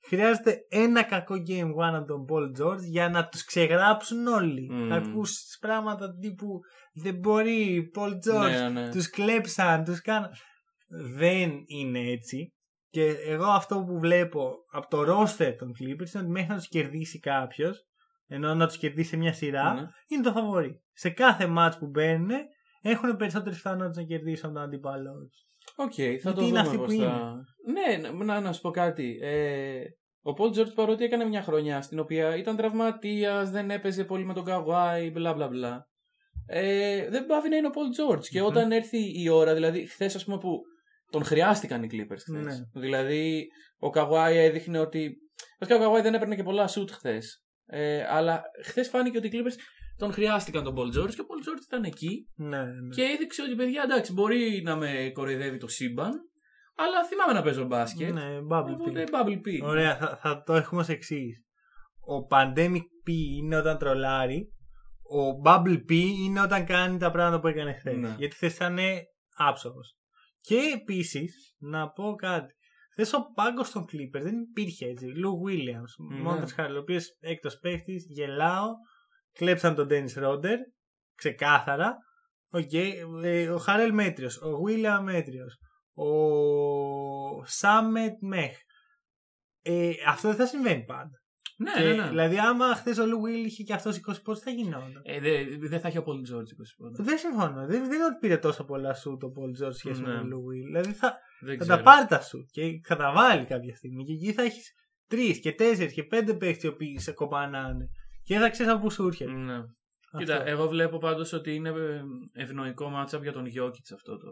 [0.07, 4.67] Χρειάζεται ένα κακό game one από τον Paul George για να τους ξεγράψουν όλοι.
[4.71, 4.87] Μμμ.
[4.89, 6.59] Θα ακούσει πράγματα τύπου
[6.93, 8.89] δεν μπορεί, Paul George, Ναι, ναι.
[8.89, 10.29] τους κλέψαν, τους κάναν.
[11.17, 12.53] Δεν είναι έτσι.
[12.93, 16.67] Και εγώ αυτό που βλέπω από το roster των Clippers είναι ότι μέχρι να τους
[16.67, 17.85] κερδίσει κάποιος,
[18.27, 19.81] ενώ να τους κερδίσει σε μια σειρά, Ναι.
[20.07, 20.81] είναι το φαβορή.
[20.93, 22.29] Σε κάθε match που μπαίνουν
[22.81, 25.45] έχουν περισσότερες πιθανότητες να κερδίσουν τον αντίπαλό τους.
[25.75, 27.33] Οκ, θα Γιατί το είναι δούμε αυτοί πώς που θα...
[27.71, 29.19] Ναι, να, να, να σου πω κάτι.
[29.21, 29.81] Ε,
[30.21, 34.33] ο Paul George παρότι έκανε μια χρονιά στην οποία ήταν τραυματίας, δεν έπαιζε πολύ με
[34.33, 35.87] τον Kawhi, μπλα μπλα μπλα.
[36.47, 38.25] Ε, δεν πάβει να είναι ο Paul George.
[38.25, 38.47] Και Μμμ.
[38.47, 40.61] όταν έρθει η ώρα, δηλαδή χθες ας πούμε που
[41.13, 42.43] τον χρειάστηκαν οι Clippers χθες.
[42.43, 42.81] Ναι.
[42.81, 43.47] Δηλαδή
[43.77, 45.15] ο Kawhi έδειχνε ότι.
[45.59, 47.43] Βασικά ο Kawhi δεν έπαιρνε και πολλά shoot χθες.
[47.65, 49.55] Ε, αλλά χθες φάνηκε ότι οι Clippers
[49.97, 52.89] τον χρειάστηκαν τον Paul George και ο Paul George ήταν εκεί Ναι, ναι.
[52.95, 56.11] και έδειξε ότι παιδιά εντάξει μπορεί να με κοροϊδεύει το σύμπαν
[56.75, 58.13] αλλά θυμάμαι να παίζω μπάσκετ.
[58.13, 59.13] Ναι, Bubble Οπότε P.
[59.13, 59.63] Bubble P.
[59.63, 61.43] Ωραία, θα, θα το έχουμε ως εξής.
[61.99, 64.53] Ο Pandemic P είναι όταν τρολάρει.
[65.03, 65.91] Ο Bubble P
[66.25, 67.97] είναι όταν κάνει τα πράγματα που έκανε χθες.
[67.97, 68.15] Ναι.
[68.17, 68.77] Γιατί χθες ήταν
[69.35, 69.97] άψογος.
[70.45, 72.53] Και επίσης, να πω κάτι.
[72.91, 75.05] Χθες ο πάγκος των Clippers δεν υπήρχε έτσι.
[75.05, 76.21] Lou Williams, Ναι.
[76.21, 78.67] μόνο Χάρελ, ο οποίος έκτος παίχτης, γελάω.
[79.31, 80.59] Κλέψαν τον Dennis Schröder.
[81.15, 81.95] Ξεκάθαρα.
[82.49, 82.73] Οκ.
[83.23, 84.37] Ε, ο Χάρελ Μέτριος.
[84.37, 85.57] Ο Williams Μέτριος.
[85.93, 88.57] Ο Shamet meh.
[89.61, 91.22] Ε, αυτό δεν θα συμβαίνει πάντα.
[91.63, 92.09] Ναι, Και, ναι, ναι.
[92.09, 95.01] Δηλαδή, άμα χθες ο Λου Will είχε και αυτός 20 πόντους, θα γινόταν.
[95.03, 97.05] Ε, δε- δεν θα έχει ο Paul George 20 πόντους.
[97.05, 97.59] Δεν συμφωνώ.
[97.65, 100.17] Δεν, δεν είναι ότι πήρε τόσο πολλά σου το Paul George σχέση με Ναι.
[100.17, 100.65] τον Λου Will.
[100.65, 101.77] Δηλαδή, θα, Δεν θα ξέρω.
[101.77, 104.03] τα πάρει τα σου και θα τα βάλει κάποια στιγμή.
[104.03, 104.71] Και εκεί θα έχεις
[105.07, 107.89] τρεις και τέσσερις και πέντε παίχτες οι οποίοι σε κοπανάνε.
[108.23, 109.31] Και δεν θα ξέρεις από πού σου έρχεται.
[109.31, 109.53] Ναι.
[109.55, 110.17] Αυτό.
[110.17, 112.01] Κοίτα, εγώ βλέπω πάντως ότι είναι ε,
[112.41, 114.27] ευνοϊκό matchup για τον Jokic αυτό το.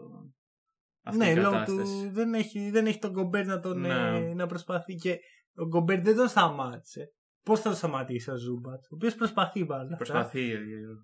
[1.04, 1.82] Αυτή ναι, η λόγω κατάσταση.
[2.06, 4.18] του δεν έχει, δεν έχει τον Γκομπέρ να, τον, Ναι.
[4.18, 5.18] ε, να προσπαθεί και
[5.56, 7.12] ο Γκομπέρ δεν τον σταμάτησε.
[7.44, 9.96] Πώς θα τον σταματήσει ο Ζούμπατς, ο οποίος προσπαθεί πάντα.
[9.96, 10.50] Προσπαθεί.
[10.50, 10.58] ε,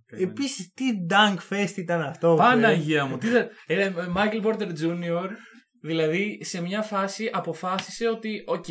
[0.07, 2.35] ε, Επίσης, τι dunk fest ήταν αυτό.
[2.39, 3.19] Παναγία μου.
[3.19, 3.49] Τι δεν.
[3.67, 5.29] Ε, Michael Porter Jr.
[5.83, 8.69] Δηλαδή σε μια φάση αποφάσισε ότι, οκ,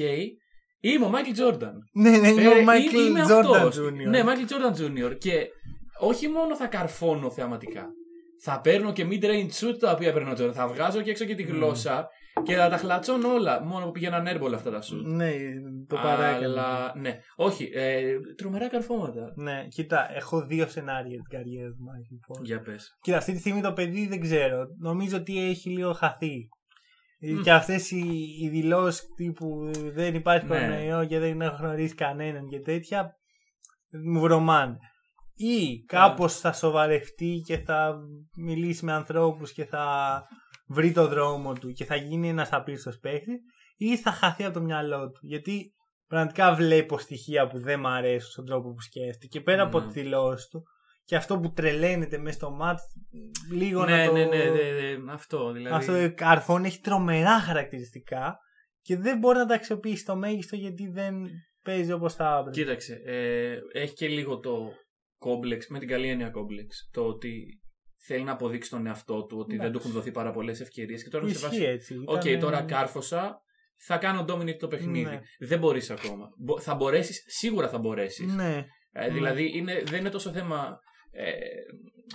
[0.80, 1.72] είμαι ο Michael Jordan.
[1.94, 3.78] Ναι, ναι, είναι Ε, ο Michael είμαι Jordan αυτός.
[3.80, 4.08] Jr.
[4.10, 5.18] Ναι, Michael Jordan Jr.
[5.18, 5.46] Και
[6.00, 7.86] όχι μόνο θα καρφώνω θεαματικά.
[8.44, 10.54] Θα παίρνω και mid-range shoot τα οποία παίρνω ο Jordan.
[10.54, 12.08] Θα βγάζω και έξω και τη γλώσσα
[12.44, 13.64] και θα τα χλατσώνω όλα.
[13.64, 15.02] Μόνο που πήγαιναν airball αυτά τα shoot.
[15.04, 15.32] Ναι,
[15.88, 16.64] το παράκαλα.
[16.64, 17.70] Αλλά ναι, όχι.
[17.74, 19.32] Ε, τρομερά καρφώματα.
[19.36, 22.44] Ναι, κοίτα, έχω δύο σενάρια για την καριέρας του Michael Porter.
[22.44, 22.98] Για πες.
[23.02, 24.66] Κοίτα, αυτή τη στιγμή το παιδί δεν ξέρω.
[24.80, 26.48] Νομίζω ότι έχει λίγο χαθεί.
[27.20, 27.42] Μμ.
[27.42, 28.06] Και αυτές οι,
[28.42, 30.56] οι δηλώσεις τύπου δεν υπάρχει Ναι.
[30.60, 33.16] κορονοϊό και δεν έχω γνωρίσει κανέναν και τέτοια
[34.04, 34.78] μου βρωμάνε.
[35.40, 37.96] Ή κάπως θα σοβαρευτεί και θα
[38.38, 40.24] μιλήσει με ανθρώπους και θα
[40.68, 43.40] βρει το δρόμο του και θα γίνει ένας απίστος παίχτης
[43.78, 45.20] ή θα χαθεί από το μυαλό του.
[45.22, 45.72] Γιατί
[46.08, 49.86] πραγματικά βλέπω στοιχεία που δεν μ' αρέσουν στον τρόπο που σκέφτεται και πέρα από Ναι.
[49.88, 50.64] τη δηλώση του
[51.04, 52.84] και αυτό που τρελαίνεται μέσα στο μάτς
[53.52, 54.14] λίγο Ναι, να το...
[54.14, 55.76] ναι, ναι, ναι, ναι, αυτό δηλαδή.
[55.76, 58.38] Αυτό το καρφόν έχει τρομερά χαρακτηριστικά
[58.82, 61.16] και δεν μπορεί να τα αξιοποιήσει στο μέγιστο γιατί δεν
[61.64, 62.60] παίζει όπως θα έπρεπε.
[62.60, 64.72] Κοίταξε, ε, έχει και λίγο το
[65.18, 67.60] κόμπλεξ, με την καλή έννοια κόμπλεξ, το ότι
[68.08, 69.88] θέλει να αποδείξει τον εαυτό του ότι δεν του Εντάξει.
[69.88, 71.72] έχουν δοθεί πάρα πολλές ευκαιρίες και τώρα είναι σε Ισχύει βάση.
[71.72, 71.96] έτσι.
[72.06, 73.42] Οκ, Ήταν- τώρα κάρφωσα,
[73.78, 75.10] θα κάνω dominate το παιχνίδι.
[75.10, 75.20] Ναι.
[75.40, 76.30] Δεν μπορείς ακόμα.
[76.38, 78.34] Μπο- θα μπορέσεις, σίγουρα θα μπορέσεις.
[78.34, 78.66] Ναι.
[78.92, 80.80] Ε, δηλαδή είναι, δεν είναι τόσο θέμα
[81.12, 81.32] ε,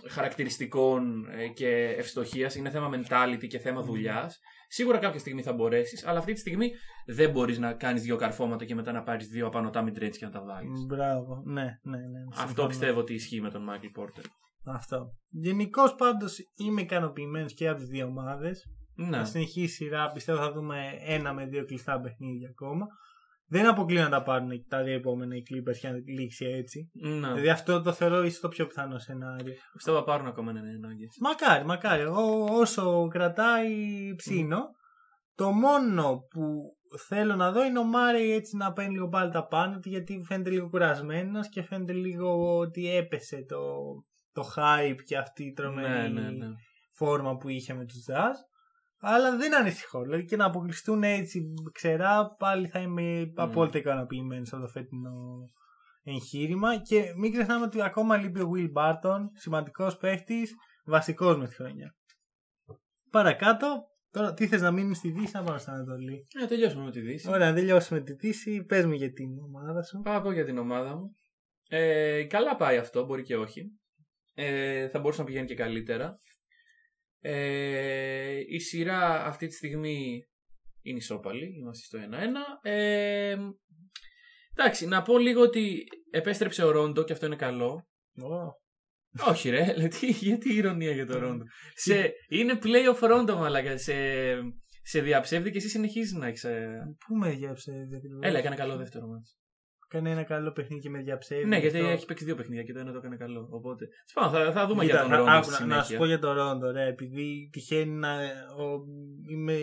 [0.09, 4.39] χαρακτηριστικών ε, και ευστοχίας, είναι θέμα mentality και θέμα δουλειάς.
[4.69, 6.71] Σίγουρα κάποια στιγμή θα μπορέσεις, αλλά αυτή τη στιγμή
[7.07, 10.31] δεν μπορείς να κάνεις δύο καρφώματα και μετά να πάρεις δύο απανοτά mid-range και να
[10.31, 10.85] τα βάλεις.
[10.87, 11.43] Μπράβο.
[11.45, 12.21] Ναι, ναι, ναι.
[12.31, 12.69] Αυτό συμφωνώ.
[12.69, 14.25] πιστεύω ότι ισχύει με τον Michael Porter.
[14.65, 15.15] Αυτό.
[15.29, 18.65] Γενικώς πάντως είμαι ικανοποιημένος και από τις δύο ομάδες.
[18.95, 19.17] Ναι.
[19.17, 20.13] Θα συνεχίσει η σειρά.
[20.13, 22.87] Πιστεύω θα δούμε ένα με δύο κλειστά παιχνίδια ακόμα.
[23.47, 26.91] Δεν αποκλείω να τα πάρουν τα δύο επόμενα οι Clippers και να λήξει έτσι.
[26.93, 27.29] ναι.
[27.29, 29.55] Δηλαδή αυτό το θεωρώ ίσως το πιο πιθανό σενάριο.
[29.73, 31.17] Πιστεύω θα πάρουν ακόμα ένα Nuggets.
[31.21, 32.03] Μακάρι, μακάρι.
[32.03, 33.71] Εγώ όσο κρατάει
[34.17, 34.61] ψήνω.
[35.35, 36.77] Το μόνο που
[37.09, 40.23] θέλω να δω είναι ο Μάρεϊ έτσι να παίρνει λίγο πάλι τα πάνω του γιατί
[40.25, 43.59] φαίνεται λίγο κουρασμένος και φαίνεται λίγο ότι έπεσε το,
[44.33, 46.47] το hype και αυτή η τρομερή Ναι, ναι, ναι.
[46.93, 48.35] φόρμα που είχε με τους Jazz.
[49.05, 50.03] Αλλά δεν ανησυχώ.
[50.03, 51.43] Δηλαδή και να αποκλειστούν έτσι
[51.73, 55.51] ξερά πάλι θα είμαι απόλυτα ικανοποιημένος από το φετινό
[56.03, 56.77] εγχείρημα.
[56.77, 61.95] Και μην ξεχνάμε ότι ακόμα λείπει ο Will Barton, σημαντικός παίχτης, βασικός με τη χρονιά.
[63.11, 66.27] Παρακάτω, τώρα τι θες να μείνεις στη Δύση, να πάμε στην Ανατολή.
[66.43, 67.29] Ε, τελειώσουμε με τη Δύση.
[67.29, 68.65] Ωραία, να τελειώσουμε τη Δύση.
[68.65, 70.01] Πες μου για την ομάδα σου.
[70.01, 71.17] Πάω πω για την ομάδα μου.
[71.69, 73.63] Ε, καλά πάει αυτό, μπορεί και όχι.
[74.35, 76.19] Ε, θα μπορούσε να πηγαίνει και καλύτερα.
[77.21, 80.27] Ε, η σειρά αυτή τη στιγμή
[80.83, 81.99] είναι ισόπαλη, είμαστε στο
[82.63, 82.71] 1-1.
[82.71, 83.37] Ε,
[84.57, 87.87] εντάξει, να πω λίγο ότι επέστρεψε ο Ρόντο και αυτό είναι καλό.
[89.29, 91.45] Όχι ρε, γιατί, γιατί ηρωνία για το Ρόντο.
[91.75, 93.95] σε, είναι playoff Ρόντο μαλάκα, σε,
[94.83, 96.45] σε διαψεύδει και εσύ συνεχίζεις να έχεις...
[96.45, 97.73] ε, Πού με διάψε,
[98.21, 99.37] Έλα, έκανε καλό δεύτερο μάτς.
[99.93, 101.47] Κάνει ένα καλό παιχνίδι και με διαψεύει.
[101.47, 101.89] Ναι, γιατί αυτό.
[101.89, 103.49] έχει παίξει δύο παιχνίδια και το ένα το έκανε καλό.
[103.51, 103.87] Οπότε.
[104.05, 105.99] Σπάνω, θα, θα δούμε Κοίτα, για τον θα- Ρόντο άκου, στη να- Να σου συνέχεια.
[105.99, 108.13] πω για τον Ρόντο, ρε, επειδή τυχαίνει να.
[108.59, 108.79] Ο,
[109.31, 109.59] είμαι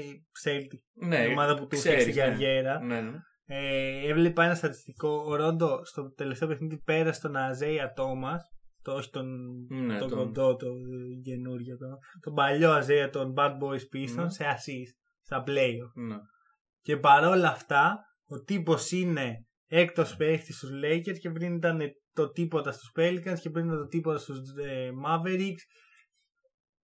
[0.45, 1.07] Celtic.
[1.07, 2.37] ναι, η ομάδα που του ξέρεις, έφτιαξε ναι.
[2.37, 2.83] καριέρα.
[2.83, 3.17] Ναι, ναι.
[3.51, 5.23] Ε, έβλεπα ένα στατιστικό.
[5.27, 8.37] Ο Ρόντο στο τελευταίο παιχνίδι πέρασε τον Αζέια Τόμα.
[8.81, 9.27] Το, όχι τον,
[9.69, 11.77] Ναι, τον τον- κοντό, το ε, καινούριο.
[11.77, 11.85] Το,
[12.21, 14.29] τον παλιό Αζέια, τον Bad Boys Pistons Ναι.
[14.29, 15.91] σε assist στα playoff.
[16.07, 16.15] ναι.
[16.81, 21.81] Και παρόλα αυτά, ο τύπος είναι έκτος παίχτης στους Lakers και πριν ήταν
[22.13, 25.63] το τίποτα στους Pelicans και πριν ήταν το τίποτα στους ε, Mavericks.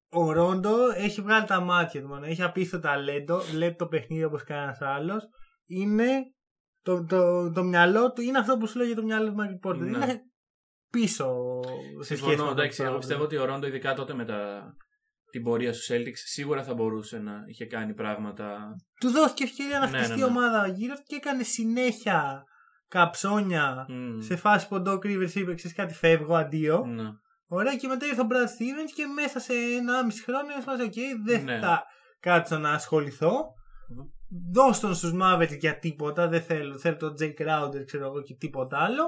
[0.08, 2.08] Ο Ρόντο έχει βγάλει τα μάτια του.
[2.08, 2.26] Μόνο.
[2.26, 3.38] Έχει απίστευτο ταλέντο.
[3.38, 5.22] Βλέπει το παιχνίδι όπως κανένας άλλος.
[5.66, 6.08] Είναι
[6.82, 9.54] το, το, το μυαλό του είναι αυτό που σου λέω για το μυαλό του Μάικλ
[9.54, 9.88] Πόρτερ.
[9.88, 9.96] Ναι.
[9.96, 10.20] Είναι
[10.90, 11.34] πίσω
[12.00, 12.82] σε σχέση Συμφωνώ, με εντάξει.
[12.82, 14.62] το Εγώ πιστεύω ότι ο Ρόντο, ειδικά τότε με τα...
[15.30, 18.74] την πορεία στους Celtics, σίγουρα θα μπορούσε να είχε κάνει πράγματα.
[19.00, 20.30] Του δόθηκε ευκαιρία να Ναι, χτιστεί ναι, ναι.
[20.30, 22.42] ομάδα γύρω του και έκανε συνέχεια
[22.98, 24.20] καψόνια Μμμ.
[24.20, 26.84] σε φάση που ο Doc Rivers είπε: Ξέρεις κάτι, φεύγω, αντίο.
[26.86, 27.02] Ναι.
[27.46, 30.92] Ωραία, και μετά ήρθε ο Brad Stevens και μέσα σε ένα μισή χρόνο είπαμε: Οκ,
[31.26, 31.58] δεν Ναι.
[31.58, 31.82] θα
[32.20, 33.32] κάτσω να ασχοληθώ.
[34.52, 36.28] Δώσ' τον στους Mavericks για τίποτα.
[36.28, 36.78] Δεν θέλω.
[36.78, 39.04] Θέλω τον Jae Crowder, ξέρω εγώ, και τίποτα άλλο.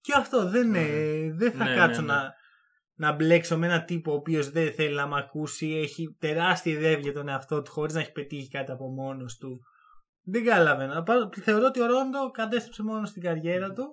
[0.00, 0.78] Και αυτό δεν, Ναι.
[0.80, 2.12] ε, δεν θα Ναι, κάτσω ναι, ναι.
[2.18, 2.32] να,
[2.94, 5.66] να μπλέξω με ένα τύπο ο οποίος δεν θέλει να μ' ακούσει.
[5.82, 9.60] Έχει τεράστια ιδέα για τον εαυτό του χωρίς να έχει πετύχει κάτι από μόνος του.
[10.28, 11.02] Δεν καταλαβαίνω.
[11.02, 13.84] Πα- Θεωρώ ότι ο Ρόντο κατέστρεψε μόνος στην καριέρα του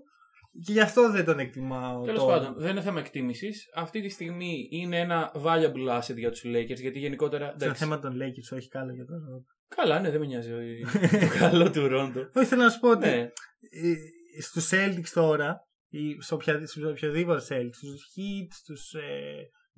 [0.65, 2.01] και γι' αυτό δεν τον εκτιμάω.
[2.03, 2.37] Τέλος τώρα.
[2.39, 3.65] πάντων, δεν είναι θέμα εκτίμησης.
[3.75, 7.45] Αυτή τη στιγμή είναι ένα valuable asset για τους Lakers γιατί γενικότερα.
[7.45, 9.43] Στο εντάξει, θέμα των Lakers, όχι καλό για τον Ρόντο.
[9.75, 12.29] Καλά, ναι, δεν με νοιάζει το καλό του Ρόντο.
[12.35, 13.93] Όχι, θέλω να σου πω ότι Ναι, ε,
[14.41, 15.57] στους Celtics τώρα
[15.89, 19.01] ή σε οποια- σε οποιοδήποτε Celtics, στους Heat, στους ε,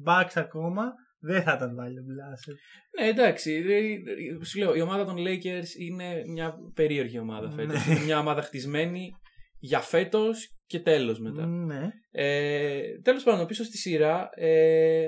[0.07, 0.83] Bucks ακόμα
[1.25, 2.55] δεν θα ήταν valuable asset.
[2.99, 3.61] ναι, εντάξει.
[3.61, 7.85] δε- Σου λέω, η ομάδα των Lakers είναι μια περίεργη ομάδα φέτος.
[7.87, 7.93] Ναι.
[7.95, 9.11] Είναι μια ομάδα χτισμένη
[9.59, 11.45] για φέτος και τέλος μετά.
[11.45, 11.89] Ναι.
[12.11, 14.29] Ε, Τέλος πάντων, πίσω στη σειρά.
[14.35, 15.07] Ε,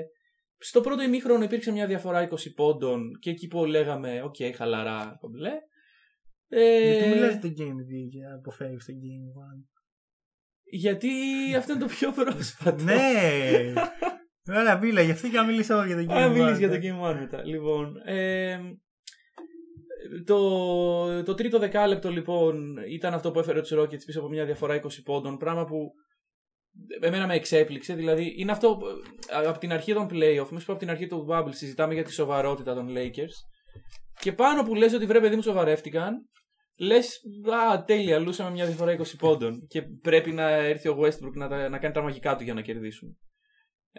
[0.58, 5.52] στο πρώτο ημίχρονο υπήρξε μια διαφορά 20 πόντων και εκεί που λέγαμε, οκ, χαλαρά, κομπλέ.
[6.48, 9.64] Ε, Γιατί μιλάς για το Game 2 και αποφεύγεις το Game 1.
[10.70, 11.08] γιατί
[11.58, 12.82] αυτό είναι το πιο πρόσφατο.
[12.84, 13.02] ναι!
[14.48, 16.18] Ωραία, μίλα, γι' αυτό και να μιλήσω εγώ για το Game 1.
[16.20, 17.44] Α, μιλήσει για το Game 1 μετά.
[17.44, 18.58] Λοιπόν, ε,
[20.24, 24.80] το, το τρίτο δεκάλεπτο λοιπόν ήταν αυτό που έφερε τους Rockets πίσω από μια διαφορά
[24.82, 25.36] 20 πόντων.
[25.36, 25.90] Πράγμα που
[27.00, 27.94] εμένα με εξέπληξε.
[27.94, 28.86] Δηλαδή είναι αυτό που,
[29.42, 32.12] ε, από την αρχή των playoff, μέσα από την αρχή του Bubble συζητάμε για τη
[32.12, 33.34] σοβαρότητα των Lakers.
[34.20, 36.14] Και πάνω που λες ότι βρε παιδί μου σοβαρεύτηκαν,
[36.78, 37.20] λες
[37.70, 41.68] α τέλεια λούσαμε μια διαφορά 20 πόντων και πρέπει να έρθει ο Westbrook να, τα-
[41.68, 43.16] να κάνει τα μαγικά του για να κερδίσουν.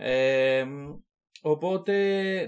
[0.01, 0.65] Ε,
[1.41, 1.93] οπότε,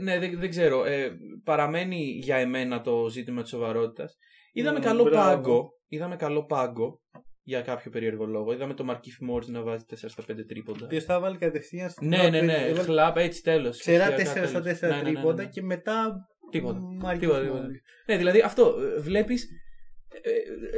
[0.02, 0.86] ναι, δεν, δεν ξέρω.
[0.86, 1.12] Ε,
[1.44, 4.18] παραμένει για εμένα το ζήτημα της σοβαρότητας.
[4.52, 5.30] Είδαμε Mm, καλό μπράβο.
[5.30, 5.70] πάγκο.
[5.88, 7.02] Είδαμε καλό πάγκο
[7.44, 8.54] για κάποιο περίεργο λόγο.
[8.54, 10.88] Είδαμε το Μαρκίφ Μόρις να βάζει 4 στα 5 τρίποντα.
[10.88, 12.54] Ποιος θα βάλει κατευθείαν στην Ναι, ναι, ναι.
[12.54, 13.80] Έβαλε Χλαπ, έτσι τέλος.
[13.80, 14.80] Ξερά Ψηφιακά 4 στα τέλος.
[14.80, 15.50] 4 Ναι, ναι, ναι, ναι, τρίποντα ναι.
[15.50, 16.28] και μετά.
[16.52, 16.80] Τίποτα.
[16.80, 17.62] Μάρκες Τίποτα, τίποτα.
[17.62, 17.82] Μόρις.
[18.08, 18.76] Ναι, δηλαδή αυτό.
[19.00, 19.48] Βλέπεις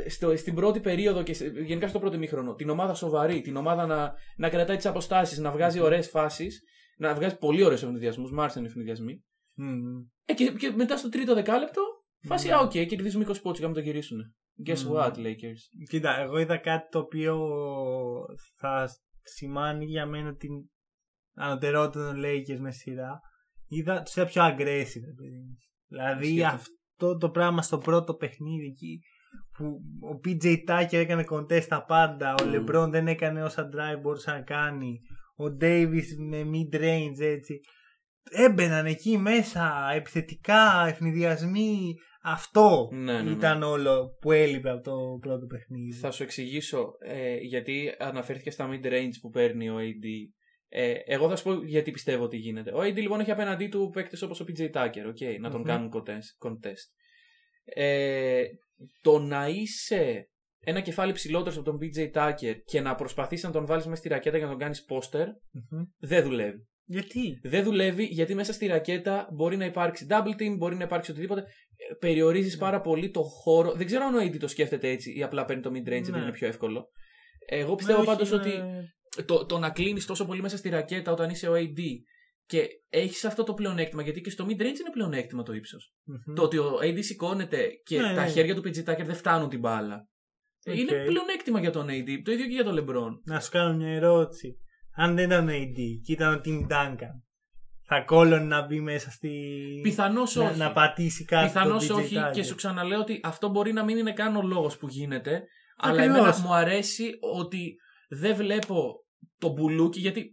[0.09, 3.85] στο, στην πρώτη περίοδο και σε- γενικά στο πρώτο μήχρονο την ομάδα σοβαρή, την ομάδα
[3.85, 6.61] να, να κρατάει τις αποστάσεις, να βγάζει ωραίες φάσεις,
[6.97, 8.31] να βγάζει πολύ ωραίους αιφνιδιασμούς.
[8.31, 9.23] Μ' άρεσαν οι αιφνιδιασμοί.
[9.55, 10.01] Μμμ.
[10.25, 11.81] Ε, και, και μετά στο τρίτο δεκάλεπτο,
[12.27, 12.53] φάση, Ναι.
[12.53, 14.19] α, οκ, κερδίζουμε 20 πόντους, να το γυρίσουν.
[14.67, 14.91] Guess Μμμ.
[14.95, 17.37] what, Lakers; Κοίτα, εγώ είδα κάτι το οποίο
[18.57, 18.89] θα
[19.21, 20.51] σημάνει για μένα την
[21.35, 23.19] ανωτερότητα των Lakers με σειρά.
[23.67, 25.57] Είδα τους είδα πιο aggressive, ρε παιδί μου.
[25.87, 26.71] Δηλαδή Ισχύει αυτό.
[26.93, 28.99] αυτό το πράγμα στο πρώτο παιχνίδι εκεί
[29.57, 29.65] που
[30.13, 32.53] ο PJ Tucker έκανε contest τα πάντα, ο Μμ.
[32.53, 34.99] LeBron δεν έκανε όσα drive μπορούσε να κάνει,
[35.35, 37.59] ο Davis με mid range έτσι.
[38.29, 41.93] Έμπαιναν εκεί μέσα επιθετικά, ευνηδιασμοί.
[42.25, 43.31] Αυτό Ναι, ναι, ναι.
[43.31, 45.91] ήταν όλο που έλειπε από το πρώτο παιχνίδι.
[45.91, 50.05] Θα σου εξηγήσω ε, γιατί αναφέρθηκε στα mid-range που παίρνει ο AD.
[50.69, 52.71] Ε, εγώ θα σου πω γιατί πιστεύω ότι γίνεται.
[52.71, 55.65] Ο AD λοιπόν έχει απέναντί του παίκτες όπως ο PJ Tucker, okay, να τον Μμμ.
[55.65, 55.91] κάνουν
[56.39, 57.02] contest.
[57.65, 57.73] Contest.
[57.75, 58.43] Ε,
[59.01, 60.27] το να είσαι
[60.65, 64.09] ένα κεφάλι ψηλότερος από τον PJ Tucker και να προσπαθήσει να τον βάλεις μέσα στη
[64.09, 65.83] ρακέτα για να τον κάνεις poster, Μμμ.
[65.99, 66.67] δεν δουλεύει.
[66.85, 71.11] Γιατί; Δεν δουλεύει γιατί μέσα στη ρακέτα μπορεί να υπάρξει double team, μπορεί να υπάρξει
[71.11, 71.43] οτιδήποτε.
[71.99, 73.71] Περιορίζεις πάρα πολύ το χώρο.
[73.73, 76.11] Δεν ξέρω αν ο AD το σκέφτεται έτσι ή απλά παίρνει το mid range επειδή
[76.11, 76.17] Ναι.
[76.17, 76.85] είναι πιο εύκολο.
[77.45, 78.93] Εγώ πιστεύω Ναι, πάντως όχι, ότι είναι-
[79.25, 81.79] το, το να κλείνεις τόσο πολύ μέσα στη ρακέτα όταν είσαι ο AD
[82.45, 85.93] και έχεις αυτό το πλεονέκτημα, γιατί και στο mid range είναι πλεονέκτημα το ύψος.
[86.03, 86.35] Μμμ.
[86.35, 88.29] Το ότι ο AD σηκώνεται και Ναι, τα ναι.
[88.29, 90.07] χέρια του PG Tucker δεν φτάνουν την μπάλα.
[90.65, 90.77] Οκ.
[90.77, 92.21] Είναι πλεονέκτημα για τον AD.
[92.23, 93.11] Το ίδιο και για τον LeBron.
[93.25, 94.57] Να σου κάνω μια ερώτηση.
[94.95, 97.21] Αν δεν ήταν ο AD και ήταν ο Tim Duncan,
[97.85, 99.29] θα κόλλωνε να μπει μέσα στη.
[99.83, 100.57] Πιθανώς να, όχι.
[100.57, 101.45] να πατήσει κάτι.
[101.47, 102.31] Πιθανώς τον PJ όχι Tucker.
[102.33, 105.43] και σου ξαναλέω ότι αυτό μπορεί να μην είναι καν ο λόγος που γίνεται.
[105.77, 106.17] Αλλά Ακριβώς.
[106.17, 107.75] εμένα μου αρέσει ότι
[108.09, 109.05] δεν βλέπω
[109.37, 110.23] το μπουλούκι γιατί ε,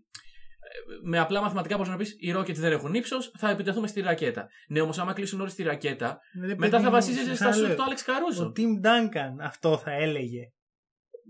[1.02, 4.48] με απλά μαθηματικά μπορεί να πεις: Οι Rockets δεν έχουν ύψος, θα επιτεθούμε στη ρακέτα.
[4.68, 7.34] Ναι, όμως άμα κλείσουν όλοι στη ρακέτα, Ναι, ρε μετά παιδί θα μου, βασίζεσαι στα
[7.34, 8.44] ξαναλέω, σουτ του Άλεξ Καρούζο.
[8.44, 10.40] Ο Tim Duncan αυτό θα έλεγε.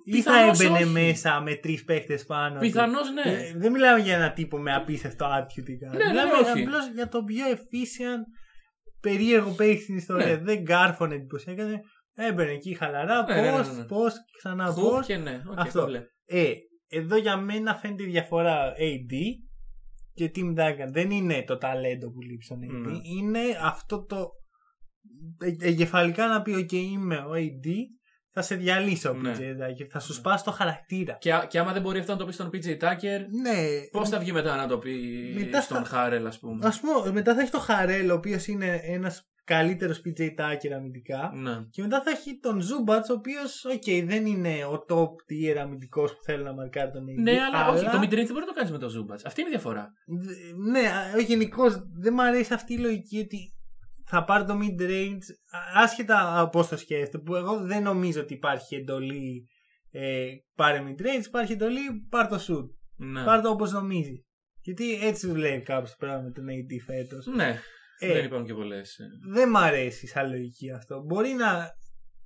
[0.05, 0.87] Ή θα Πιθανώς έμπαινε όχι.
[0.87, 2.55] μέσα με τρεις παίχτες πάνω.
[2.55, 2.61] του.
[2.61, 3.23] Πιθανώς ναι.
[3.33, 5.91] Ε, δεν μιλάμε για ένα τύπο με απίστευτο attitude.
[5.91, 6.63] Ναι, ναι, μιλάμε όχι.
[6.63, 8.25] απλώς για τον πιο efficient
[9.01, 10.27] περίεργο παίχτη στην ιστορία.
[10.27, 10.37] Ναι.
[10.37, 11.65] Δεν κάρφωνε εντυπωσιακά.
[12.15, 13.83] Έμπαινε εκεί χαλαρά, Ναι, ναι, ναι, post, ναι.
[13.91, 15.05] post, ξανά Hook post.
[15.05, 15.81] και ναι, οκ, Αυτό.
[15.81, 16.07] το βλέπω.
[16.27, 16.53] Ε,
[16.91, 19.13] εδώ για μένα φαίνεται η διαφορά AD
[20.15, 20.89] και Tim Duncan.
[20.91, 22.87] Δεν είναι το ταλέντο που λείπει στον AD.
[22.91, 22.99] Ναι.
[23.19, 24.31] Είναι αυτό το
[25.41, 27.69] ε, εγκεφαλικά να πει OK είμαι ο AD
[28.33, 29.33] θα σε διαλύσω Ναι.
[29.33, 29.87] PJ Tucker.
[29.91, 31.17] Θα σου σπάσει το χαρακτήρα.
[31.21, 33.57] Και, α- και άμα δεν μπορεί αυτό να το πει στον PJ Tucker, Ναι.
[33.91, 34.95] πώς θα βγει μετά να το πει
[35.39, 38.47] Μετά στον θα- Χάρελ, ας πούμε; Ας πούμε, μετά θα έχει το Χαρέλ, ο οποίος
[38.47, 41.33] είναι ένας καλύτερος PJ Tucker αμυντικά.
[41.35, 41.57] Ναι.
[41.71, 46.11] Και μετά θα έχει τον Ζούμπατς, ο οποίος, οκ, δεν είναι ο top tier αμυντικός
[46.17, 47.23] που θέλει να μαρκάρει τον AD.
[47.23, 49.21] Ναι, αλλά, όχι, το midrange δεν μπορεί να το κάνεις με το Zubac.
[49.25, 49.93] Αυτή είναι η διαφορά.
[50.07, 51.65] Δε- Ναι, γενικώ
[52.01, 53.55] δεν μου αρέσει αυτή η λογική ότι
[54.07, 55.25] θα πάρει το mid range
[55.75, 57.19] άσχετα από πώς το σκέφτεται.
[57.19, 59.47] Που εγώ δεν νομίζω ότι υπάρχει εντολή
[59.91, 62.69] ε, πάρε mid range, υπάρχει εντολή πάρε το shoot.
[62.97, 63.25] Ναι.
[63.25, 64.25] Πάρε το όπως νομίζει.
[64.63, 67.27] Γιατί έτσι δουλεύει κάπω το πράγμα με τον AD φέτος.
[67.27, 67.59] Ναι,
[68.01, 68.99] Ε, δεν υπάρχουν και πολλές.
[69.33, 71.03] δεν μ' αρέσει σαν λογική αυτό.
[71.03, 71.71] Μπορεί να,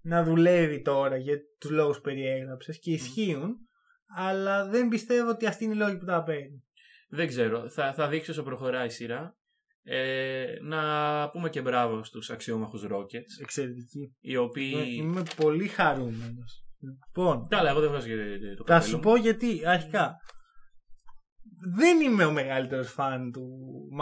[0.03, 3.57] να δουλεύει τώρα για τους λόγους που περιέγραψες και ισχύουν,
[4.17, 6.63] αλλά δεν πιστεύω ότι αυτή είναι η λόγη που τα παίρνει.
[7.09, 7.71] Δεν ξέρω.
[7.71, 9.37] Θα, θα δείξει όσο προχωράει η σειρά.
[9.87, 10.81] Ε, να
[11.31, 14.15] πούμε και μπράβο στους αξιόμαχους Rockets Εξαιρετική.
[14.21, 14.73] οι οποίοι...
[14.77, 16.65] Ε, Είμαι πολύ χαρούμενος.
[17.07, 18.15] Λοιπόν, Καλά, εγώ δεν βγάζω και
[18.57, 19.03] το θα καπέλο σου μου.
[19.03, 20.17] πω γιατί αρχικά
[21.77, 23.49] δεν είμαι ο μεγαλύτερος φαν του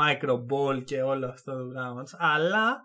[0.00, 2.80] Micro Ball και όλο αυτό το πράγμα τους, αλλά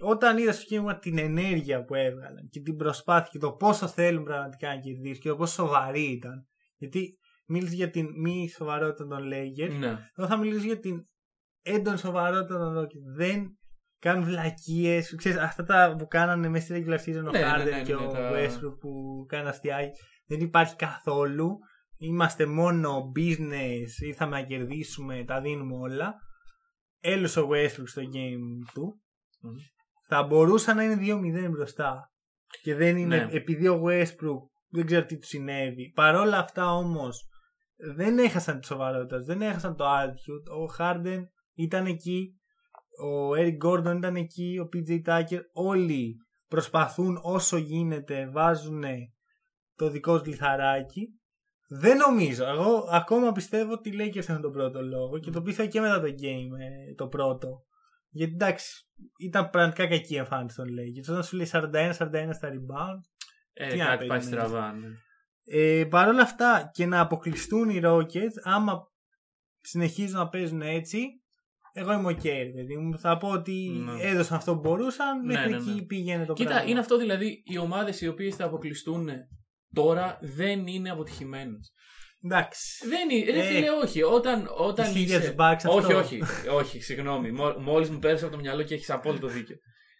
[0.00, 4.24] όταν είδα στο κίνημα την ενέργεια που έβγαλαν και την προσπάθεια και το πόσο θέλουν
[4.24, 6.46] πραγματικά να κερδίσουν και το πόσο σοβαροί ήταν
[6.76, 9.98] γιατί μίλησε για την μη σοβαρότητα των Lakers Ναι.
[10.16, 11.06] εγώ θα μιλήσω για την
[11.62, 13.14] έντονη σοβαρότητα των Rockets.
[13.16, 13.58] Δεν
[13.98, 15.16] κάνουν βλακίες.
[15.40, 17.94] Αυτά τα που κάνανε μέσα στη regular season ο Ναι, ναι, Harden ναι, ναι, και
[17.94, 19.98] ναι, ο τα- Westbrook που κάνουν αστιάκι.
[20.26, 21.58] Δεν υπάρχει καθόλου.
[22.04, 24.02] Είμαστε μόνο business.
[24.06, 25.24] Ήρθαμε να κερδίσουμε.
[25.24, 26.14] Τα δίνουμε όλα.
[27.00, 29.02] Έλωσε ο Westbrook στο game του.
[29.40, 29.52] Μμμ.
[30.08, 32.12] Θα μπορούσαν να είναι 2-0 μπροστά.
[32.62, 33.32] Και δεν είναι Ναι.
[33.32, 35.92] επειδή ο Westbrook δεν ξέρω τι του συνέβη.
[35.94, 37.26] Παρόλα αυτά όμως
[37.94, 40.56] δεν έχασαν τη σοβαρότητα, τους, δεν έχασαν το attitude.
[40.60, 41.22] Ο Harden
[41.54, 42.40] ήταν εκεί,
[43.04, 45.40] ο Eric Gordon ήταν εκεί, ο PJ Tucker.
[45.52, 46.16] Όλοι
[46.48, 48.82] προσπαθούν όσο γίνεται, βάζουν
[49.74, 51.20] το δικό τους λιθαράκι.
[51.74, 52.44] Δεν νομίζω.
[52.44, 56.00] Εγώ ακόμα πιστεύω ότι οι Lakers έχουν τον πρώτο λόγο και το πίστευα και μετά
[56.00, 57.62] το game ε, το πρώτο.
[58.10, 58.86] Γιατί εντάξει,
[59.18, 61.10] ήταν πραγματικά κακή η εμφάνιση των Lakers.
[61.10, 61.60] Όταν σου λέει 41-41
[62.32, 63.00] στα rebound,
[63.52, 64.24] Ε, Τι να κάτι πάει περιμένεις.
[64.26, 64.72] στραβά.
[64.72, 64.86] Ναι.
[65.44, 68.90] ε, Παρ' όλα αυτά και να αποκλειστούν οι Rockets, άμα
[69.60, 71.06] συνεχίζουν να παίζουν έτσι,
[71.72, 72.98] εγώ είμαι ok, ρε παιδί μου.
[72.98, 74.02] Θα πω ότι Ναι.
[74.02, 75.82] έδωσαν αυτό που μπορούσαν, Ναι, μέχρι ναι, εκεί ναι.
[75.82, 76.70] πήγαινε το Κοίτα, πράγμα.
[76.70, 77.42] είναι αυτό δηλαδή.
[77.46, 79.08] Οι ομάδες οι οποίες θα αποκλειστούν
[79.74, 81.56] τώρα δεν είναι αποτυχημένε.
[82.24, 82.88] Εντάξει.
[82.88, 83.30] Δεν είναι.
[83.32, 84.02] Ρε Ε, φίλε, όχι.
[84.02, 85.26] Όταν, όταν ισχύει για είσαι.
[85.26, 85.70] τους Bucks αυτό.
[85.76, 86.22] όχι, όχι.
[86.50, 87.30] όχι, συγγνώμη.
[87.60, 89.56] Μόλις μου πέρασε από το μυαλό και έχεις απόλυτο δίκιο.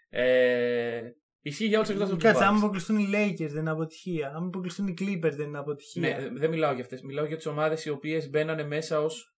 [0.09, 1.01] Ε,
[1.41, 4.33] ισχύει για όλους εκτός από τους Κάτσε, άμα αποκλειστούν οι Lakers δεν είναι αποτυχία.
[4.37, 6.03] Άμα αποκλειστούν οι Clippers δεν είναι αποτυχία.
[6.09, 7.03] Ναι, δεν μιλάω για αυτές.
[7.03, 9.35] Μιλάω για τις ομάδες οι οποίες μπαίνανε μέσα ως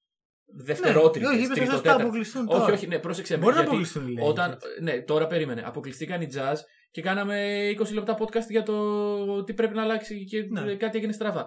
[0.57, 1.29] δευτερότριτες.
[1.29, 2.73] Ναι, όχι, είπες ότι θα αποκλειστούν Όχι, τώρα.
[2.73, 3.43] όχι, ναι, πρόσεξε με.
[3.43, 4.29] Μπορεί να γιατί αποκλειστούν οι Lakers.
[4.29, 5.63] Όταν, ναι, τώρα περίμενε.
[5.65, 6.57] Αποκλειστήκαν οι Jazz
[6.95, 10.75] και κάναμε 20 λεπτά podcast για το τι πρέπει να αλλάξει και Ναι.
[10.77, 11.41] κάτι έγινε στραβά.
[11.41, 11.47] Ε,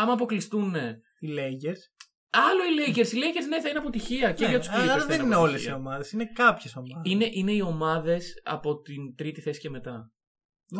[0.00, 0.74] Άμα αποκλειστούν.
[1.18, 1.80] Οι Lakers.
[2.30, 3.12] Άλλο οι Lakers.
[3.12, 4.78] Οι Lakers ναι, θα είναι αποτυχία και Ναι, για τους Clippers.
[4.80, 5.74] αλλά θα δεν είναι όλες οι αποτυχία.
[5.74, 7.12] ομάδες, είναι κάποιες ομάδες.
[7.12, 10.12] Είναι, είναι οι ομάδες από την τρίτη θέση και μετά.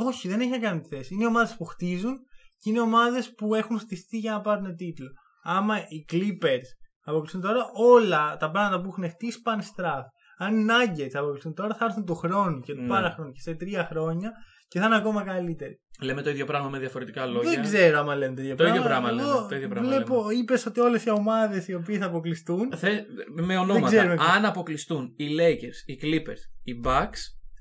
[0.07, 1.15] Όχι, δεν έχει να κάνει με τη θέση.
[1.15, 2.19] Είναι ομάδες που χτίζουν
[2.59, 5.09] και είναι ομάδες που έχουν χτιστεί για να πάρουν τίτλο.
[5.43, 6.67] Άμα οι Clippers
[7.05, 10.09] αποκλειστούν τώρα, όλα τα πράγματα που έχουν χτίσει πάνε στράφη.
[10.39, 12.89] Αν οι Nuggets αποκλειστούν τώρα, θα έρθουν του χρόνου και του Ναι.
[12.89, 14.33] παραχρόνου και σε τρία χρόνια
[14.69, 15.81] και θα είναι ακόμα καλύτεροι.
[16.01, 17.51] Λέμε το ίδιο πράγμα με διαφορετικά λόγια.
[17.51, 19.09] Δεν ξέρω άμα λένε το ίδιο Το ίδιο πράγμα.
[19.09, 22.07] πράγμα Εγώ λέμε, το ίδιο πράγμα Βλέπω, είπες ότι όλες οι ομάδες οι οποίες θα
[22.07, 23.03] αποκλειστούν Θε, με
[23.35, 24.03] ξέρουμε ονόματα.
[24.15, 24.17] ποιο.
[24.35, 27.19] Αν αποκλειστούν οι Lakers, οι Clippers, οι Bucks,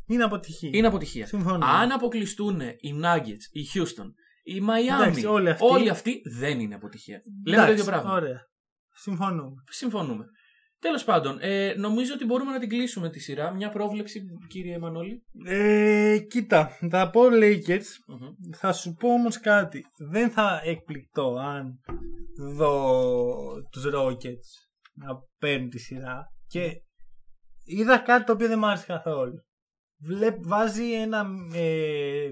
[0.08, 0.70] είναι αποτυχία.
[0.74, 1.26] είναι αποτυχία.
[1.26, 1.66] Συμφωνώ.
[1.66, 4.10] Αν αποκλειστούν οι Nuggets, οι Houston,
[4.44, 5.26] οι Miami, Εντάξει,
[5.60, 7.22] όλοι αυτοί- δεν είναι αποτυχία.
[7.48, 8.14] Λέμε το ίδιο Εντάξει, πράγμα.
[8.22, 8.40] Ωραία.
[8.96, 9.64] Συμφωνούμε.
[9.70, 10.26] Συμφωνούμε.
[10.80, 13.54] Τέλος πάντων, ε, νομίζω ότι μπορούμε να την κλείσουμε τη σειρά.
[13.54, 15.24] Μια πρόβλεψη, κύριε Μανώλη.
[15.46, 17.88] Ε, κοίτα, θα πω Lakers.
[18.08, 18.56] Μμμ.
[18.56, 19.86] Θα σου πω όμως κάτι.
[20.10, 21.80] Δεν θα εκπληκτώ αν
[22.56, 22.94] δω
[23.72, 24.50] τους Rockets
[24.94, 25.08] να
[25.40, 26.26] παίρνουν τη σειρά.
[26.48, 26.72] Και
[27.64, 29.46] είδα κάτι το οποίο δεν μου άρεσε καθόλου.
[30.00, 32.30] Βλέπ, βάζει ένα ε,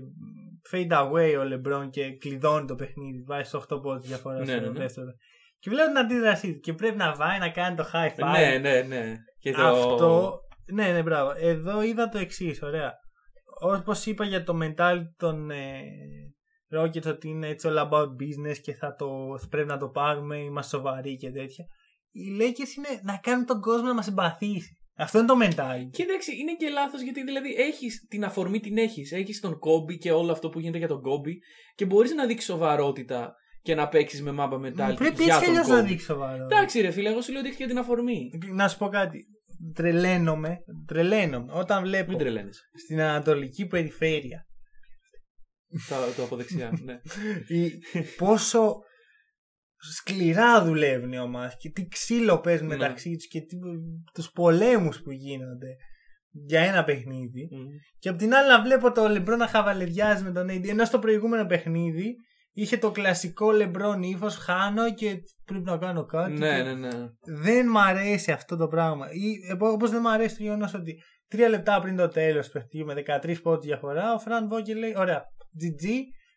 [0.71, 3.23] fade away ο LeBron και κλειδώνει το παιχνίδι.
[3.27, 4.79] Βάζει 8 πόντους διαφοράς Ναι, στο ναι, ναι.
[4.79, 5.11] δεύτερο.
[5.65, 8.31] Και βλέπω την αντίδρασή του και πρέπει να βάει να κάνει το high five.
[8.31, 9.15] Ναι, ναι, ναι.
[9.39, 9.61] Και το...
[9.61, 10.39] Αυτό.
[10.73, 11.33] Ναι, ναι, μπράβο.
[11.37, 12.93] Εδώ είδα το εξής, ωραία.
[13.61, 15.81] Όπω είπα για το mentality των ε,
[16.77, 19.07] Rockets ότι είναι έτσι all about business και θα το,
[19.49, 21.65] πρέπει να το πάρουμε, είμαστε σοβαροί και τέτοια.
[22.11, 24.77] Οι Lakers είναι να κάνουν τον κόσμο να μας συμπαθήσει.
[24.97, 25.89] Αυτό είναι το mentality.
[25.91, 29.11] Και εντάξει, είναι και λάθος γιατί δηλαδή έχεις την αφορμή, την έχεις.
[29.11, 31.37] Έχεις τον κόμπι και όλο αυτό που γίνεται για τον κόμπι
[31.75, 33.35] και μπορείς να δείξεις σοβαρότητα
[33.65, 34.95] και να παίξεις με μάπα mentality.
[34.95, 35.85] Πρέπει για έτσι κι τον αλλιώς να Kobe.
[35.87, 36.43] δείξει σοβαρό.
[36.43, 38.29] Εντάξει, ρε φίλε, εγώ σου λέω ότι έχει και την αφορμή.
[38.53, 39.25] Να σου πω κάτι.
[39.73, 40.57] Τρελαίνομαι,
[40.87, 42.61] τρελαίνομαι όταν βλέπω Μην τρελαίνεσαι.
[42.85, 44.45] στην Ανατολική Περιφέρεια
[45.89, 46.71] το, το από δεξιά.
[46.83, 46.93] Ναι.
[47.47, 47.71] η-
[48.17, 48.75] πόσο
[49.93, 52.75] σκληρά δουλεύουν οι ομάδες και τι ξύλο παίζουν Ναι.
[52.77, 53.55] μεταξύ τους και τι,
[54.13, 55.75] τους πολέμους που γίνονται
[56.31, 57.65] για ένα παιχνίδι Μμ.
[57.99, 60.99] και απ' την άλλη να βλέπω το Λεμπρό να χαβαλεδιάζει με τον AD ενώ στο
[60.99, 62.15] προηγούμενο παιχνίδι
[62.57, 66.89] είχε το κλασικό Λεμπρόν ύφος χάνω και πρέπει να κάνω κάτι ναι, και ναι, ναι.
[67.23, 71.03] δεν μ' αρέσει αυτό το πράγμα ή επο- όπως δεν μ' αρέσει το γεγονός ότι
[71.27, 74.93] τρία λεπτά πριν το τέλος του παιχνιδιού με 13 πόντους διαφορά ο Φρανκ Βόγκελ λέει
[74.97, 75.23] ωραία
[75.61, 75.87] GG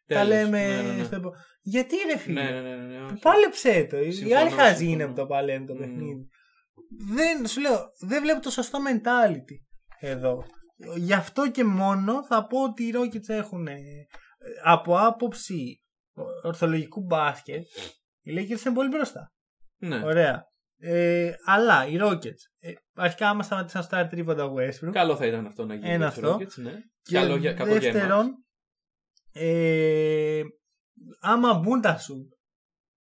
[0.07, 0.29] τα Τέλος.
[0.29, 1.05] λέμε Ναι, ναι, ναι.
[1.05, 3.19] στο επο- Γιατί ρε φίλε; Ναι, ναι, ναι, ναι, ναι, όχι.
[3.19, 3.99] Πάλεψε το.
[3.99, 4.91] Οι Συμφωνώ, άλλοι χαζοί συμφωνώ.
[4.93, 5.79] είναι που το παλεύουν το Μμ.
[5.79, 6.29] παιχνίδι.
[7.15, 9.57] Δεν, σου λέω, δεν βλέπω το σωστό mentality
[10.01, 10.45] εδώ.
[10.97, 13.77] Γι' αυτό και μόνο θα πω ότι οι Rockets έχουν ε,
[14.65, 15.83] από άποψη
[16.43, 17.67] ορθολογικού μπάσκετ
[18.21, 19.33] οι Lakers είναι πολύ μπροστά.
[19.81, 20.05] Ναι.
[20.05, 20.43] Ωραία.
[20.81, 25.27] Ε, αλλά οι Rockets ε, αρχικά άμα σταματήσαν στο start τρίποντα ο Westbrook Καλό θα
[25.27, 25.89] ήταν αυτό να γίνει.
[25.89, 26.37] Ένα για τους αυτό.
[26.37, 26.73] Rockets, ναι.
[27.03, 28.37] και Καλό για, κακό για δεύτερον εμάς.
[29.33, 30.43] ε,
[31.21, 32.29] άμα μπουν τα σου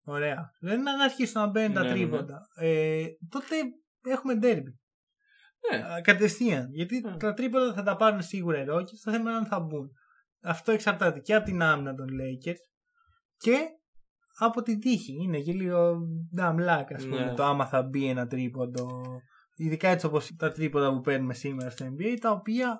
[0.05, 1.93] ωραία δεν είναι να αρχίσουν να μπαίνουν Ναι, τα ναι, ναι.
[1.95, 3.55] τρίποντα ε, τότε
[4.07, 4.73] έχουμε derby
[5.71, 5.77] Ναι.
[5.93, 7.17] Α, κατευθείαν γιατί Ναι.
[7.17, 9.91] τα τρίποντα θα τα πάρουν σίγουρα οι Rockets το θέμα είναι αν θα μπουν
[10.41, 12.61] αυτό εξαρτάται και από την άμυνα των Lakers
[13.37, 13.57] και
[14.39, 15.97] από την τύχη είναι και λίγο
[16.37, 17.33] dumb luck ας πούμε Ναι.
[17.33, 18.87] το άμα θα μπει ένα τρίποντο
[19.55, 22.77] ειδικά έτσι όπως τα τρίποντα που παίρνουμε σήμερα στο NBA τα οποία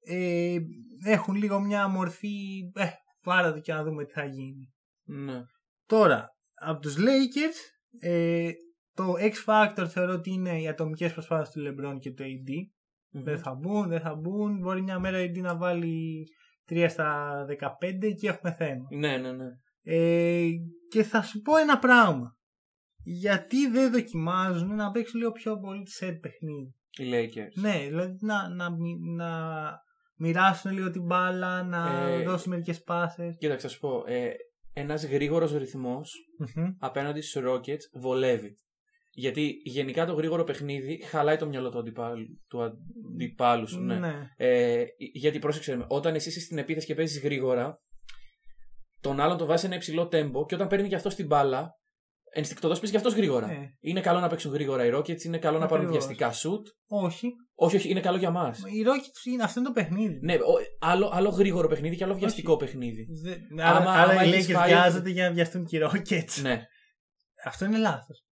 [0.00, 0.56] ε,
[1.04, 2.36] έχουν λίγο μια μορφή
[2.74, 2.86] ε,
[3.22, 4.72] πάρα το και να δούμε τι θα γίνει
[5.04, 5.42] Ναι.
[5.86, 7.56] τώρα από τους Lakers
[8.00, 8.50] ε,
[8.94, 12.50] το X Factor θεωρώ ότι είναι οι ατομικές προσπάθειες του LeBron και του AD
[13.24, 16.24] δεν θα μπουν, δεν θα μπουν μπορεί μια μέρα ο AD να βάλει
[16.70, 19.46] 3 στα 15 και έχουμε θέμα Ναι, ναι, ναι.
[19.88, 20.46] Ε,
[20.90, 22.36] και θα σου πω ένα πράγμα
[23.02, 27.60] γιατί δεν δοκιμάζουν να παίξουν λίγο πιο πολύ set παιχνίδι; Οι Lakers.
[27.60, 29.30] ναι, δηλαδή να, να, μοι- να
[30.16, 33.36] μοιράσουν λίγο την μπάλα, να Ε, δώσουν μερικές πάσες.
[33.38, 34.04] Κοίταξε, θα σου πω.
[34.06, 34.30] Ε,
[34.72, 36.12] ένας γρήγορος ρυθμός
[36.78, 38.54] απέναντι στους Rockets βολεύει.
[39.10, 43.80] Γιατί γενικά το γρήγορο παιχνίδι χαλάει το μυαλό του αντιπάλου, του αντιπάλου σου.
[43.80, 44.30] Ναι.
[44.36, 47.80] Ε, γιατί πρόσεξε με, όταν εσύ είσαι στην επίθεση και παίζεις γρήγορα,
[49.00, 51.70] τον άλλον τον βάζει ένα υψηλό τέμπο και όταν παίρνει και αυτό την μπάλα,
[52.32, 53.50] ενστικτοδός παίζει και αυτός γρήγορα.
[53.50, 56.06] Ε, Είναι καλό να παίξουν γρήγορα οι Rockets, είναι καλό να πάρουν Ακριβώς.
[56.06, 56.62] βιαστικά shoot.
[56.86, 57.28] όχι.
[57.58, 58.58] Όχι, όχι, είναι καλό για μας.
[58.58, 60.18] Οι Rockets είναι αυτό είναι το παιχνίδι.
[60.22, 60.38] Ναι, ο-
[60.78, 63.06] άλλο, άλλο γρήγορο παιχνίδι και άλλο βιαστικό παιχνίδι.
[63.22, 65.80] Δε- Άμα- άρα άρα άμα οι έχεις Lakers φάει- βιάζονται για να βιαστούν και οι
[65.84, 66.40] Rockets.
[66.42, 66.62] Ναι,
[67.44, 68.24] Αυτό είναι λάθος.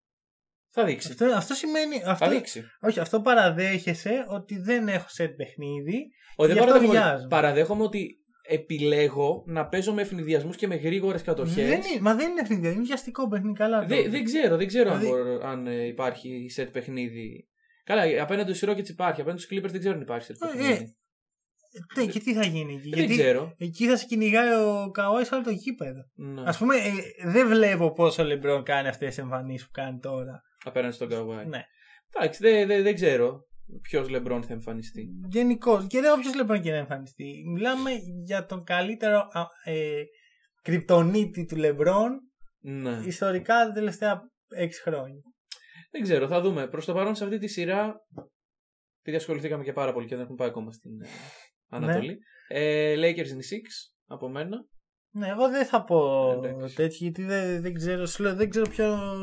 [0.69, 1.09] θα δείξει.
[1.11, 1.95] Αυτό, αυτό σημαίνει.
[2.05, 2.63] Αυτό, Θα δείξει.
[2.81, 5.97] όχι, αυτό παραδέχεσαι ότι δεν έχω set παιχνίδι.
[6.35, 7.27] Όχι, δεν Γι' αυτό παραδέχομαι, βιάζομαι.
[7.27, 11.55] παραδέχομαι ότι επιλέγω να παίζω με ευνηδιασμούς και με γρήγορες κατοχές.
[11.67, 13.57] Δεν είναι, μα δεν είναι παιχνίδι, είναι βιαστικό παιχνίδι.
[13.57, 13.79] Καλά.
[13.81, 14.11] το Δεν, είπες.
[14.11, 17.47] δεν ξέρω, δεν ξέρω αν, Δηλαδή- μπορώ- αν ε, υπάρχει set παιχνίδι.
[17.83, 19.21] Καλά, απέναντι στους Rockets υπάρχει.
[19.21, 20.95] Απέναντι στους Clippers δεν ξέρω αν υπάρχει set Ε, παιχνίδι.
[21.95, 22.89] Ναι, και τι θα γίνει εκεί.
[22.89, 23.53] δεν Γιατί ξέρω.
[23.57, 26.01] εκεί θα σε κυνηγάει ο Καόη σε όλο το γήπεδο.
[26.15, 26.41] Ναι.
[26.41, 30.41] Α πούμε, ε, δεν βλέπω πόσο ο Λεμπρόν κάνει αυτές τις εμφανίσεις που κάνει τώρα.
[30.63, 31.45] Απέναντι στον Kawhi.
[31.47, 31.63] Ναι.
[32.15, 33.47] Εντάξει, δεν δεν- δεν ξέρω
[33.81, 35.09] ποιος LeBron θα εμφανιστεί.
[35.29, 35.87] Γενικώς.
[35.87, 37.43] Και δεν όποιο Λεμπρόν και να εμφανιστεί.
[37.53, 37.91] Μιλάμε
[38.23, 40.03] για τον καλύτερο α, ε,
[40.61, 42.19] κρυπτονίτη του Λεμπρόν
[42.59, 43.01] Ναι.
[43.05, 44.21] ιστορικά τα τελευταία
[44.57, 45.21] 6 χρόνια.
[45.91, 46.67] Δεν ξέρω, θα δούμε.
[46.67, 47.95] Προς το παρόν σε αυτή τη σειρά.
[48.99, 51.07] Επειδή ασχοληθήκαμε και πάρα πολύ και δεν έχουμε πάει ακόμα στην ε,
[51.69, 52.17] Ανατολή.
[52.47, 53.41] Ε, Lakers in 6
[54.05, 54.57] από μένα.
[55.11, 56.75] Ναι, εγώ δεν θα πω Εντάξει.
[56.75, 58.65] τέτοιο γιατί δεν, δεν ξέρω, σου λέω, δεν ξέρω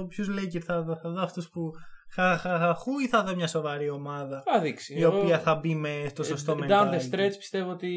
[0.09, 0.97] ποιους Lakers θα δω.
[0.97, 1.71] Θα δω αυτούς που
[2.15, 4.99] χαχαχαχού ή θα δω μια σοβαρή ομάδα Θα δείξει.
[4.99, 7.11] η οποία θα μπει με στο σωστό Ε, Down the mentality.
[7.15, 7.91] stretch πιστεύω ότι.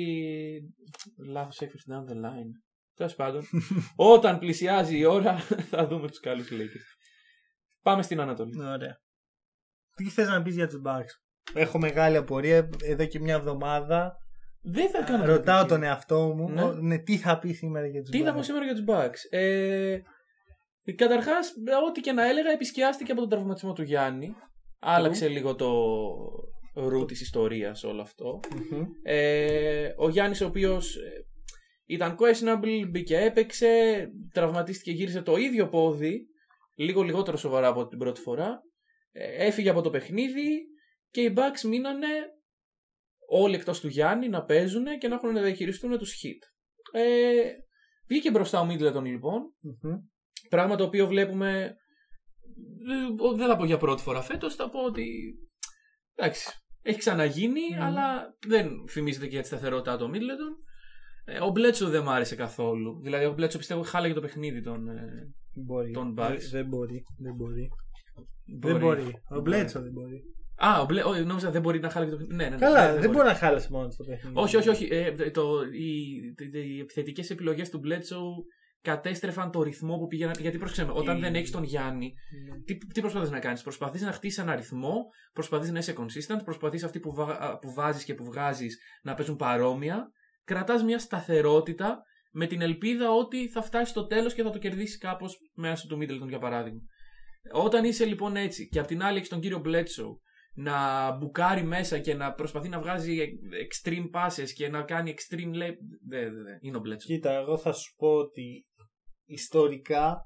[1.27, 2.51] Λάθος έκφραση down the line.
[2.95, 3.43] Τέλος πάντων.
[4.13, 5.35] Όταν πλησιάζει η ώρα
[5.71, 6.97] θα δούμε τους καλούς Lakers.
[7.81, 8.59] Πάμε στην Ανατολή.
[8.65, 8.97] Ωραία.
[9.95, 11.21] Τι θες να πεις για τους Bucks;
[11.53, 14.17] Έχω μεγάλη απορία εδώ και μια εβδομάδα.
[14.61, 15.25] Δεν θα κάνω.
[15.25, 15.67] Ρωτάω κριτική.
[15.67, 16.63] τον εαυτό μου Ναι.
[16.63, 18.83] ο- ναι, τι θα πει σήμερα για τους Τι θα Bucks; πω σήμερα για τους
[18.87, 19.97] Bucks; Ε,
[20.93, 21.53] Καταρχάς,
[21.87, 24.35] ό,τι και να έλεγα, επισκιάστηκε από τον τραυματισμό του Γιάννη.
[24.79, 25.71] Άλλαξε λίγο το
[26.73, 28.39] ρου της ιστορίας όλο αυτό.
[28.55, 28.85] Μμμ.
[29.03, 31.25] Ε, ο Γιάννης ο οποίος ε,
[31.85, 36.25] ήταν questionable, μπήκε έπαιξε, τραυματίστηκε γύρισε το ίδιο πόδι,
[36.75, 38.61] λίγο λιγότερο σοβαρά από την πρώτη φορά.
[39.11, 40.65] Ε, έφυγε από το παιχνίδι
[41.09, 42.07] και οι Bucks μείνανε
[43.27, 46.39] όλοι εκτός του Γιάννη να παίζουν και να έχουν να διαχειριστούν τους hit.
[46.99, 47.51] Ε,
[48.07, 49.95] βγήκε μπροστά ο Middleton λοιπόν, Μμμ.
[50.49, 51.75] Πράγμα το οποίο βλέπουμε
[52.87, 55.07] ε, δεν θα πω για πρώτη φορά φέτος, θα πω ότι
[56.15, 56.49] Εντάξει.
[56.81, 57.81] Έχει ξαναγίνει, Μμμ.
[57.81, 60.55] αλλά δεν φημίζεται και για τη σταθερότητά του ο Μίτλετον.
[61.25, 62.99] Ε, ο Μπλέτσο δεν μου άρεσε καθόλου.
[63.03, 64.87] Δηλαδή, ο Μπλέτσο πιστεύω χάλαγε το παιχνίδι των.
[64.87, 65.33] ε,
[65.65, 65.91] Μπορεί.
[65.91, 66.39] Τον Δεν- Bucks.
[66.51, 67.03] Δεν μπορεί.
[67.17, 67.67] Δεν μπορεί.
[68.55, 68.61] μπορεί.
[68.61, 69.01] Δεν μπορεί.
[69.01, 69.41] Ο Μπορεί.
[69.41, 70.21] Μπλέτσο δεν μπορεί.
[70.55, 71.03] Α, ο Μπλε...
[71.03, 72.37] όχι, νόμιζα δεν μπορεί να χάλαγε το παιχνίδι.
[72.37, 74.35] Ναι, ναι, ναι, Καλά, ναι, δεν μπορεί να χάλασε μόνο στο παιχνίδι.
[74.37, 74.87] Όχι, όχι, όχι.
[74.91, 76.15] Ε, το, οι,
[76.75, 78.21] οι επιθετικές επιλογές του Μπλέτσο
[78.85, 80.33] κατέστρεφαν το ρυθμό που πήγαιναν.
[80.39, 82.13] Γιατί πρόσεξε με, όταν Η- δεν έχεις τον Γιάννη,
[82.49, 82.59] Ναι.
[82.63, 83.61] τι, τι προσπαθείς να κάνεις.
[83.61, 88.03] Προσπαθείς να χτίσεις ένα ρυθμό, προσπαθείς να είσαι consistent, προσπαθείς αυτοί που, βα, που βάζεις
[88.03, 90.11] και που βγάζεις να παίζουν παρόμοια.
[90.43, 94.97] Κρατάς μια σταθερότητα με την ελπίδα ότι θα φτάσεις στο τέλος και θα το κερδίσεις
[94.97, 96.79] κάπως μέσω του Μίτλετον για παράδειγμα.
[97.51, 100.19] Όταν είσαι λοιπόν έτσι και απ' την άλλη έχεις τον κύριο Μπλέτσο
[100.57, 103.17] να μπουκάρει μέσα και να προσπαθεί να βγάζει
[103.67, 105.73] extreme passes και να κάνει extreme lay.
[106.07, 106.57] Δεν, δεν, δεν.
[106.61, 107.11] Είναι ο Μπλέτσος.
[107.11, 108.65] Κοίτα, εγώ θα σου πω ότι
[109.25, 110.17] ιστορικά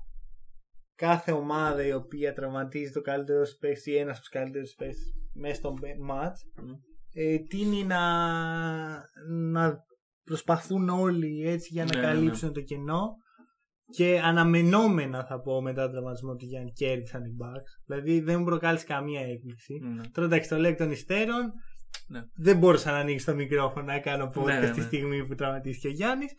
[0.96, 5.56] κάθε ομάδα η οποία τραυματίζει το καλύτερο space ή ένας από τους καλύτερους space μέσα
[5.56, 5.74] στο
[6.12, 6.70] match Μμ.
[7.14, 8.00] ε, τίνει να,
[9.52, 9.78] να
[10.24, 12.14] προσπαθούν όλοι έτσι για να Ναι, ναι, ναι.
[12.14, 13.08] καλύψουν το κενό
[13.92, 18.46] και αναμενόμενα θα πω μετά τον τραυματισμό του Γιάννη κέρδισαν οι Bucks δηλαδή δεν μου
[18.46, 20.02] προκάλεσε καμία έκπληξη Ναι.
[20.12, 21.52] Τώρα εντάξει, το λέω εκ των υστέρων.
[22.08, 22.22] Ναι.
[22.36, 24.86] Δεν μπορούσα να ανοίξει το μικρόφωνο να κάνω podcast Ναι, ναι, τη ναι.
[24.86, 26.32] στιγμή που τραυματίστηκε ο Γιάννης.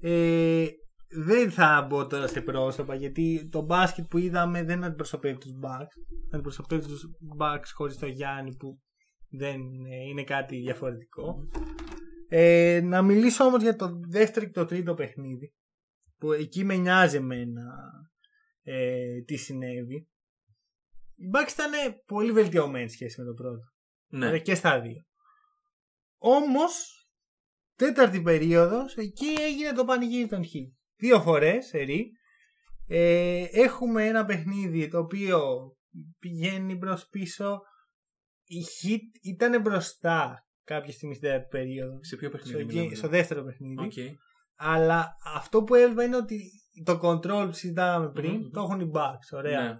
[0.00, 0.66] Ε,
[1.14, 6.16] δεν θα μπω τώρα σε πρόσωπα γιατί το μπάσκετ που είδαμε δεν αντιπροσωπεύει τους Bucks.
[6.32, 7.06] Αντιπροσωπεύει τους
[7.38, 8.80] Bucks χωρίς το Γιάννη που
[9.28, 11.36] δεν είναι, είναι κάτι διαφορετικό.
[12.28, 15.52] Ε, να μιλήσω όμως για το δεύτερο και το τρίτο παιχνίδι
[16.18, 17.62] που εκεί με νοιάζει εμένα
[18.62, 20.08] ε, τι συνέβη.
[21.14, 21.70] Οι Bucks ήταν
[22.06, 23.62] πολύ βελτιωμένοι σε σχέση με το πρώτο.
[24.08, 24.30] Ναι.
[24.30, 25.02] Ε, Και στα δύο.
[26.18, 27.06] Όμως,
[27.76, 30.50] τέταρτη περίοδος, εκεί έγινε το πανηγύρι των Χ.
[31.02, 32.10] Δύο φορές, ερή.
[32.88, 35.40] Ε, έχουμε ένα παιχνίδι το οποίο
[36.18, 37.60] πηγαίνει προς πίσω.
[38.44, 41.98] Οι Heat ήταν μπροστά κάποια στιγμή στην τέταρτη περίοδο.
[42.04, 42.94] Σε ποιο Στο, παιχνίδι γε- μιλάμε.
[42.94, 43.82] στο δεύτερο παιχνίδι.
[43.82, 44.16] Οκ.
[44.56, 46.40] Αλλά αυτό που έλεγα είναι ότι
[46.84, 48.50] το control που συζητάγαμε πριν Μμμ.
[48.50, 49.36] το έχουν οι Bucks.
[49.36, 49.62] Ωραία.
[49.62, 49.78] Ναι.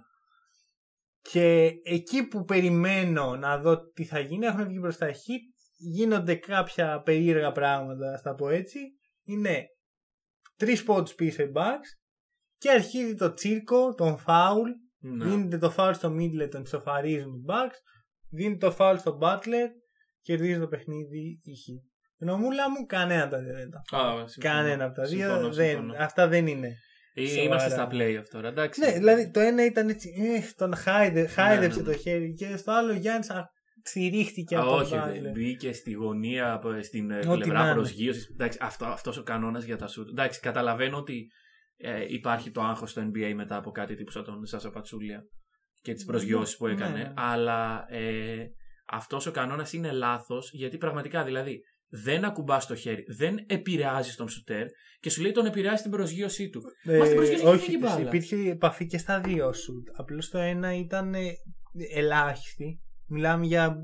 [1.21, 6.35] Και εκεί που περιμένω να δω τι θα γίνει, έχουν βγει μπροστά οι Heat, γίνονται
[6.35, 8.79] κάποια περίεργα πράγματα, στα πω έτσι.
[9.23, 9.65] Είναι
[10.55, 11.89] τρεις πόντους πίσω οι Bucks
[12.57, 14.69] και αρχίζει το τσίρκο, τον φάουλ.
[14.99, 15.25] Ναι.
[15.25, 17.77] Δίνεται το φάουλ στο Middle, τον ισοφαρίζουν οι Bucks.
[18.29, 19.67] Δίνεται το φάουλ στο Butler,
[20.21, 21.91] κερδίζει το παιχνίδι οι hit.
[22.19, 23.97] Γνωμούλα μου, κανένα από τα δύο δεν τα.
[23.97, 24.55] Α, συμφωνώ.
[24.55, 25.27] Κανένα από τα δύο.
[25.27, 25.93] Συμφωνώ, δεν, συμφωνώ.
[25.97, 26.77] αυτά δεν είναι.
[27.13, 27.43] Ε, Σοβαρά.
[27.43, 28.79] Είμαστε στα playoff τώρα, εντάξει.
[28.79, 31.93] Ναι, δηλαδή το ένα ήταν έτσι, ε, τον χάιδε, χάιδεψε ναι, ναι.
[31.93, 33.29] το χέρι και στο άλλο ο Γιάννης
[33.83, 35.21] α, στηρίχτηκε Α, από τον όχι, Butler.
[35.21, 37.73] δε- μπήκε στη γωνία, από- στην ε, Ό,τι να πλευρά είναι.
[37.73, 38.29] προσγείωσης.
[38.29, 40.09] Εντάξει, αυτό, αυτός ο κανόνας για τα σουτ.
[40.09, 41.27] Εντάξει, καταλαβαίνω ότι
[41.77, 45.23] ε, υπάρχει το άγχος στο NBA μετά από κάτι τύπου σαν τον Σάσα Πατσούλια
[45.81, 46.97] και τις προσγειώσεις που Ναι, έκανε.
[46.97, 47.13] ναι.
[47.15, 48.45] Αλλά ε,
[48.91, 51.59] αυτός ο κανόνας είναι λάθος γιατί πραγματικά δηλαδή
[51.89, 54.65] δεν ακουμπάς το χέρι, δεν επηρεάζει τον σουτέρ
[54.99, 56.61] και σου λέει τον επηρεάζει την προσγείωσή του.
[56.83, 57.99] Ε, Μα στην προσγείωση είχε όχι, φύγει μπάλα.
[58.07, 59.87] υπήρχε επαφή και στα δύο σουτ.
[59.93, 61.21] Απλώς το ένα ήταν ε,
[61.95, 62.81] ελάχιστη.
[63.07, 63.77] Μιλάμε για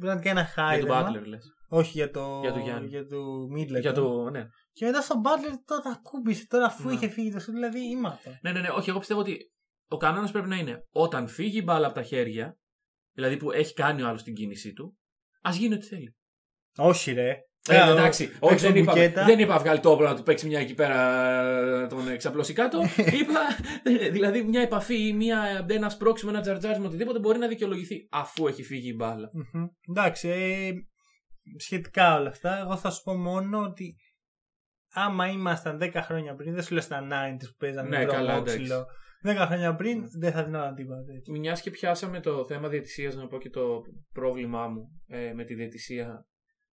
[0.00, 1.10] πραγματικά ένα Για τον χάιδεμα.
[1.10, 1.52] Butler λες.
[1.68, 2.88] Όχι για το, Για το Γιάννη.
[2.88, 3.16] για το
[3.56, 3.80] Middleton.
[3.80, 4.46] Για το, ναι.
[4.72, 6.94] Και μετά στον Butler τώρα ακούμπησε τώρα αφού Ναι.
[6.94, 7.54] είχε φύγει το σουτ.
[7.54, 8.38] Δηλαδή ήμαθα.
[8.42, 8.68] Ναι, ναι, ναι.
[8.68, 9.52] Όχι, εγώ πιστεύω ότι
[9.88, 12.58] ο κανόνας πρέπει να είναι όταν φύγει η μπάλα από τα χέρια,
[13.12, 14.98] δηλαδή που έχει κάνει ο άλλος την κίνησή του,
[15.42, 16.16] ας γίνει ό,τι θέλει.
[16.76, 17.36] Όχι ρε.
[17.68, 19.24] Ε, Ε, εντάξει, ο- όχι, παίξω δεν είπα, μπουκέτα.
[19.24, 20.96] δεν είπα βγάλει το όπλο να του παίξει μια εκεί πέρα,
[21.80, 22.78] να τον εξαπλώσει κάτω.
[23.20, 23.40] είπα,
[23.82, 28.46] ε, δηλαδή μια επαφή ή μια, ένας σπρώξιμο, ένα τζαρτζάρισμα, οτιδήποτε μπορεί να δικαιολογηθεί αφού
[28.46, 29.30] έχει φύγει η μπάλα.
[29.32, 29.66] Μμμ.
[29.88, 30.70] Εντάξει, ε,
[31.58, 33.94] σχετικά όλα αυτά, εγώ θα σου πω μόνο ότι
[34.92, 38.30] άμα ήμασταν 10 χρόνια πριν, δεν σου λέω στα 90 που παίζανε Ναι, ναι, καλά,
[38.32, 38.86] βρωμόξυλο,
[39.26, 41.30] 10 χρόνια πριν δεν θα δινόταν τίποτα έτσι.
[41.38, 43.80] Μιας και πιάσαμε το θέμα διαιτησία, να πω και το
[44.12, 46.26] πρόβλημά μου ε, με τη διαιτησία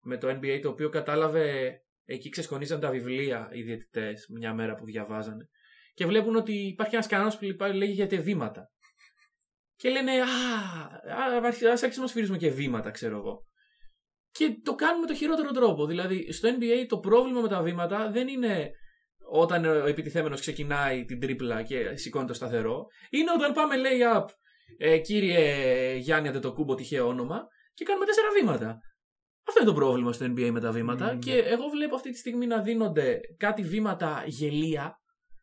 [0.03, 4.85] με το NBA, το οποίο κατάλαβε εκεί ξεσκονίζαν τα βιβλία οι διαιτητές μια μέρα που
[4.85, 5.49] διαβάζανε.
[5.95, 8.71] Και βλέπουν ότι υπάρχει ένας κανόνας που λοιπά- λέγεται βήματα.
[9.77, 13.47] Και λένε, Α, α ας αρχίσουμε να σφυρίζουμε και βήματα, ξέρω εγώ.
[14.31, 15.87] Και το κάνουμε με το χειρότερο τρόπο.
[15.87, 18.71] Δηλαδή, στο NBA το πρόβλημα με τα βήματα δεν είναι
[19.31, 22.87] όταν ο επιτιθέμενος ξεκινάει την τρίπλα και σηκώνει το σταθερό.
[23.11, 24.25] Είναι όταν πάμε lay-up,
[24.79, 28.79] ε, κύριε Γιάννη Αντετοκούμπο, τυχαίο όνομα, και κάνουμε τέσσερα βήματα.
[29.49, 31.15] Αυτό είναι το πρόβλημα στο NBA με τα βήματα.
[31.15, 31.19] Mm.
[31.19, 34.97] Και εγώ βλέπω αυτή τη στιγμή να δίνονται κάτι βήματα γελία,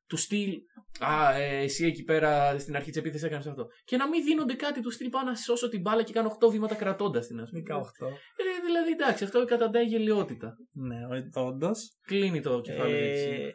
[0.08, 0.54] του στυλ.
[1.00, 3.68] Α, ε, εσύ εκεί πέρα στην αρχή της επίθεσης έκανες αυτό.
[3.84, 5.10] Και να μην δίνονται κάτι του στυλ.
[5.10, 7.62] Πάω να σώσω την μπάλα και κάνω 8 βήματα κρατώντας την, ας πούμε.
[7.62, 8.08] 18.
[8.08, 10.54] Ε, δηλαδή εντάξει, αυτό καταντάει γελιότητα.
[10.74, 10.98] Ναι,
[11.36, 11.98] όντως.
[12.08, 13.54] Κλείνει το κεφάλι Ε, έτσι.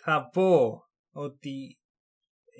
[0.00, 0.78] θα πω
[1.12, 1.78] ότι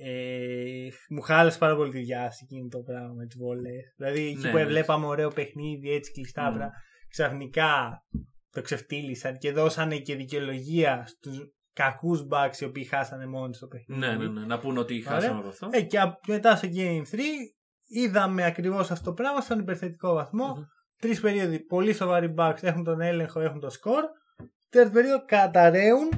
[0.04, 3.78] ε, μου χάλασε πάρα πολύ τη διάθεση εκείνο το πράγμα με τις βολέ.
[3.96, 4.64] Δηλαδή εκεί Ναι, που ναι.
[4.66, 6.54] βλέπαμε ωραίο παιχνίδι, έτσι κλειστά, Mm.
[6.54, 6.70] πρα-
[7.14, 8.02] ξαφνικά
[8.50, 11.38] το ξεφτύλισαν και δώσανε και δικαιολογία στους
[11.72, 14.00] κακούς bugs οι οποίοι χάσανε μόνοι στο παιχνίδι.
[14.00, 14.46] Ναι, ναι, ναι.
[14.46, 15.10] Να πούνε ότι Ωραία.
[15.20, 15.68] χάσαμε από αυτό.
[15.72, 17.18] Ε, και απ- μετά στο Game 3
[17.86, 20.46] είδαμε ακριβώς αυτό το πράγμα στον υπερθετικό βαθμό.
[20.46, 20.62] Μμμ.
[21.00, 24.04] Τρεις περίοδοι πολύ σοβαροί bugs έχουν τον έλεγχο, έχουν το score.
[24.68, 26.08] Τέταρτο περίοδο καταραίουν.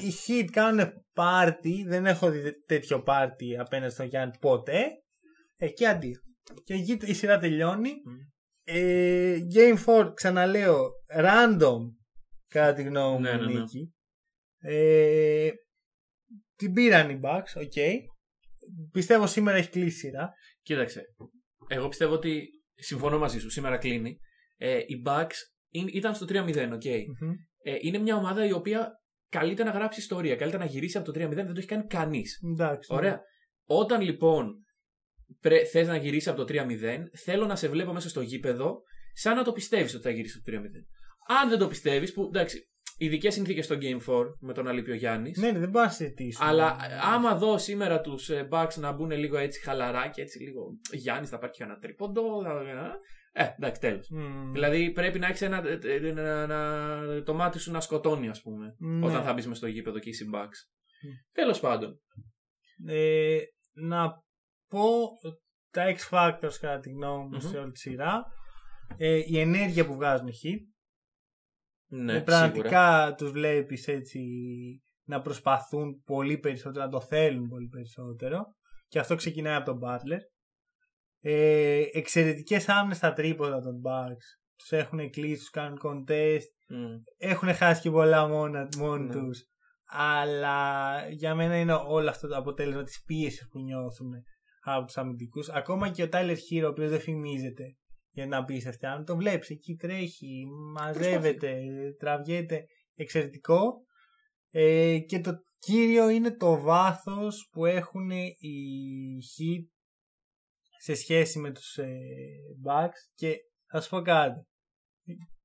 [0.00, 1.84] Οι hit κάνουν πάρτι.
[1.88, 4.84] Δεν έχω δει τέτοιο πάρτι απέναντι στον Γιάννη ποτέ.
[5.56, 6.20] Ε, και αντίο.
[6.64, 7.90] Και εκεί η σειρά τελειώνει.
[8.04, 8.12] Μμ.
[8.70, 11.78] Ε, Game 4, ξαναλέω, random
[12.48, 13.60] κατά τη γνώμη μου Ναι, ναι, ναι.
[13.60, 13.92] νίκη.
[14.60, 15.50] Ε,
[16.56, 17.72] την πήραν οι Bucks, οκ.
[18.92, 20.32] Πιστεύω σήμερα έχει κλείσει η σειρά.
[20.62, 21.02] Κοίταξε.
[21.68, 23.50] Εγώ πιστεύω ότι συμφωνώ μαζί σου.
[23.50, 24.18] Σήμερα κλείνει.
[24.56, 25.34] Ε, οι Bucks
[25.70, 26.84] είναι- ήταν στο 3-0, οκ.
[26.84, 27.32] Μμμ.
[27.62, 28.90] Ε, είναι μια ομάδα η οποία
[29.28, 30.36] καλείται να γράψει ιστορία.
[30.36, 31.34] Καλείται να γυρίσει από το 3-0.
[31.44, 32.40] Δεν το έχει κάνει κανείς.
[32.52, 32.92] Εντάξει.
[32.92, 32.98] ναι.
[32.98, 33.20] Ωραία.
[33.66, 34.54] Όταν λοιπόν
[35.70, 39.42] θες να γυρίσεις από το 3-0, θέλω να σε βλέπω μέσα στο γήπεδο σαν να
[39.44, 40.62] το πιστεύεις ότι θα γυρίσεις από το 3-0.
[41.42, 42.68] Αν δεν το πιστεύεις, που εντάξει,
[42.98, 45.38] ειδικές συνθήκες στο Game 4 με τον Αλήπιο Γιάννης.
[45.38, 46.44] Ναι, ναι, δεν μπορώ να συζητήσω.
[46.44, 46.76] Αλλά
[47.14, 51.38] άμα δω σήμερα τους Bucks να μπουν λίγο έτσι χαλαρά και έτσι λίγο Γιάννης θα
[51.38, 52.42] πάρει και ένα τρίποντο.
[52.42, 53.00] θα-
[53.32, 54.08] Ε, εντάξει, τέλος.
[54.10, 54.52] Μμ.
[54.52, 55.62] Δηλαδή πρέπει να έχεις ένα.
[55.68, 58.74] ε, ε, να- να- το μάτι σου να σκοτώνει, ας πούμε.
[58.78, 59.06] Ναι.
[59.06, 60.58] Όταν θα μπεις μες στο γήπεδο και είσαι Bucks.
[61.02, 61.08] Μμ.
[61.32, 62.00] Τέλος πάντων.
[62.86, 63.38] Ε,
[63.72, 64.26] να
[64.68, 65.08] πω
[65.70, 67.50] τα X Factors κατά τη γνώμη μου Μμμ.
[67.50, 68.24] σε όλη τη σειρά.
[68.96, 70.60] Ε, η ενέργεια που βγάζουν οι Heat.
[71.90, 72.24] Ναι, Ε, σίγουρα.
[72.24, 74.20] πραγματικά τους βλέπεις έτσι
[75.04, 78.54] να προσπαθούν πολύ περισσότερο, να το θέλουν πολύ περισσότερο.
[78.88, 80.18] Και αυτό ξεκινάει από τον Butler.
[81.20, 84.24] Ε, εξαιρετικές άμυνες στα τρίποντα των Bucks.
[84.56, 86.46] Τους έχουν κλείσει, τους κάνουν contest.
[86.68, 86.94] Μμ.
[87.16, 89.12] Έχουν χάσει και πολλά μόνα, μόνοι Ναι.
[89.12, 89.44] τους.
[89.90, 94.10] Αλλά για μένα είναι όλο αυτό το αποτέλεσμα της πίεσης που νιώθουν
[94.76, 95.48] από τους αμυντικούς.
[95.48, 97.76] Ακόμα και ο Tyler Hero, ο οποίος δεν φημίζεται
[98.10, 101.62] για να πεις σε αυτιά, το βλέπεις εκεί τρέχει, μαζεύεται,
[101.98, 102.64] τραβιέται,
[102.94, 103.72] εξαιρετικό.
[104.50, 109.66] Ε, και το κύριο είναι το βάθος που έχουν οι Heat
[110.80, 111.88] σε σχέση με τους ε,
[112.66, 114.46] Bucks και θα σου πω κάτι.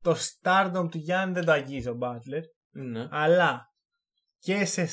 [0.02, 3.08] Το stardom του Γιάννη δεν το αγγίζει ο Butler Ναι.
[3.12, 3.62] αλλά
[4.40, 4.88] και σε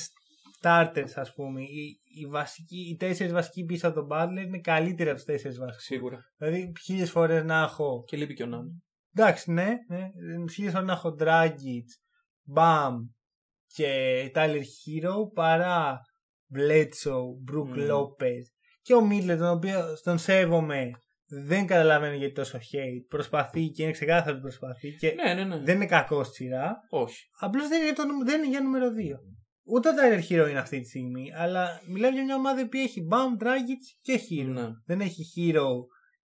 [0.62, 5.08] starters ας πούμε οι, οι, βασικοί, οι τέσσερις βασικοί πίσω από τον Butler είναι καλύτεροι
[5.08, 6.18] από τους τέσσερις βασικούς Σίγουρα.
[6.36, 8.82] δηλαδή χίλιες φορές να έχω Και λείπει και ο Νάν.
[9.14, 10.08] εντάξει ναι, ναι
[10.52, 11.86] χίλιες φορές να έχω Dragic
[12.56, 12.92] Bam
[13.66, 16.00] και Tyler Hero παρά
[16.56, 17.90] Bledsoe, Brook Mm.
[17.90, 18.42] Lopez
[18.82, 20.90] και ο Middleton τον οποίο τον σέβομαι
[21.46, 25.58] δεν καταλαβαίνω γιατί τόσο hate προσπαθεί και είναι ξεκάθαρο ότι προσπαθεί και Ναι, ναι, ναι.
[25.64, 27.24] δεν είναι κακός στη σειρά Όχι.
[27.38, 28.90] Απλώς δεν, είναι το νου- δεν είναι για νούμερο 2.
[29.72, 33.06] Ούτε ο Tyler Hero είναι αυτή τη στιγμή, αλλά μιλάμε για μια ομάδα που έχει
[33.10, 34.46] Bam, Dragic και Hero.
[34.52, 34.68] Ναι.
[34.86, 35.66] Δεν έχει Hero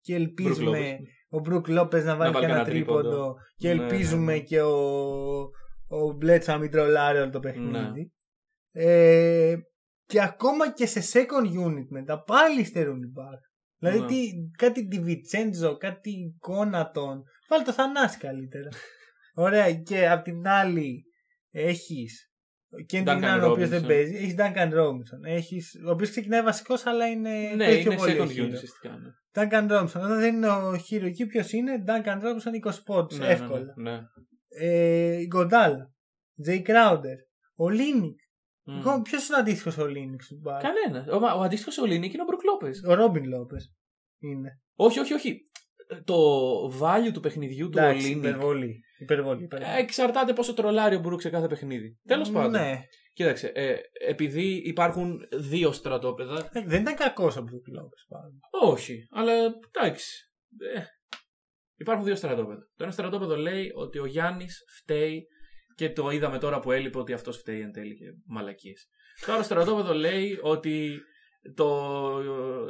[0.00, 1.38] και Brook ελπίζουμε Lopez.
[1.38, 3.00] ο Brook Lopez να βάλει βάλει και ένα κανένα τρίποντο.
[3.02, 4.44] τρίποντο και Ναι, ελπίζουμε ναι, ναι.
[4.44, 4.76] και ο,
[5.88, 7.70] ο Bledsoe να μην τρολάρει όλο το παιχνίδι.
[7.70, 7.92] Ναι.
[8.72, 9.56] Ε,
[10.06, 13.50] και ακόμα και σε second unit μετά πάλι στερούν οι Bucks.
[13.78, 14.06] Δηλαδή Ναι.
[14.06, 17.22] τι, κάτι DiVincenzo, κάτι Connaughton.
[17.48, 18.68] Βάλε το Θανάση καλύτερα.
[19.34, 19.72] Ωραία.
[19.74, 21.04] Και απ' την άλλη
[21.50, 22.30] έχεις.
[22.86, 23.86] Και Duncan την ο οποίος δεν Robinson.
[23.86, 24.14] παίζει.
[24.14, 25.20] Έχεις Duncan Robinson.
[25.24, 27.30] Έχεις, ο οποίος ξεκινάει βασικός, αλλά είναι.
[27.56, 28.44] Ναι, παίζει πιο είναι πολύ ο second Hero.
[28.48, 28.88] unit ουσιαστικά.
[28.98, 29.08] ναι.
[29.32, 30.00] Duncan Robinson.
[30.02, 33.18] Όταν δεν είναι ο Hero εκεί, ποιος είναι; Duncan Robinson 20 πόντους.
[33.18, 33.72] Ναι, ναι, εύκολα.
[33.76, 33.90] Ναι.
[33.90, 34.00] ναι.
[34.58, 35.92] Ε, Iguodala.
[36.48, 37.16] Jae Crowder.
[37.56, 38.18] Olynyk.
[38.64, 39.02] Μμ.
[39.02, 40.60] Ποιος είναι ο αντίστοιχος Olynyk στους Bucks?
[40.62, 41.06] Κανένας.
[41.08, 42.82] Ο, ο αντίστοιχος Olynyk είναι ο Brook Lopez.
[42.88, 43.74] Ο Robin Lopez.
[44.18, 44.60] Είναι.
[44.74, 45.42] Όχι, όχι, όχι.
[46.04, 46.16] Το
[46.80, 48.80] value του παιχνιδιού του Εντάξει, Ολίνικ υπερβολή.
[48.98, 49.42] Υπερβολή.
[49.44, 49.72] υπερβολή.
[49.78, 51.98] εξαρτάται πόσο τρολάρει ο Μπρουκ σε κάθε παιχνίδι.
[52.06, 52.50] Τέλος πάντων.
[52.50, 52.80] Ναι.
[53.12, 53.74] Κοίταξε, ε,
[54.08, 56.48] επειδή υπάρχουν δύο στρατόπεδα.
[56.52, 58.38] Ε, Δεν ήταν κακός ο Μπρουκ Λόπε πάντως.
[58.72, 59.32] Όχι, αλλά
[59.74, 60.30] εντάξει.
[60.74, 60.80] Ε,
[61.76, 62.60] υπάρχουν δύο στρατόπεδα.
[62.76, 65.26] Το ένα στρατόπεδο λέει ότι ο Γιάννης φταίει
[65.74, 68.88] και το είδαμε τώρα που έλειπε ότι αυτός φταίει εν τέλει και μαλακίες.
[69.26, 71.00] Το άλλο στρατόπεδο λέει ότι
[71.54, 71.68] το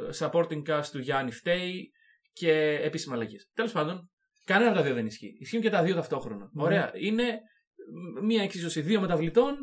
[0.09, 1.91] ε, supporting cast του Γιάννη φταίει
[2.39, 3.37] και επίση μαλακίε.
[3.53, 4.09] Τέλος πάντων,
[4.45, 5.37] κανένα από τα δύο δεν ισχύει.
[5.39, 6.49] Ισχύουν και τα δύο ταυτόχρονα.
[6.53, 6.63] Ναι.
[6.63, 6.91] Ωραία.
[6.95, 7.39] Είναι
[8.23, 9.55] μία εξίσωση δύο μεταβλητών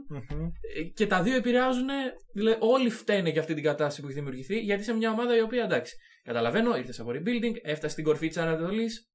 [0.77, 1.89] ε, και τα δύο επηρεάζουν.
[2.35, 5.41] Δηλαδή, όλοι φταίνε για αυτή την κατάσταση που έχει δημιουργηθεί, γιατί είσαι μια ομάδα η
[5.41, 5.97] οποία εντάξει.
[6.23, 9.11] Καταλαβαίνω, ήρθες από rebuilding, έφτασες στην κορφή της Ανατολής,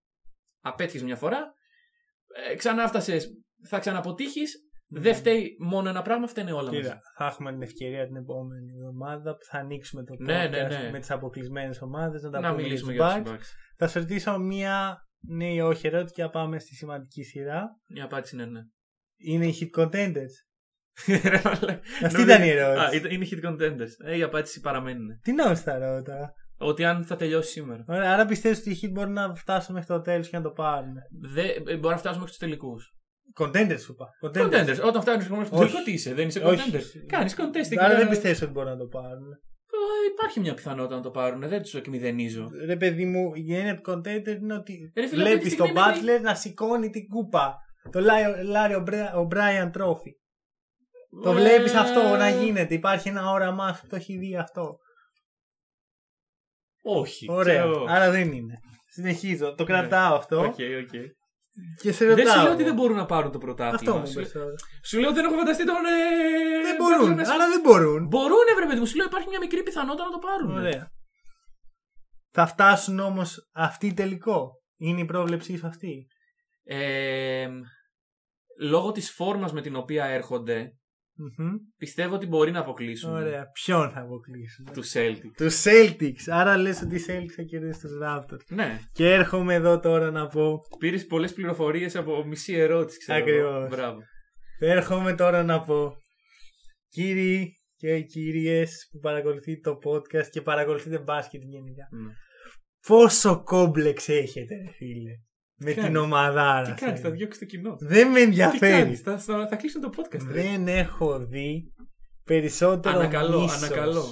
[0.60, 1.54] απέτυχες μια φορά,
[2.52, 3.20] ε, ξανά φτάσε,
[3.68, 4.69] θα ξαναποτύχεις.
[4.92, 6.82] Δεν φταίει μόνο ένα πράγμα, φταίνε όλα μαζί.
[6.82, 10.62] Κοίτα, θα έχουμε την ευκαιρία την επόμενη εβδομάδα που θα ανοίξουμε το podcast Ναι, ναι,
[10.68, 10.90] ναι.
[10.92, 13.40] με τις αποκλεισμένες ομάδες να τα Να πούμε μιλήσουμε για για τους του Bucks.
[13.42, 13.48] Bucks.
[13.78, 17.80] Θα σου ρωτήσω μία ναι ή όχι ερώτηση και να πάμε στη σημαντική σειρά.
[17.88, 18.62] Η απάντηση είναι ναι.
[19.18, 20.34] Είναι οι hit contenders.
[22.06, 22.86] Αυτή ήταν η ερώτηση.
[22.86, 24.06] Α, ήταν- είναι hit contenders.
[24.06, 25.18] Ε, η απάντηση παραμένει.
[25.22, 26.34] Τι νόμιζα θα ρώτα.
[26.58, 27.84] Ότι αν θα τελειώσει σήμερα.
[27.88, 30.50] Ωραία, άρα πιστεύεις ότι οι Heat μπορούν να φτάσουν μέχρι το τέλος και να το
[30.50, 30.94] πάρουν.
[31.34, 32.94] Δε, ε, μπορεί να φτάσουμε μέχρι τους τελικούς.
[33.40, 34.08] Contenders σου είπα.
[34.22, 34.80] Contenders.
[34.86, 35.66] Όταν φτάνει μέχρι το Όχι.
[35.66, 36.72] τελικό, τι είσαι, δεν είσαι Όχι.
[36.72, 37.04] contenders.
[37.08, 37.76] Κάνεις contest.
[37.78, 38.08] Άρα δεν εκεί πέρα.
[38.10, 39.32] πιστεύει ότι μπορούν να το πάρουν.
[39.32, 41.48] Ε, Υπάρχει μια πιθανότητα να το πάρουν.
[41.48, 42.50] Δεν τους εκμηδενίζω.
[42.66, 45.68] Ρε παιδί μου, η έννοια του contender είναι ότι Ρε φίλε, αυτή βλέπει τη τον
[45.68, 45.82] στιγμή
[46.18, 47.56] Butler να σηκώνει την κούπα.
[47.92, 48.00] Το
[48.56, 48.76] Larry
[49.16, 50.12] O'Brien Trophy.
[51.24, 52.74] Το Ε, βλέπεις αυτό να γίνεται.
[52.74, 54.78] Υπάρχει ένα όραμά σου που το έχει δει αυτό.
[56.84, 57.26] Όχι.
[57.32, 57.60] Ωραία.
[57.62, 57.86] ξέρω.
[57.90, 58.60] Άρα δεν είναι.
[58.88, 59.56] Συνεχίζω.
[59.56, 60.40] Το κρατάω αυτό.
[60.40, 60.46] Οκ,
[60.84, 60.94] οκ.
[61.82, 62.34] Και σε Δεν ρωτάω.
[62.34, 62.70] σου λέω ότι εγώ.
[62.72, 63.76] δεν μπορούν να πάρουν το πρωτάθλημα.
[63.94, 64.54] Αυτό μου Σου- είπες τώρα.
[64.84, 65.76] Σου λέω ότι δεν έχω φανταστεί τον.
[65.76, 67.16] ε, Δεν Butler μπορούν.
[67.16, 68.08] να- Άρα δεν μπορούν.
[68.08, 68.86] Μπορούν, βρε παιδί μου.
[68.86, 70.52] Σου λέω υπάρχει μια μικρή πιθανότητα να το πάρουν.
[70.58, 70.92] Ωραία.
[72.32, 76.08] Θα φτάσουν όμως αυτοί τελικό; Είναι η πρόβλεψή σου αυτή;
[76.64, 77.48] Ε,
[78.60, 80.74] λόγω της φόρμας με την οποία έρχονται,
[81.20, 81.50] Μμμ.
[81.78, 83.46] πιστεύω ότι μπορεί να αποκλείσουν Ωραία.
[83.52, 85.34] Ποιον θα αποκλείσουν; τους Celtics.
[85.38, 86.30] Τους Celtics.
[86.30, 88.46] Άρα λες ότι οι Celtics θα κερδίσουν τους Raptors.
[88.50, 88.80] Ναι.
[88.92, 90.60] Και έρχομαι εδώ τώρα να πω.
[90.80, 93.18] Πήρες πολλές πληροφορίες από μισή ερώτηση, ξέρω.
[93.28, 93.48] εγώ.
[93.50, 93.70] Ακριβώς.
[93.70, 94.00] Μπράβο.
[94.60, 95.98] Έρχομαι τώρα να πω.
[96.88, 101.88] Κύριοι και κυρίες που παρακολουθείτε το podcast και παρακολουθείτε μπάσκετ γενικά.
[101.92, 102.12] Ναι.
[102.88, 105.12] Πόσο κόμπλεξ έχετε, ρε φίλε.
[105.60, 106.62] Με Τι την κάνεις; ομαδάρα.
[106.62, 107.10] Τι κάνεις, σας.
[107.10, 108.82] θα διώξεις το κοινό; Δεν με Τι ενδιαφέρει.
[108.84, 110.28] κάνεις, θα, θα, θα κλείσουν το podcast.
[110.32, 110.42] ρε.
[110.42, 111.74] Δεν έχω δει
[112.24, 113.64] περισσότερο Ανακαλώ, μίσος.
[113.64, 114.04] ανακαλώ.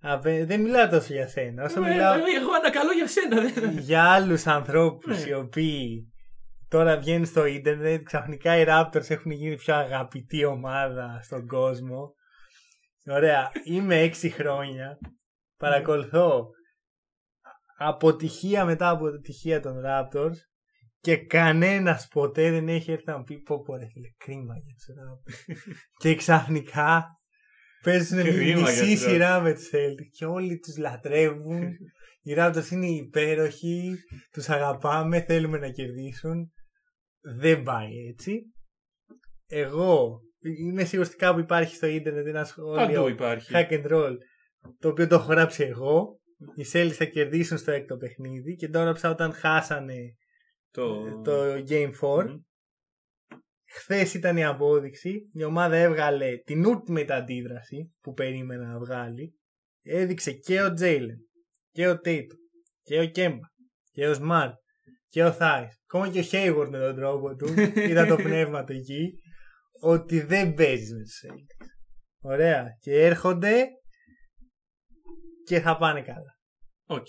[0.00, 1.64] Απέ- δεν μιλάω τόσο για σένα.
[1.64, 3.40] Όσο Ε, μιλάω ε, Εγώ ανακαλώ για σένα.
[3.40, 5.28] δεν- για άλλους ανθρώπους Ναι.
[5.28, 6.12] οι οποίοι
[6.68, 12.14] τώρα βγαίνουν στο ίντερνετ ξαφνικά οι Raptors έχουν γίνει πιο αγαπητή ομάδα στον κόσμο.
[13.06, 13.50] Ωραία.
[13.64, 14.98] Είμαι έξι χρόνια.
[15.58, 16.46] Παρακολουθώ
[17.78, 20.36] αποτυχία μετά από αποτυχία των Raptors
[21.06, 24.74] και κανένας ποτέ δεν έχει έρθει να μου πει πω πω ρε φίλε κρίμα για
[24.74, 25.54] τους Raptors.
[26.02, 27.04] και ξαφνικά
[27.82, 31.62] παίζουν Κρίμα για μισή τους σειρά με τους Celtics και όλοι τους λατρεύουν.
[32.22, 33.94] Οι Raptors είναι υπέροχοι,
[34.32, 36.52] τους αγαπάμε, θέλουμε να κερδίσουν.
[37.20, 38.40] Δεν πάει έτσι.
[39.46, 40.20] Εγώ
[40.58, 43.50] είμαι σίγουρος ότι κάπου υπάρχει στο ίντερνετ ένα Παντού σχόλιο υπάρχει.
[43.54, 44.16] hack and roll
[44.78, 46.20] το οποίο το έχω γράψει εγώ.
[46.54, 50.14] Οι Celtics θα κερδίσουν στο έκτο παιχνίδι και το έγραψα όταν χάσανε
[50.76, 51.20] Το...
[51.20, 52.24] το Game 4.
[52.24, 52.40] Μμμ.
[53.68, 55.28] Χθες ήταν η απόδειξη.
[55.32, 59.34] Η ομάδα έβγαλε την ultimate αντίδραση που περίμενα να βγάλει.
[59.82, 61.16] Έδειξε και ο Jalen
[61.70, 62.26] και ο Tatum
[62.82, 63.40] και ο Kemba
[63.90, 64.52] και ο Smart
[65.08, 65.68] και ο Theis.
[65.84, 67.46] Ακόμα και ο Hayward με τον τρόπο του.
[67.88, 69.12] Είδα το πνεύμα του εκεί.
[69.80, 71.66] Ότι δεν παίζεις με τους Celtics.
[72.20, 72.66] Ωραία.
[72.80, 73.66] Και έρχονται
[75.44, 76.38] και θα πάνε καλά.
[76.86, 77.08] Οκ.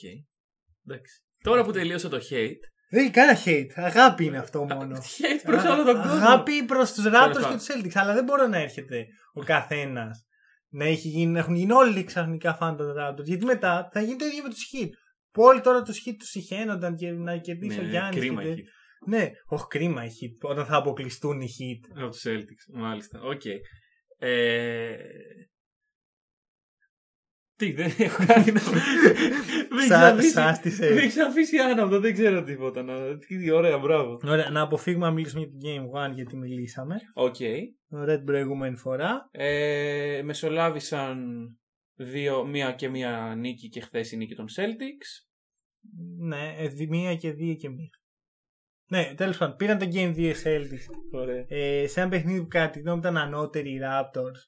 [0.87, 1.21] Εντάξει.
[1.43, 2.76] Τώρα που τελείωσε το hate.
[2.89, 3.71] Δεν είναι κανένα hate.
[3.75, 4.97] Αγάπη είναι αυτό μόνο.
[5.17, 6.11] Hate προς όλο τον κόσμο.
[6.11, 7.57] Αγάπη προς τους Raptors και πάντων.
[7.57, 7.91] τους Celtics.
[7.93, 10.25] Αλλά δεν μπορεί να έρχεται ο καθένας
[10.69, 13.23] να, έχει γίνει, να έχουν γίνει όλοι ξαφνικά φαν των Raptors.
[13.23, 14.89] Γιατί μετά θα γίνει το ίδιο με τους Heat.
[15.31, 18.19] Που όλοι τώρα τους Heat τους σιχαίνονταν και να κερδίσει Ναι, ο Γιάννης.
[18.19, 18.61] κρίμα οι Heat.
[19.07, 22.01] Ναι, όχι κρίμα οι Heat όταν θα αποκλειστούν οι Heat.
[22.01, 23.21] Από τους Celtics, μάλιστα.
[23.21, 23.41] Οκ.
[24.17, 24.95] Ε...
[27.57, 28.61] Τι, δεν έχω κάτι να
[29.69, 30.97] Με έχεις Σα αφήσει- σας τις με έτσι.
[31.03, 32.83] έχεις αφήσει άναυδο, δεν ξέρω τίποτα.
[32.83, 33.17] Να...
[33.17, 34.19] Τι ωραία, μπράβο.
[34.25, 36.95] Ωραία, να αποφύγουμε να μιλήσουμε για το Game 1 γιατί μιλήσαμε.
[37.13, 37.35] Οκ.
[37.89, 39.27] Ωραία την προηγούμενη φορά.
[39.31, 41.25] Ε, μεσολάβησαν
[41.95, 45.27] δύο, μία και μία νίκη και χθες η νίκη των Celtics.
[46.27, 47.89] Ναι, ε, δι- μία και δύο και μία.
[48.89, 50.95] Ναι, τέλος πάντων, πήραν το Game 2 οι Celtics.
[51.11, 51.45] Ωραία.
[51.47, 54.39] ε, σε ένα παιχνίδι που κατά τη γνώμη μου ήταν ανώτεροι οι Raptors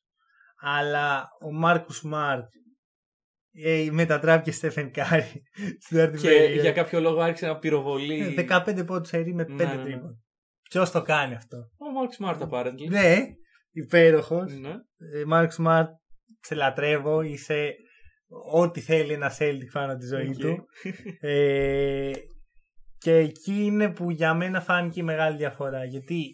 [0.61, 1.93] αλλά ο Marcus
[3.51, 5.23] Smart ε, μετατράπηκε Stephen Curry
[5.83, 6.61] στην τέταρτη Και περίοδο.
[6.61, 8.35] για κάποιο λόγο άρχισε να πυροβολεί.
[8.37, 9.83] Ε, 15 πόντους σερί με 5 Ναι, ναι, ναι.
[9.83, 10.23] τρίποντα.
[10.69, 12.87] Ποιος το κάνει αυτό; Ο Marcus Smart, apparently.
[12.89, 13.15] Ναι,
[13.71, 14.53] υπέροχος.
[14.53, 14.73] Ναι.
[15.25, 15.89] Marcus Smart,
[16.41, 17.21] σε λατρεύω.
[17.21, 17.73] Είσαι
[18.51, 20.35] ό,τι θέλει ένας Celtics fan στη ζωή Οκ.
[20.37, 20.65] του.
[21.19, 22.11] Ε,
[22.97, 25.85] και εκεί είναι που για μένα φάνηκε η μεγάλη διαφορά.
[25.85, 26.33] Γιατί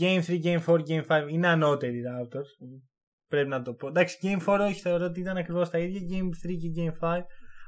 [0.00, 2.66] Game 3, Game 4, Game 5 είναι ανώτεροι οι Raptors.
[3.28, 3.88] Πρέπει να το πω.
[3.88, 6.00] Εντάξει, Game 4 όχι, θεωρώ ότι ήταν ακριβώς τα ίδια.
[6.00, 7.20] Game 3 και Game 5.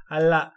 [0.08, 0.52] Αλλά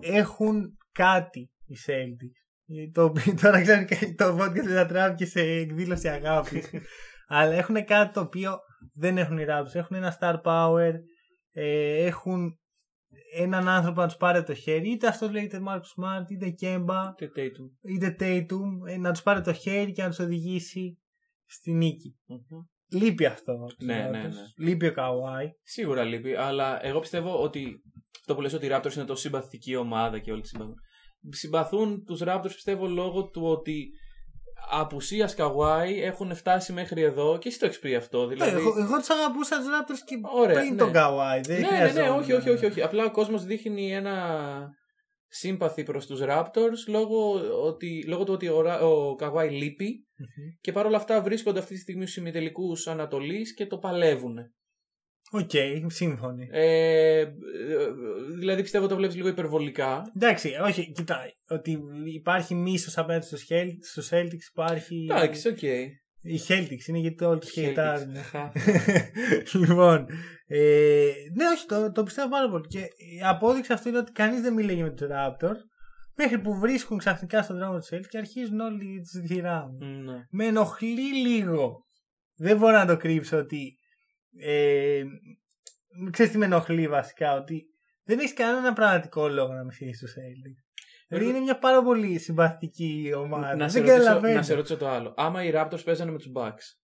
[0.00, 2.44] έχουν κάτι οι Celtics.
[2.66, 6.70] Ε, Το, οποίο τώρα ξαφνικά το podcast μετατράπηκε σε εκδήλωση αγάπης.
[7.28, 8.58] Αλλά έχουν κάτι το οποίο
[8.94, 9.74] δεν έχουν οι Raptors.
[9.74, 10.92] Έχουν ένα star power.
[11.52, 12.58] Ε, έχουν
[13.34, 14.90] έναν άνθρωπο να τους πάρει το χέρι.
[14.90, 17.90] Είτε αυτός λέγεται Marcus Smart, είτε Kemba, Και Tatum.
[17.90, 18.88] είτε Tatum.
[18.92, 20.98] ε, να τους πάρει το χέρι και να τους οδηγήσει
[21.46, 22.16] στη νίκη.
[22.26, 22.60] Μμμ.
[22.90, 23.52] Λείπει αυτό.
[23.52, 24.10] από τους Ναι, Raptors.
[24.10, 24.66] ναι, ναι.
[24.68, 25.44] Λείπει ο Kawhi.
[25.62, 27.80] Σίγουρα λείπει, αλλά εγώ πιστεύω ότι
[28.20, 30.74] αυτό που λες ότι οι Raptors είναι τόσο συμπαθητική ομάδα και όλοι συμπαθούν.
[31.30, 33.88] Συμπαθούν τους Raptors πιστεύω λόγω του ότι
[34.70, 38.26] απουσία Καουάι έχουν φτάσει μέχρι εδώ και εσύ το έχεις πει αυτό.
[38.26, 38.50] Δηλαδή...
[38.50, 40.76] Ναι, εγώ, εγώ τους αγαπούσα τους Raptors και Ωραία, πριν ναι.
[40.76, 41.40] τον Καουάι.
[41.40, 42.18] Δεν ναι, ναι, ναι, χρειαζόταν.
[42.18, 42.82] όχι, όχι, όχι, όχι.
[42.82, 44.14] Απλά ο κόσμος δείχνει ένα
[45.38, 47.32] σύμπαθη προς τους Raptors λόγω,
[47.62, 50.48] ότι, λόγω του ότι ο, Ρα- ο Καουάι λείπει Μμμ.
[50.60, 54.36] και παρόλα αυτά βρίσκονται αυτή τη στιγμή στους ημιτελικούς Ανατολής και το παλεύουν.
[55.30, 55.50] Οκ,
[55.86, 56.48] σύμφωνοι.
[56.50, 57.28] Ε, ε,
[58.38, 60.12] δηλαδή πιστεύω το βλέπεις λίγο υπερβολικά.
[60.16, 61.28] Εντάξει, όχι, κοιτάει.
[61.48, 65.06] Ότι υπάρχει μίσος απέναντι στου Hel- στους Celtics υπάρχει.
[65.10, 65.58] Εντάξει, οκ.
[66.26, 67.50] Οι Celtics είναι γιατί όλοι του Celtics.
[67.50, 68.14] χαιρετάρουν.
[68.16, 68.52] Χα.
[69.58, 70.06] λοιπόν.
[70.46, 72.66] Ε, ναι, όχι, το, το πιστεύω πάρα πολύ.
[72.66, 75.60] Και η απόδειξη αυτού είναι ότι κανείς δεν μιλάει με του Raptors.
[76.16, 79.86] Μέχρι που βρίσκουν ξαφνικά στον δρόμο του Celtics και αρχίζουν όλοι του διχειράμε.
[79.86, 80.24] Ναι.
[80.30, 81.86] Με ενοχλεί λίγο.
[82.36, 83.78] Δεν μπορώ να το κρύψω ότι.
[84.38, 85.02] Ε,
[86.10, 87.64] ξέρεις τι με ενοχλεί βασικά, ότι
[88.04, 90.65] δεν έχεις κανένα πραγματικό λόγο να μισήσει του Celtics.
[91.06, 93.56] Δηλαδή είναι μια πάρα πολύ συμπαθητική ομάδα.
[93.56, 94.34] να, σε δεν ρωτήσω, καταλαβαίνω.
[94.34, 95.14] να σε ρωτήσω το άλλο.
[95.16, 96.76] Άμα οι Raptors παίζανε με τους Bucks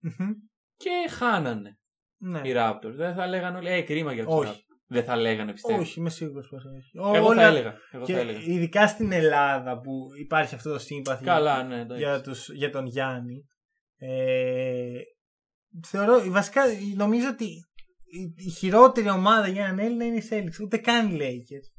[0.00, 0.30] Μμμ.
[0.76, 1.78] και χάνανε
[2.20, 2.40] Ναι.
[2.44, 4.50] οι Raptors, δεν θα λέγανε όλοι, ε, κρίμα για τους Όχι.
[4.52, 4.62] Raptors.
[4.90, 5.80] Δεν θα λέγανε, πιστεύω.
[5.80, 7.16] Όχι, είμαι σίγουρος πως όχι.
[7.16, 7.74] Εγώ Όλα- θα έλεγα.
[7.92, 8.38] Εγώ Και θα έλεγα.
[8.40, 12.02] ειδικά στην Ελλάδα που υπάρχει αυτό το σύμπαθι Καλά, ναι, εντάξει.
[12.02, 13.44] για, τους, για τον Γιάννη.
[13.96, 14.92] Ε,
[15.86, 16.62] θεωρώ, βασικά
[16.96, 20.62] νομίζω ότι η, η χειρότερη ομάδα για έναν Έλληνα είναι οι Celtics.
[20.64, 21.77] Ούτε καν οι Lakers.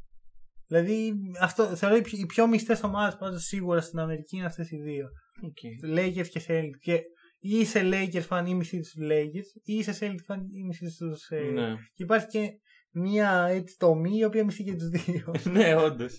[0.69, 4.71] Δηλαδή, αυτό, θεωρώ οι πιο, οι πιο μισητές ομάδες πάντως σίγουρα στην Αμερική είναι αυτές
[4.71, 5.07] οι δύο.
[5.43, 5.57] Οκ.
[5.97, 6.79] Lakers και Celtics.
[6.81, 6.93] Και
[7.39, 11.29] ή είσαι Lakers fan ή μισείς τους Lakers, ή είσαι Celtics fan ή μισείς τους.
[11.29, 11.75] Ε, Ναι.
[11.93, 12.49] Και υπάρχει και
[12.91, 15.31] μία έτσι τομή η οποία μισεί και τους δύο.
[15.55, 16.13] ναι, όντως.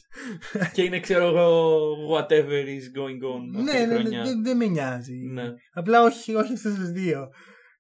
[0.73, 1.81] και είναι, ξέρω εγώ,
[2.15, 3.59] whatever is going on.
[3.59, 4.23] αυτή ναι, τη ναι, ναι, χρονιά.
[4.23, 5.17] δεν δεν με νοιάζει.
[5.33, 5.49] Ναι.
[5.73, 7.29] Απλά όχι, όχι αυτούς τους δύο.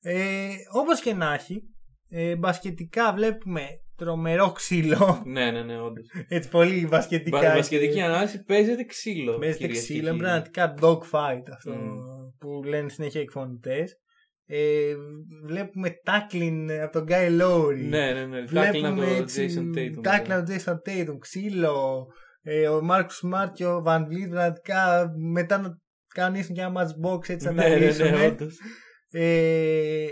[0.01, 1.63] Ε, Όπως και να έχει,
[2.09, 3.67] ε, μπασκετικά βλέπουμε
[4.05, 5.23] τρομερό ξύλο.
[5.27, 6.07] ναι, ναι, ναι, όντως.
[6.29, 7.41] Έτσι, πολύ μπασκετικά.
[7.41, 9.39] Μπα- Μπασκετική ανάλυση παίζεται ξύλο.
[9.39, 10.23] Παίζεται κυρίες και ξύλο, είναι κύριοι.
[10.23, 11.99] πραγματικά dogfight αυτό Μμ.
[12.39, 13.95] που λένε συνέχεια οι εκφωνητές.
[14.47, 14.95] Ε,
[15.47, 17.85] βλέπουμε tackling από τον Guy Lowry.
[17.89, 18.45] Ναι, ναι, ναι.
[18.45, 20.09] Τάκλιν από Βλέπουμε τον έτσι, Jason Tatum.
[20.09, 22.07] tackling από τον Jason Tatum, ξύλο.
[22.43, 25.79] Ε, ο Μάρκο Smart και ο Van Vliet πραγματικά μετά να
[26.15, 28.27] κανονίσουν και ένα match box έτσι να Ναι, τα ναι, ναι, λύσουνε.
[28.27, 28.59] όντως.
[29.11, 30.07] Ε,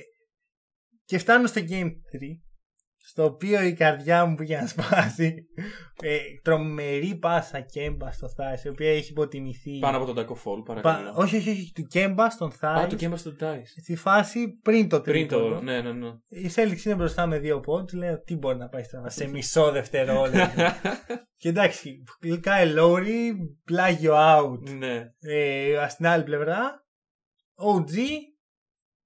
[1.05, 1.91] και φτάνω στο Game 3
[3.19, 5.47] στο οποίο η καρδιά μου πήγε να σπάσει
[6.03, 10.63] ε, τρομερή πάσα Κέμπα στο Θάις η οποία έχει υποτιμηθεί Πάνω από τον Taco Fall,
[10.65, 11.13] Πα- παρακαλώ.
[11.17, 13.63] όχι, όχι, όχι, του Κέμπα στον Α, Θάις το Κέμπα στο Dice.
[13.83, 15.61] στη φάση πριν το Πριν τρίτο το.
[15.61, 16.09] Ναι, ναι, ναι.
[16.29, 19.71] η Celtics είναι μπροστά με δύο πόντους λέω τι μπορεί να πάει στραβά σε μισό
[19.71, 20.63] δευτερόλεπτο
[21.41, 22.03] και εντάξει
[22.45, 23.33] Kyle Lowry
[23.65, 26.87] πλάγιο out ναι, ε, στην άλλη πλευρά
[27.57, 27.97] OG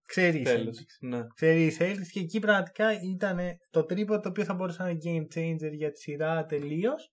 [0.07, 0.79] ξέρεις η τέλος.
[0.79, 1.21] Celtics Ναι.
[1.35, 3.39] ξέρεις η Celtics και εκεί πραγματικά ήταν
[3.71, 7.11] το τρίπο το οποίο θα μπορούσε να είναι game changer για τη σειρά τελείως.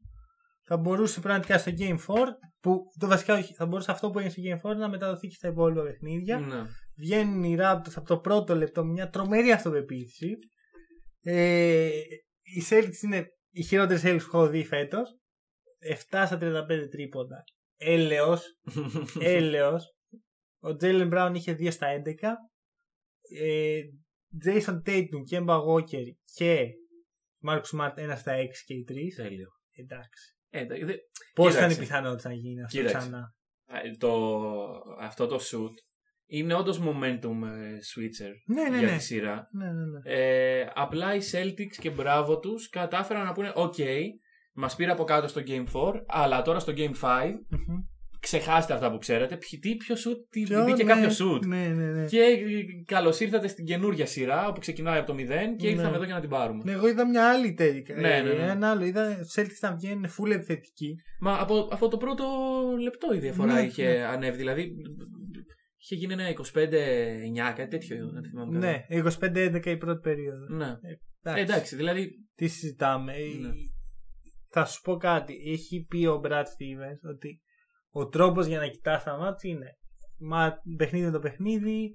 [0.72, 2.16] Θα μπορούσε πραγματικά στο Game 4
[2.60, 5.36] που το βασικά όχι, θα μπορούσε αυτό που έγινε στο Game 4 να μεταδοθεί και
[5.36, 6.40] στα υπόλοιπα παιχνίδια.
[6.40, 6.62] Ναι.
[6.98, 10.38] Βγαίνουν οι Raptors από το πρώτο λεπτό με μια τρομερή αυτοπεποίθηση.
[11.22, 11.88] Ε,
[12.42, 15.10] οι Celtics είναι οι χειρότερες Celtics που έχω δει φέτος.
[16.12, 17.44] 7 στα 35 τρίποντα.
[17.78, 18.44] Έλεος,
[19.38, 19.94] έλεος.
[20.62, 22.34] Ο Jalen Brown είχε 2 στα 11.
[23.30, 23.80] Ε,
[24.46, 26.04] Jason Tatum και Emma Walker
[26.34, 26.66] και
[27.48, 28.94] Marcus Smart 1 στα 6 και οι 3.
[29.16, 29.48] Τέλειο.
[29.72, 30.36] Εντάξει.
[30.50, 30.96] Ε, δε- δε-
[31.34, 31.60] Πώς Κοίταξε.
[31.60, 32.98] θα είναι η πιθανότητα να γίνει αυτό Κοίταξε.
[32.98, 33.34] ξανά.
[33.84, 34.42] ε, το,
[35.00, 35.74] αυτό το shoot
[36.32, 38.98] είναι όντως momentum ε, switcher Ναι, ναι, για ναι.
[38.98, 39.48] τη σειρά.
[39.52, 40.00] ναι, ναι, ναι.
[40.04, 43.76] Ε, απλά οι Celtics και μπράβο τους κατάφεραν να πούνε «ΟΚ,
[44.54, 47.78] μας πήρε από κάτω στο Game 4, αλλά τώρα στο Game 5 Μμμ.
[48.20, 49.38] Ξεχάστε αυτά που ξέρετε.
[49.38, 51.45] Ποιοι- Τι, ποιο shoot, τι, Ποιο, μπήκε ναι, κάποιος shoot».
[51.45, 52.05] Ναι, ναι, ναι.
[52.05, 52.38] Και
[52.86, 55.74] καλώ ήρθατε στην καινούργια σειρά που ξεκινάει από το 0 και Ναι.
[55.74, 56.61] ήρθαμε εδώ για να την πάρουμε.
[56.65, 57.95] Ναι, εγώ είδα μια άλλη τέτοια.
[57.95, 58.51] Ναι, ναι, ναι.
[58.51, 58.86] Ένα άλλο.
[58.86, 60.95] Είδα Celtics να βγαίνουν full επιθετικοί.
[61.20, 62.26] Μα από, από το πρώτο
[62.82, 64.03] λεπτό η διαφορά Ναι, είχε ναι.
[64.05, 64.38] ανέβει.
[64.38, 64.72] Δηλαδή
[65.78, 67.97] είχε γίνει ένα 25-9, κάτι τέτοιο.
[68.15, 68.72] αν θυμάμαι καλά.
[68.72, 68.86] Ναι,
[69.55, 70.45] 25-11 η πρώτη περίοδο.
[70.55, 70.65] ναι.
[71.24, 71.41] Εντάξει.
[71.41, 72.09] Ε, εντάξει, δηλαδή.
[72.36, 73.13] Τι συζητάμε.
[73.13, 73.49] Ναι.
[74.49, 75.34] Θα σου πω κάτι.
[75.51, 77.41] Έχει πει ο Brad Stevens ότι
[77.92, 79.78] ο τρόπος για να κοιτάς τα μάτια είναι
[80.20, 81.92] μα, παιχνίδι με το παιχνίδι,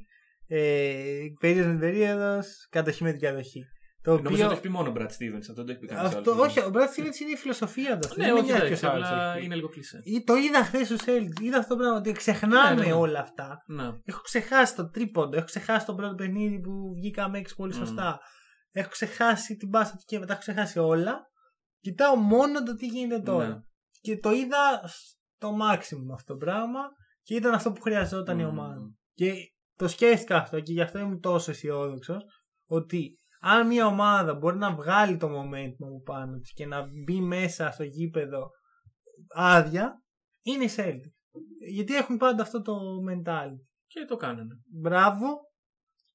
[0.47, 3.65] ε, περίοδος με περίοδος, κατοχή με την κατοχή.
[4.03, 4.37] Το Νομίζω οποίο...
[4.37, 5.39] ότι το έχει πει μόνο ο Brad Stevens.
[5.41, 8.09] Αυτό δεν το έχει πει κανείς Αυτό, όχι, ο Brad Stevens είναι η φιλοσοφία του.
[8.17, 9.45] Ναι, δεν με όχι, νοιάζει εντάξει, ποιος άλλος απλά έχει πει.
[9.45, 10.01] είναι λίγο κλεισέ.
[10.05, 11.41] Ή Το είδα χθες στου Celtics.
[11.41, 12.93] Είδα αυτό το πράγμα ότι ξεχνάμε Ναι, ναι, ναι.
[12.93, 13.63] όλα αυτά.
[13.67, 13.85] Ναι.
[14.05, 15.37] Έχω ξεχάσει το τρίποντο.
[15.37, 17.79] Έχω ξεχάσει το πρώτο παιχνίδι που βγήκαμε έξι πολύ Μμμ.
[17.79, 18.19] σωστά.
[18.73, 21.21] Έχω ξεχάσει την μπάσα του και τα έχω ξεχάσει όλα.
[21.81, 23.49] Κοιτάω μόνο το τι γίνεται τώρα.
[23.49, 23.57] Ναι.
[24.01, 24.81] Και το είδα
[25.37, 26.81] στο maximum αυτό το πράγμα
[27.23, 28.49] και ήταν αυτό που χρειαζόταν η Μμμ.
[28.49, 28.95] ομάδα.
[29.15, 29.33] Και
[29.77, 32.25] το σκέφτηκα αυτό και γι' αυτό ήμουν τόσο αισιόδοξος
[32.67, 37.21] ότι αν μια ομάδα μπορεί να βγάλει το momentum από πάνω της και να μπει
[37.21, 38.51] μέσα στο γήπεδο
[39.35, 40.03] άδεια,
[40.43, 41.13] είναι οι Celtics.
[41.69, 42.75] Γιατί έχουν πάντα αυτό το
[43.11, 43.65] mentality.
[43.87, 44.55] Και το κάνανε.
[44.81, 45.27] Μπράβο.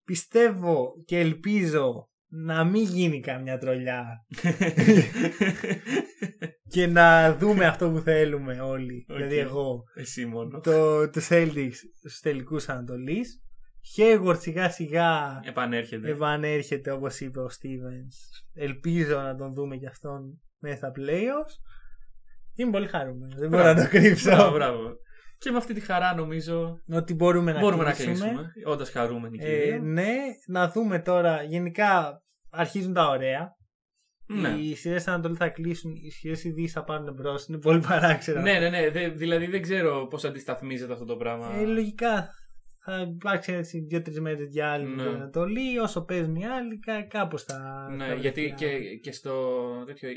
[0.03, 4.05] Πιστεύω και ελπίζω να μην γίνει καμιά τρολιά
[6.73, 9.05] και να δούμε αυτό που θέλουμε όλοι.
[9.09, 9.15] Οκ.
[9.17, 9.83] Δηλαδή εγώ.
[9.95, 10.59] Εσύ μόνο.
[10.59, 13.43] Το, το Celtics στους τελικούς Ανατολής.
[13.97, 16.09] Hayward σιγά σιγά Επανέρχεται.
[16.09, 18.43] επανέρχεται όπως είπε ο Stevens.
[18.53, 21.55] Ελπίζω να τον δούμε και αυτόν μέσα στα playoffs.
[22.55, 23.35] Είμαι πολύ χαρούμενος.
[23.39, 24.29] Δεν μπορώ να το κρύψω.
[24.29, 24.97] Μπράβο, μπράβο.
[25.39, 28.13] Και με αυτή τη χαρά νομίζω Ότι μπορούμε να μπορούμε να κλείσουμε.
[28.15, 28.51] κλείσουμε.
[28.65, 29.79] Όντας χαρούμενοι και οι Ε, δύο.
[29.81, 30.13] ναι,
[30.47, 31.43] να δούμε τώρα.
[31.43, 33.57] Γενικά αρχίζουν τα ωραία.
[34.25, 34.49] Ναι.
[34.49, 37.47] Οι σειρές Ανατολή θα κλείσουν, οι σειρές ειδήσει θα πάρουν μπρος.
[37.47, 38.41] Είναι πολύ παράξενο.
[38.41, 38.89] Ναι, ναι, ναι.
[38.89, 41.55] Δε- δηλαδή δεν ξέρω πώς αντισταθμίζεται αυτό το πράγμα.
[41.55, 42.29] Ε, λογικά
[42.83, 45.01] θα υπάρξει έτσι δύο-τρεις μέρες διάλειμμα Ναι.
[45.01, 45.79] στην Ανατολή.
[45.79, 47.87] Όσο παίζουν οι άλλοι, κάπως θα.
[47.95, 48.99] Ναι, θα γιατί βρεθεί και, άλλο.
[49.01, 49.33] και στο
[49.85, 50.09] τέτοιο,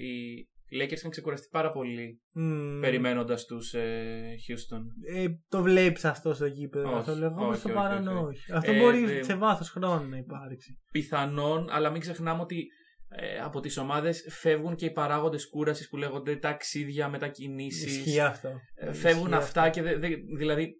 [0.72, 2.80] οι Lakers είχαν ξεκουραστεί πάρα πολύ Μμμ.
[2.80, 5.14] περιμένοντας τους ε, Houston.
[5.16, 6.88] Ε, το βλέπεις αυτό στο γήπεδο.
[6.88, 7.46] Όχι, αυτό λέγω.
[7.46, 8.24] όχι, στο όχι, παρόν όχι.
[8.24, 8.52] όχι.
[8.52, 10.78] Αυτό Ε, μπορεί ε, σε βάθος χρόνου να υπάρξει.
[10.92, 12.66] Πιθανόν, αλλά μην ξεχνάμε ότι
[13.08, 17.96] ε, από τις ομάδες φεύγουν και οι παράγοντες κούρασης που λέγονται ταξίδια, μετακινήσεις.
[17.96, 18.50] Ισχύει αυτό.
[18.74, 20.74] Ε, Φεύγουν Ισχύει αυτά και δε- δε- δηλαδή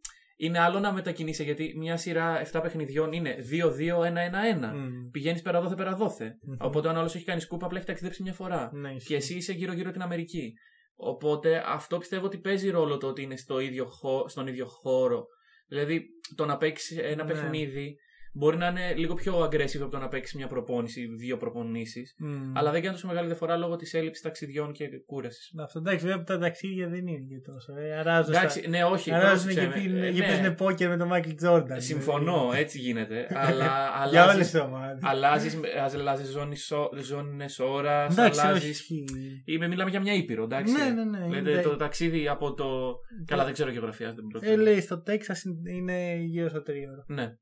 [0.45, 4.73] είναι άλλο να μετακινήσει γιατί μια σειρά 7 παιχνιδιών είναι 2-2-1-1-1.
[4.75, 5.11] Μμ.
[5.11, 6.39] Πηγαίνεις περαδόθε περαδόθε.
[6.43, 6.55] Μμμ.
[6.61, 8.71] Οπότε αν άλλος έχει κάνει σκούπα, απλά έχει ταξιδέψει μια φορά.
[8.73, 9.15] Ναι, Και ισχύει.
[9.15, 10.53] εσύ είσαι γύρω-γύρω την Αμερική.
[10.95, 15.27] Οπότε αυτό πιστεύω ότι παίζει ρόλο το ότι είναι στο ίδιο χώ- στον ίδιο χώρο.
[15.69, 16.05] Δηλαδή
[16.35, 17.33] το να παίξεις ένα Ναι.
[17.33, 17.97] παιχνίδι
[18.33, 22.15] μπορεί να είναι λίγο πιο aggressive από το να παίξεις μια προπόνηση, δύο προπονήσεις.
[22.19, 22.57] Μμ.
[22.57, 25.53] Αλλά δεν κάνει τόσο μεγάλη διαφορά λόγω της έλλειψης ταξιδιών και κούρασης.
[25.63, 27.73] Αυτό εντάξει, βέβαια τα ταξίδια δεν είναι και τόσο.
[27.77, 28.69] Ε, αράζουν Εντάξει, στα...
[28.69, 29.13] ναι, όχι.
[29.13, 29.83] αράζουν και, πρόσεξε με.
[29.87, 31.81] πίνουν- Ε, και ναι, παίζουν πόκερ με τον Μάικλ Τζόρνταν.
[31.81, 33.27] Συμφωνώ, έτσι γίνεται.
[33.47, 33.65] αλλά
[34.11, 34.99] Για όλες αλλάζεις, τι ομάδε.
[35.03, 35.59] αλλάζεις,
[35.95, 36.73] αλλάζεις ζώνες,
[37.03, 38.49] ζώνες ώρας, Εντάξει, όχι.
[38.49, 38.71] αλλάζεις...
[38.71, 39.05] ισχύει.
[39.45, 40.73] Είμαι, μιλάμε για μια ήπειρο, εντάξει.
[40.73, 41.27] Ναι, ναι, ναι.
[41.27, 42.95] Δηλαδή, είναι- το ταξίδι από το...
[43.27, 45.43] Καλά, δεν ξέρω γεωγραφία, δεν μπορώ να Ε, λέει στο Τέξας
[45.77, 47.05] είναι γύρω στο τρίωρο.
[47.07, 47.37] Ναι.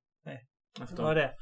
[0.78, 1.05] Ε, Αυτό.
[1.05, 1.34] Ωραία.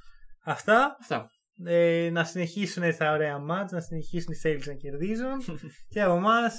[0.45, 0.97] Αυτά.
[1.01, 1.31] Αυτά.
[1.65, 5.59] Ε, να συνεχίσουν έτσι τα ωραία μάτς, να συνεχίσουν οι sales να κερδίζουν.
[5.93, 6.55] και από εμάς,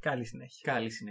[0.00, 0.72] καλή συνέχεια.
[0.72, 1.04] Καλή συνέχεια.